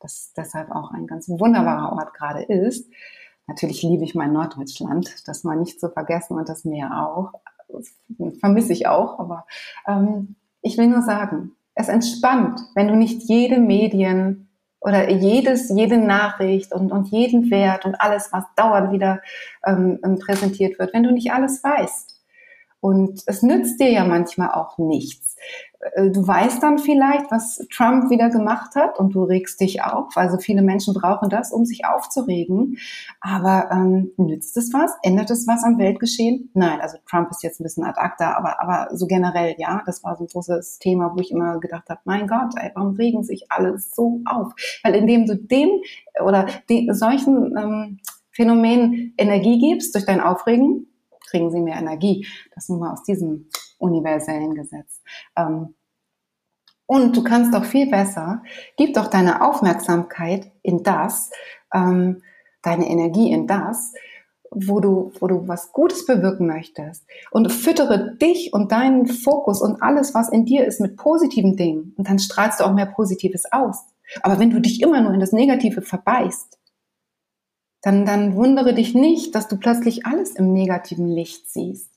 das 0.00 0.32
deshalb 0.34 0.70
auch 0.70 0.90
ein 0.90 1.06
ganz 1.06 1.28
wunderbarer 1.28 1.92
Ort 1.92 2.14
gerade 2.14 2.44
ist. 2.44 2.90
Natürlich 3.46 3.82
liebe 3.82 4.04
ich 4.04 4.14
mein 4.14 4.32
Norddeutschland, 4.32 5.28
das 5.28 5.44
mal 5.44 5.56
nicht 5.56 5.80
zu 5.80 5.90
vergessen 5.90 6.38
und 6.38 6.48
das 6.48 6.64
Meer 6.64 7.06
auch. 7.06 7.32
Das 7.68 7.94
vermisse 8.40 8.72
ich 8.72 8.86
auch, 8.86 9.18
aber 9.18 9.46
ähm, 9.86 10.36
ich 10.64 10.78
will 10.78 10.88
nur 10.88 11.02
sagen, 11.02 11.52
es 11.74 11.88
entspannt, 11.88 12.58
wenn 12.74 12.88
du 12.88 12.96
nicht 12.96 13.22
jede 13.24 13.58
Medien 13.58 14.48
oder 14.80 15.10
jedes, 15.10 15.68
jede 15.68 15.98
Nachricht 15.98 16.72
und, 16.72 16.90
und 16.90 17.08
jeden 17.08 17.50
Wert 17.50 17.84
und 17.84 17.94
alles, 17.96 18.32
was 18.32 18.44
dauernd 18.56 18.92
wieder 18.92 19.20
ähm, 19.66 20.00
ähm 20.04 20.18
präsentiert 20.18 20.78
wird, 20.78 20.94
wenn 20.94 21.02
du 21.02 21.12
nicht 21.12 21.32
alles 21.32 21.62
weißt. 21.62 22.22
Und 22.80 23.22
es 23.26 23.42
nützt 23.42 23.80
dir 23.80 23.90
ja 23.90 24.04
manchmal 24.04 24.50
auch 24.50 24.78
nichts. 24.78 25.36
Äh, 25.92 26.10
du 26.10 26.26
weißt 26.26 26.62
dann 26.62 26.78
vielleicht, 26.78 27.30
was 27.30 27.58
Trump 27.70 28.10
wieder 28.10 28.30
gemacht 28.30 28.74
hat 28.74 28.98
und 28.98 29.14
du 29.14 29.24
regst 29.24 29.60
dich 29.60 29.82
auf. 29.82 30.16
Also 30.16 30.38
viele 30.38 30.62
Menschen 30.62 30.94
brauchen 30.94 31.28
das, 31.28 31.52
um 31.52 31.64
sich 31.64 31.84
aufzuregen. 31.86 32.78
Aber 33.20 33.70
ähm, 33.70 34.12
nützt 34.16 34.56
es 34.56 34.72
was? 34.72 34.92
Ändert 35.02 35.30
es 35.30 35.46
was 35.46 35.64
am 35.64 35.78
Weltgeschehen? 35.78 36.50
Nein, 36.54 36.80
also 36.80 36.98
Trump 37.08 37.30
ist 37.30 37.42
jetzt 37.42 37.60
ein 37.60 37.64
bisschen 37.64 37.84
ad 37.84 38.00
acta, 38.00 38.34
aber, 38.34 38.60
aber 38.62 38.96
so 38.96 39.06
generell, 39.06 39.54
ja, 39.58 39.82
das 39.86 40.02
war 40.04 40.16
so 40.16 40.24
ein 40.24 40.28
großes 40.28 40.78
Thema, 40.78 41.12
wo 41.14 41.20
ich 41.20 41.30
immer 41.30 41.58
gedacht 41.60 41.88
habe, 41.88 42.00
mein 42.04 42.26
Gott, 42.26 42.54
ey, 42.56 42.70
warum 42.74 42.94
regen 42.94 43.24
sich 43.24 43.46
alle 43.50 43.78
so 43.78 44.20
auf? 44.24 44.52
Weil 44.82 44.94
indem 44.94 45.26
du 45.26 45.36
dem 45.36 45.70
oder 46.22 46.46
den, 46.68 46.92
solchen 46.94 47.56
ähm, 47.56 47.98
Phänomenen 48.30 49.14
Energie 49.16 49.60
gibst 49.60 49.94
durch 49.94 50.06
dein 50.06 50.20
Aufregen, 50.20 50.88
kriegen 51.30 51.50
sie 51.52 51.60
mehr 51.60 51.76
Energie. 51.76 52.26
Das 52.54 52.68
nun 52.68 52.80
mal 52.80 52.92
aus 52.92 53.04
diesem 53.04 53.48
universellen 53.78 54.54
Gesetz. 54.54 55.00
Ähm, 55.36 55.74
und 56.86 57.16
du 57.16 57.24
kannst 57.24 57.54
doch 57.54 57.64
viel 57.64 57.90
besser, 57.90 58.42
gib 58.76 58.94
doch 58.94 59.06
deine 59.06 59.46
Aufmerksamkeit 59.46 60.52
in 60.62 60.82
das, 60.82 61.30
ähm, 61.72 62.22
deine 62.62 62.88
Energie 62.88 63.32
in 63.32 63.46
das, 63.46 63.94
wo 64.50 64.80
du, 64.80 65.12
wo 65.18 65.26
du 65.26 65.48
was 65.48 65.72
Gutes 65.72 66.06
bewirken 66.06 66.46
möchtest. 66.46 67.04
Und 67.30 67.50
füttere 67.50 68.14
dich 68.16 68.52
und 68.52 68.70
deinen 68.70 69.06
Fokus 69.06 69.60
und 69.60 69.82
alles, 69.82 70.14
was 70.14 70.28
in 70.28 70.44
dir 70.44 70.64
ist, 70.66 70.80
mit 70.80 70.96
positiven 70.96 71.56
Dingen. 71.56 71.94
Und 71.96 72.08
dann 72.08 72.18
strahlst 72.18 72.60
du 72.60 72.64
auch 72.64 72.74
mehr 72.74 72.86
Positives 72.86 73.44
aus. 73.50 73.84
Aber 74.22 74.38
wenn 74.38 74.50
du 74.50 74.60
dich 74.60 74.82
immer 74.82 75.00
nur 75.00 75.12
in 75.12 75.20
das 75.20 75.32
Negative 75.32 75.82
verbeißt, 75.82 76.58
dann, 77.82 78.06
dann 78.06 78.34
wundere 78.34 78.74
dich 78.74 78.94
nicht, 78.94 79.34
dass 79.34 79.48
du 79.48 79.58
plötzlich 79.58 80.06
alles 80.06 80.30
im 80.32 80.52
negativen 80.52 81.08
Licht 81.08 81.50
siehst. 81.50 81.93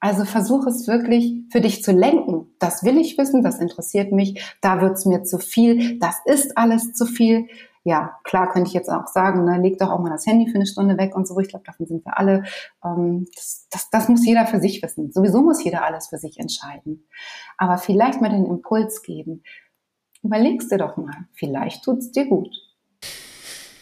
Also 0.00 0.24
versuch 0.24 0.66
es 0.66 0.86
wirklich 0.86 1.42
für 1.50 1.60
dich 1.60 1.82
zu 1.82 1.92
lenken. 1.92 2.46
Das 2.58 2.84
will 2.84 2.98
ich 2.98 3.18
wissen, 3.18 3.42
das 3.42 3.58
interessiert 3.58 4.12
mich, 4.12 4.56
da 4.60 4.80
wird's 4.80 5.06
mir 5.06 5.24
zu 5.24 5.38
viel, 5.38 5.98
das 5.98 6.16
ist 6.24 6.56
alles 6.56 6.92
zu 6.92 7.04
viel. 7.04 7.48
Ja, 7.84 8.18
klar 8.24 8.52
könnte 8.52 8.68
ich 8.68 8.74
jetzt 8.74 8.90
auch 8.90 9.06
sagen, 9.06 9.44
ne, 9.44 9.58
leg 9.60 9.78
doch 9.78 9.90
auch 9.90 9.98
mal 9.98 10.10
das 10.10 10.26
Handy 10.26 10.46
für 10.50 10.56
eine 10.56 10.66
Stunde 10.66 10.98
weg 10.98 11.16
und 11.16 11.26
so. 11.26 11.38
Ich 11.40 11.48
glaube, 11.48 11.64
davon 11.64 11.86
sind 11.86 12.04
wir 12.04 12.18
alle. 12.18 12.44
Ähm, 12.84 13.26
das, 13.34 13.66
das, 13.70 13.88
das 13.90 14.08
muss 14.08 14.26
jeder 14.26 14.46
für 14.46 14.60
sich 14.60 14.82
wissen. 14.82 15.10
Sowieso 15.10 15.42
muss 15.42 15.64
jeder 15.64 15.84
alles 15.84 16.08
für 16.08 16.18
sich 16.18 16.38
entscheiden. 16.38 17.08
Aber 17.56 17.78
vielleicht 17.78 18.20
mal 18.20 18.30
den 18.30 18.44
Impuls 18.44 19.02
geben. 19.02 19.42
Überlegst 20.22 20.70
dir 20.70 20.78
doch 20.78 20.96
mal, 20.96 21.28
vielleicht 21.32 21.84
tut's 21.84 22.12
dir 22.12 22.26
gut. 22.26 22.54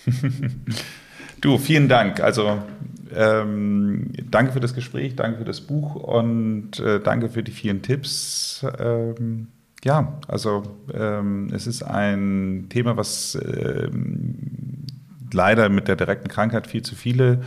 Du, 1.43 1.59
vielen 1.59 1.89
Dank. 1.89 2.21
Also 2.21 2.59
ähm, 3.15 4.13
danke 4.31 4.53
für 4.53 4.61
das 4.61 4.75
Gespräch, 4.75 5.17
danke 5.17 5.39
für 5.39 5.45
das 5.45 5.61
Buch 5.61 5.95
und 5.95 6.79
äh, 6.81 7.01
danke 7.01 7.29
für 7.29 7.43
die 7.43 7.53
vielen 7.53 7.83
Tipps. 7.83 8.65
Ähm, 8.79 9.49
ja, 9.85 10.19
also 10.27 10.63
ähm, 10.93 11.49
es 11.53 11.67
ist 11.67 11.83
ein 11.83 12.67
Thema, 12.71 12.97
was 12.97 13.39
ähm, 13.41 14.85
leider 15.33 15.69
mit 15.69 15.89
der 15.89 15.97
direkten 15.97 16.29
Krankheit 16.29 16.67
viel 16.67 16.83
zu 16.83 16.95
viele 16.95 17.43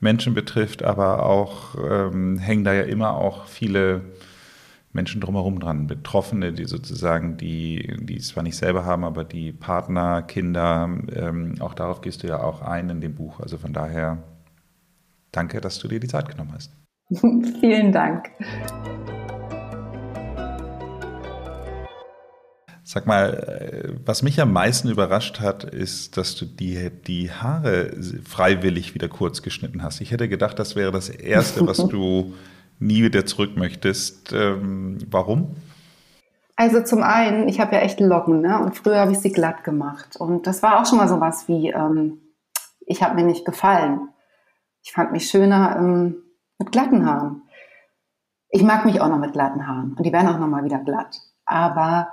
Menschen 0.00 0.34
betrifft, 0.34 0.82
aber 0.82 1.24
auch 1.24 1.76
ähm, 1.76 2.38
hängen 2.38 2.64
da 2.64 2.72
ja 2.72 2.82
immer 2.82 3.16
auch 3.16 3.46
viele 3.46 4.02
Menschen 4.92 5.20
drumherum 5.20 5.58
dran, 5.58 5.86
Betroffene, 5.86 6.52
die 6.52 6.66
sozusagen, 6.66 7.36
die, 7.36 7.94
die 8.00 8.16
es 8.16 8.28
zwar 8.28 8.42
nicht 8.42 8.56
selber 8.56 8.84
haben, 8.84 9.04
aber 9.04 9.24
die 9.24 9.52
Partner, 9.52 10.22
Kinder, 10.22 10.90
ähm, 11.14 11.54
auch 11.60 11.74
darauf 11.74 12.02
gehst 12.02 12.22
du 12.22 12.26
ja 12.26 12.42
auch 12.42 12.60
ein 12.60 12.90
in 12.90 13.00
dem 13.00 13.14
Buch. 13.14 13.40
Also 13.40 13.56
von 13.56 13.72
daher 13.72 14.18
danke, 15.32 15.60
dass 15.60 15.78
du 15.78 15.88
dir 15.88 16.00
die 16.00 16.08
Zeit 16.08 16.28
genommen 16.28 16.52
hast. 16.54 16.70
Vielen 17.60 17.92
Dank. 17.92 18.30
Sag 22.84 23.06
mal, 23.06 23.34
äh, 23.34 23.94
was 24.04 24.22
mich 24.22 24.40
am 24.40 24.52
meisten 24.52 24.90
überrascht 24.90 25.40
hat, 25.40 25.64
ist, 25.64 26.16
dass 26.16 26.34
du 26.34 26.44
dir 26.44 26.90
die 26.90 27.30
Haare 27.30 27.96
freiwillig 28.24 28.94
wieder 28.94 29.08
kurz 29.08 29.42
geschnitten 29.42 29.82
hast. 29.82 30.00
Ich 30.00 30.10
hätte 30.10 30.28
gedacht, 30.28 30.58
das 30.58 30.76
wäre 30.76 30.92
das 30.92 31.08
Erste, 31.08 31.66
was 31.66 31.78
du 31.88 32.34
nie 32.78 33.02
wieder 33.02 33.24
zurück 33.24 33.56
möchtest. 33.56 34.32
Ähm, 34.32 34.98
warum? 35.10 35.56
Also 36.56 36.82
zum 36.82 37.02
einen, 37.02 37.48
ich 37.48 37.60
habe 37.60 37.76
ja 37.76 37.82
echt 37.82 37.98
Locken, 38.00 38.40
ne? 38.40 38.60
Und 38.60 38.76
früher 38.76 38.98
habe 38.98 39.12
ich 39.12 39.18
sie 39.18 39.32
glatt 39.32 39.64
gemacht. 39.64 40.16
Und 40.16 40.46
das 40.46 40.62
war 40.62 40.80
auch 40.80 40.86
schon 40.86 40.98
mal 40.98 41.08
so 41.08 41.18
was 41.20 41.48
wie, 41.48 41.70
ähm, 41.70 42.18
ich 42.86 43.02
habe 43.02 43.14
mir 43.14 43.24
nicht 43.24 43.44
gefallen. 43.44 44.08
Ich 44.82 44.92
fand 44.92 45.12
mich 45.12 45.28
schöner 45.28 45.76
ähm, 45.78 46.22
mit 46.58 46.72
glatten 46.72 47.06
Haaren. 47.06 47.42
Ich 48.48 48.62
mag 48.62 48.84
mich 48.84 49.00
auch 49.00 49.08
noch 49.08 49.18
mit 49.18 49.32
glatten 49.32 49.66
Haaren 49.66 49.94
und 49.94 50.04
die 50.04 50.12
werden 50.12 50.28
auch 50.28 50.38
noch 50.38 50.48
mal 50.48 50.64
wieder 50.64 50.78
glatt. 50.78 51.16
Aber 51.44 52.08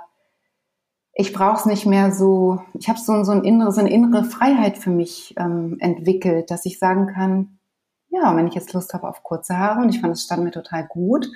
ich 1.12 1.32
brauche 1.32 1.58
es 1.58 1.66
nicht 1.66 1.86
mehr 1.86 2.12
so. 2.12 2.62
Ich 2.74 2.88
habe 2.88 2.98
so, 2.98 3.24
so, 3.24 3.32
ein 3.32 3.72
so 3.72 3.80
eine 3.80 3.90
innere 3.90 4.24
Freiheit 4.24 4.78
für 4.78 4.90
mich 4.90 5.34
ähm, 5.36 5.76
entwickelt, 5.80 6.50
dass 6.50 6.64
ich 6.64 6.78
sagen 6.78 7.08
kann, 7.08 7.58
ja, 8.08 8.36
wenn 8.36 8.46
ich 8.46 8.54
jetzt 8.54 8.72
Lust 8.72 8.94
habe 8.94 9.08
auf 9.08 9.22
kurze 9.22 9.58
Haare 9.58 9.80
und 9.80 9.88
ich 9.90 10.00
fand, 10.00 10.14
es 10.14 10.24
stand 10.24 10.42
mir 10.42 10.50
total 10.50 10.86
gut, 10.86 11.28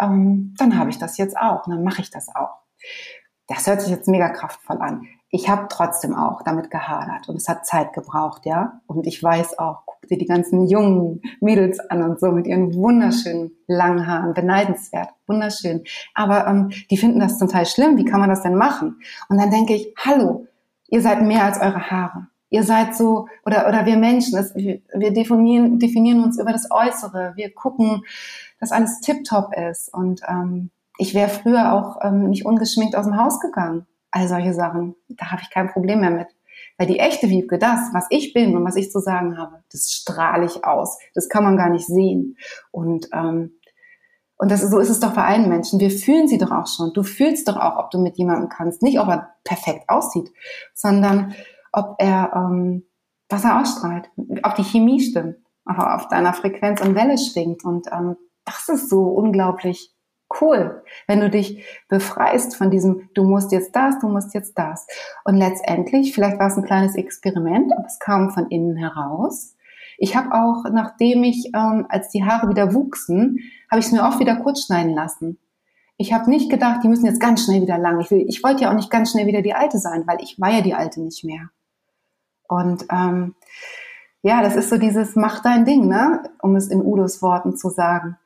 ähm, 0.00 0.54
dann 0.58 0.78
habe 0.78 0.90
ich 0.90 0.98
das 0.98 1.16
jetzt 1.16 1.36
auch 1.36 1.66
und 1.66 1.74
dann 1.74 1.84
mache 1.84 2.02
ich 2.02 2.10
das 2.10 2.34
auch. 2.34 2.58
Das 3.46 3.66
hört 3.66 3.80
sich 3.82 3.90
jetzt 3.90 4.08
mega 4.08 4.28
kraftvoll 4.28 4.78
an. 4.78 5.06
Ich 5.30 5.48
habe 5.48 5.66
trotzdem 5.68 6.14
auch 6.14 6.42
damit 6.42 6.70
gehadert 6.70 7.28
und 7.28 7.36
es 7.36 7.48
hat 7.48 7.64
Zeit 7.64 7.92
gebraucht, 7.92 8.46
ja. 8.46 8.80
Und 8.86 9.06
ich 9.06 9.22
weiß 9.22 9.58
auch, 9.58 9.82
guck 9.86 10.08
dir 10.08 10.18
die 10.18 10.26
ganzen 10.26 10.66
jungen 10.66 11.22
Mädels 11.40 11.78
an 11.78 12.02
und 12.02 12.18
so 12.18 12.32
mit 12.32 12.46
ihren 12.46 12.74
wunderschönen 12.74 13.52
langen 13.68 14.06
Haaren, 14.06 14.34
beneidenswert, 14.34 15.10
wunderschön. 15.26 15.84
Aber 16.14 16.46
ähm, 16.46 16.70
die 16.90 16.96
finden 16.96 17.20
das 17.20 17.38
zum 17.38 17.48
Teil 17.48 17.66
schlimm. 17.66 17.96
Wie 17.96 18.04
kann 18.04 18.20
man 18.20 18.28
das 18.28 18.42
denn 18.42 18.56
machen? 18.56 19.00
Und 19.28 19.38
dann 19.38 19.50
denke 19.50 19.74
ich, 19.74 19.94
hallo, 19.96 20.46
ihr 20.88 21.00
seid 21.00 21.22
mehr 21.22 21.44
als 21.44 21.60
eure 21.60 21.90
Haare 21.90 22.26
ihr 22.50 22.64
seid 22.64 22.94
so, 22.94 23.28
oder, 23.46 23.66
oder 23.68 23.86
wir 23.86 23.96
Menschen, 23.96 24.36
das, 24.36 24.54
wir, 24.54 24.82
definieren, 25.12 25.78
definieren 25.78 26.22
uns 26.22 26.38
über 26.38 26.52
das 26.52 26.70
Äußere. 26.70 27.32
Wir 27.36 27.54
gucken, 27.54 28.02
dass 28.58 28.72
alles 28.72 29.00
tiptop 29.00 29.54
ist. 29.56 29.92
Und 29.94 30.20
ähm, 30.28 30.70
ich 30.98 31.14
wäre 31.14 31.28
früher 31.28 31.72
auch 31.72 31.98
ähm, 32.02 32.28
nicht 32.28 32.44
ungeschminkt 32.44 32.96
aus 32.96 33.06
dem 33.06 33.16
Haus 33.16 33.40
gegangen. 33.40 33.86
All 34.10 34.28
solche 34.28 34.54
Sachen. 34.54 34.96
Da 35.08 35.30
habe 35.30 35.42
ich 35.42 35.50
kein 35.50 35.68
Problem 35.68 36.00
mehr 36.00 36.10
mit. 36.10 36.28
Weil 36.78 36.86
die 36.86 36.98
echte 36.98 37.28
Wiebke, 37.28 37.58
das, 37.58 37.78
was 37.92 38.06
ich 38.10 38.32
bin 38.32 38.56
und 38.56 38.64
was 38.64 38.76
ich 38.76 38.90
zu 38.90 39.00
sagen 39.00 39.38
habe, 39.38 39.62
das 39.70 39.92
strahle 39.92 40.46
ich 40.46 40.64
aus. 40.64 40.98
Das 41.14 41.28
kann 41.28 41.44
man 41.44 41.56
gar 41.56 41.70
nicht 41.70 41.86
sehen. 41.86 42.36
Und, 42.70 43.08
ähm, 43.12 43.52
und 44.36 44.50
das, 44.50 44.62
so 44.62 44.78
ist 44.78 44.88
es 44.88 45.00
doch 45.00 45.12
bei 45.12 45.24
allen 45.24 45.48
Menschen. 45.48 45.80
Wir 45.80 45.90
fühlen 45.90 46.26
sie 46.26 46.38
doch 46.38 46.50
auch 46.50 46.66
schon. 46.66 46.92
Du 46.94 47.02
fühlst 47.02 47.48
doch 47.48 47.56
auch, 47.56 47.76
ob 47.76 47.90
du 47.90 47.98
mit 47.98 48.16
jemandem 48.16 48.48
kannst. 48.48 48.82
Nicht, 48.82 48.98
ob 48.98 49.08
er 49.08 49.34
perfekt 49.44 49.88
aussieht, 49.88 50.32
sondern 50.74 51.34
ob 51.72 51.96
er, 51.98 52.32
ähm, 52.34 52.86
was 53.28 53.44
er 53.44 53.60
ausstrahlt, 53.60 54.10
ob 54.42 54.54
die 54.54 54.64
Chemie 54.64 55.00
stimmt, 55.00 55.36
auf 55.66 56.08
deiner 56.08 56.32
Frequenz 56.32 56.80
und 56.80 56.94
Welle 56.94 57.18
schwingt. 57.18 57.64
Und 57.64 57.86
ähm, 57.92 58.16
das 58.44 58.68
ist 58.68 58.88
so 58.88 59.02
unglaublich 59.02 59.92
cool, 60.40 60.82
wenn 61.06 61.20
du 61.20 61.30
dich 61.30 61.64
befreist 61.88 62.56
von 62.56 62.70
diesem, 62.70 63.08
du 63.14 63.24
musst 63.24 63.52
jetzt 63.52 63.74
das, 63.74 63.98
du 63.98 64.08
musst 64.08 64.34
jetzt 64.34 64.58
das. 64.58 64.86
Und 65.24 65.36
letztendlich, 65.36 66.14
vielleicht 66.14 66.38
war 66.38 66.48
es 66.48 66.56
ein 66.56 66.64
kleines 66.64 66.94
Experiment, 66.94 67.72
aber 67.76 67.86
es 67.86 67.98
kam 67.98 68.30
von 68.30 68.48
innen 68.48 68.76
heraus. 68.76 69.56
Ich 69.98 70.16
habe 70.16 70.32
auch, 70.32 70.64
nachdem 70.72 71.24
ich, 71.24 71.50
ähm, 71.54 71.86
als 71.88 72.08
die 72.10 72.24
Haare 72.24 72.48
wieder 72.48 72.72
wuchsen, 72.72 73.38
habe 73.70 73.80
ich 73.80 73.86
es 73.86 73.92
mir 73.92 74.02
oft 74.02 74.18
wieder 74.18 74.36
kurz 74.36 74.64
schneiden 74.64 74.94
lassen. 74.94 75.38
Ich 75.96 76.14
habe 76.14 76.30
nicht 76.30 76.50
gedacht, 76.50 76.80
die 76.82 76.88
müssen 76.88 77.04
jetzt 77.04 77.20
ganz 77.20 77.44
schnell 77.44 77.60
wieder 77.60 77.76
lang. 77.76 78.00
Ich, 78.00 78.10
ich 78.10 78.42
wollte 78.42 78.62
ja 78.62 78.70
auch 78.70 78.76
nicht 78.76 78.90
ganz 78.90 79.10
schnell 79.10 79.26
wieder 79.26 79.42
die 79.42 79.52
Alte 79.52 79.78
sein, 79.78 80.04
weil 80.06 80.18
ich 80.22 80.40
war 80.40 80.50
ja 80.50 80.62
die 80.62 80.74
Alte 80.74 81.02
nicht 81.02 81.24
mehr. 81.24 81.50
Und 82.48 82.86
ähm, 82.90 83.34
ja, 84.22 84.42
das 84.42 84.56
ist 84.56 84.70
so 84.70 84.78
dieses 84.78 85.16
Mach 85.16 85.42
dein 85.42 85.66
Ding, 85.66 85.88
ne? 85.88 86.22
um 86.40 86.56
es 86.56 86.68
in 86.68 86.80
Udos 86.82 87.20
Worten 87.20 87.56
zu 87.56 87.68
sagen 87.68 88.16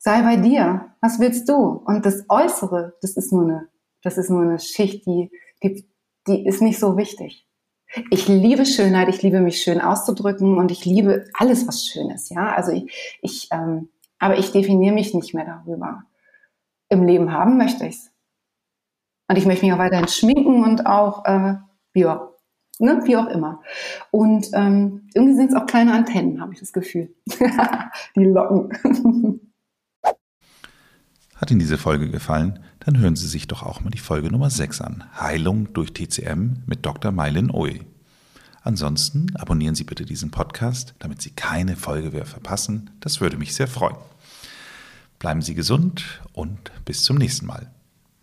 sei 0.00 0.22
bei 0.22 0.36
dir. 0.36 0.86
Was 1.00 1.20
willst 1.20 1.48
du? 1.48 1.54
Und 1.54 2.04
das 2.04 2.24
Äußere, 2.28 2.94
das 3.02 3.12
ist 3.16 3.32
nur 3.32 3.42
eine, 3.42 3.68
das 4.02 4.18
ist 4.18 4.30
nur 4.30 4.42
eine 4.42 4.58
Schicht, 4.58 5.06
die, 5.06 5.30
die, 5.62 5.86
die 6.26 6.46
ist 6.46 6.62
nicht 6.62 6.78
so 6.78 6.96
wichtig. 6.96 7.46
Ich 8.10 8.28
liebe 8.28 8.66
Schönheit, 8.66 9.08
ich 9.08 9.22
liebe 9.22 9.40
mich 9.40 9.62
schön 9.62 9.80
auszudrücken 9.80 10.58
und 10.58 10.70
ich 10.70 10.84
liebe 10.84 11.26
alles, 11.34 11.66
was 11.68 11.84
schön 11.84 12.10
ist. 12.10 12.30
Ja, 12.30 12.54
also 12.54 12.72
ich, 12.72 13.18
ich 13.20 13.48
ähm, 13.52 13.88
aber 14.18 14.38
ich 14.38 14.52
definiere 14.52 14.94
mich 14.94 15.12
nicht 15.12 15.34
mehr 15.34 15.44
darüber. 15.44 16.04
Im 16.88 17.06
Leben 17.06 17.32
haben 17.32 17.56
möchte 17.56 17.86
ich's. 17.86 18.10
Und 19.28 19.36
ich 19.36 19.46
möchte 19.46 19.64
mich 19.64 19.74
auch 19.74 19.78
weiterhin 19.78 20.08
schminken 20.08 20.64
und 20.64 20.86
auch, 20.86 21.24
äh, 21.24 21.54
ja, 21.94 22.30
ne, 22.78 23.00
wie 23.04 23.16
auch 23.16 23.26
immer. 23.26 23.62
Und 24.10 24.48
ähm, 24.54 25.08
irgendwie 25.14 25.34
sind 25.34 25.50
es 25.50 25.56
auch 25.56 25.66
kleine 25.66 25.92
Antennen, 25.92 26.40
habe 26.40 26.52
ich 26.52 26.60
das 26.60 26.72
Gefühl. 26.72 27.14
Die 28.16 28.24
Locken. 28.24 29.40
Hat 31.40 31.50
Ihnen 31.50 31.60
diese 31.60 31.78
Folge 31.78 32.10
gefallen? 32.10 32.58
Dann 32.80 32.98
hören 32.98 33.16
Sie 33.16 33.26
sich 33.26 33.48
doch 33.48 33.62
auch 33.62 33.80
mal 33.80 33.88
die 33.88 33.96
Folge 33.96 34.30
Nummer 34.30 34.50
6 34.50 34.82
an. 34.82 35.04
Heilung 35.18 35.72
durch 35.72 35.94
TCM 35.94 36.64
mit 36.66 36.84
Dr. 36.84 37.12
Mailin 37.12 37.50
Oey. 37.50 37.80
Ansonsten 38.62 39.34
abonnieren 39.36 39.74
Sie 39.74 39.84
bitte 39.84 40.04
diesen 40.04 40.30
Podcast, 40.30 40.94
damit 40.98 41.22
Sie 41.22 41.30
keine 41.30 41.76
Folge 41.76 42.10
mehr 42.10 42.26
verpassen. 42.26 42.90
Das 43.00 43.22
würde 43.22 43.38
mich 43.38 43.54
sehr 43.54 43.68
freuen. 43.68 43.96
Bleiben 45.18 45.40
Sie 45.40 45.54
gesund 45.54 46.20
und 46.34 46.70
bis 46.84 47.04
zum 47.04 47.16
nächsten 47.16 47.46
Mal. 47.46 47.70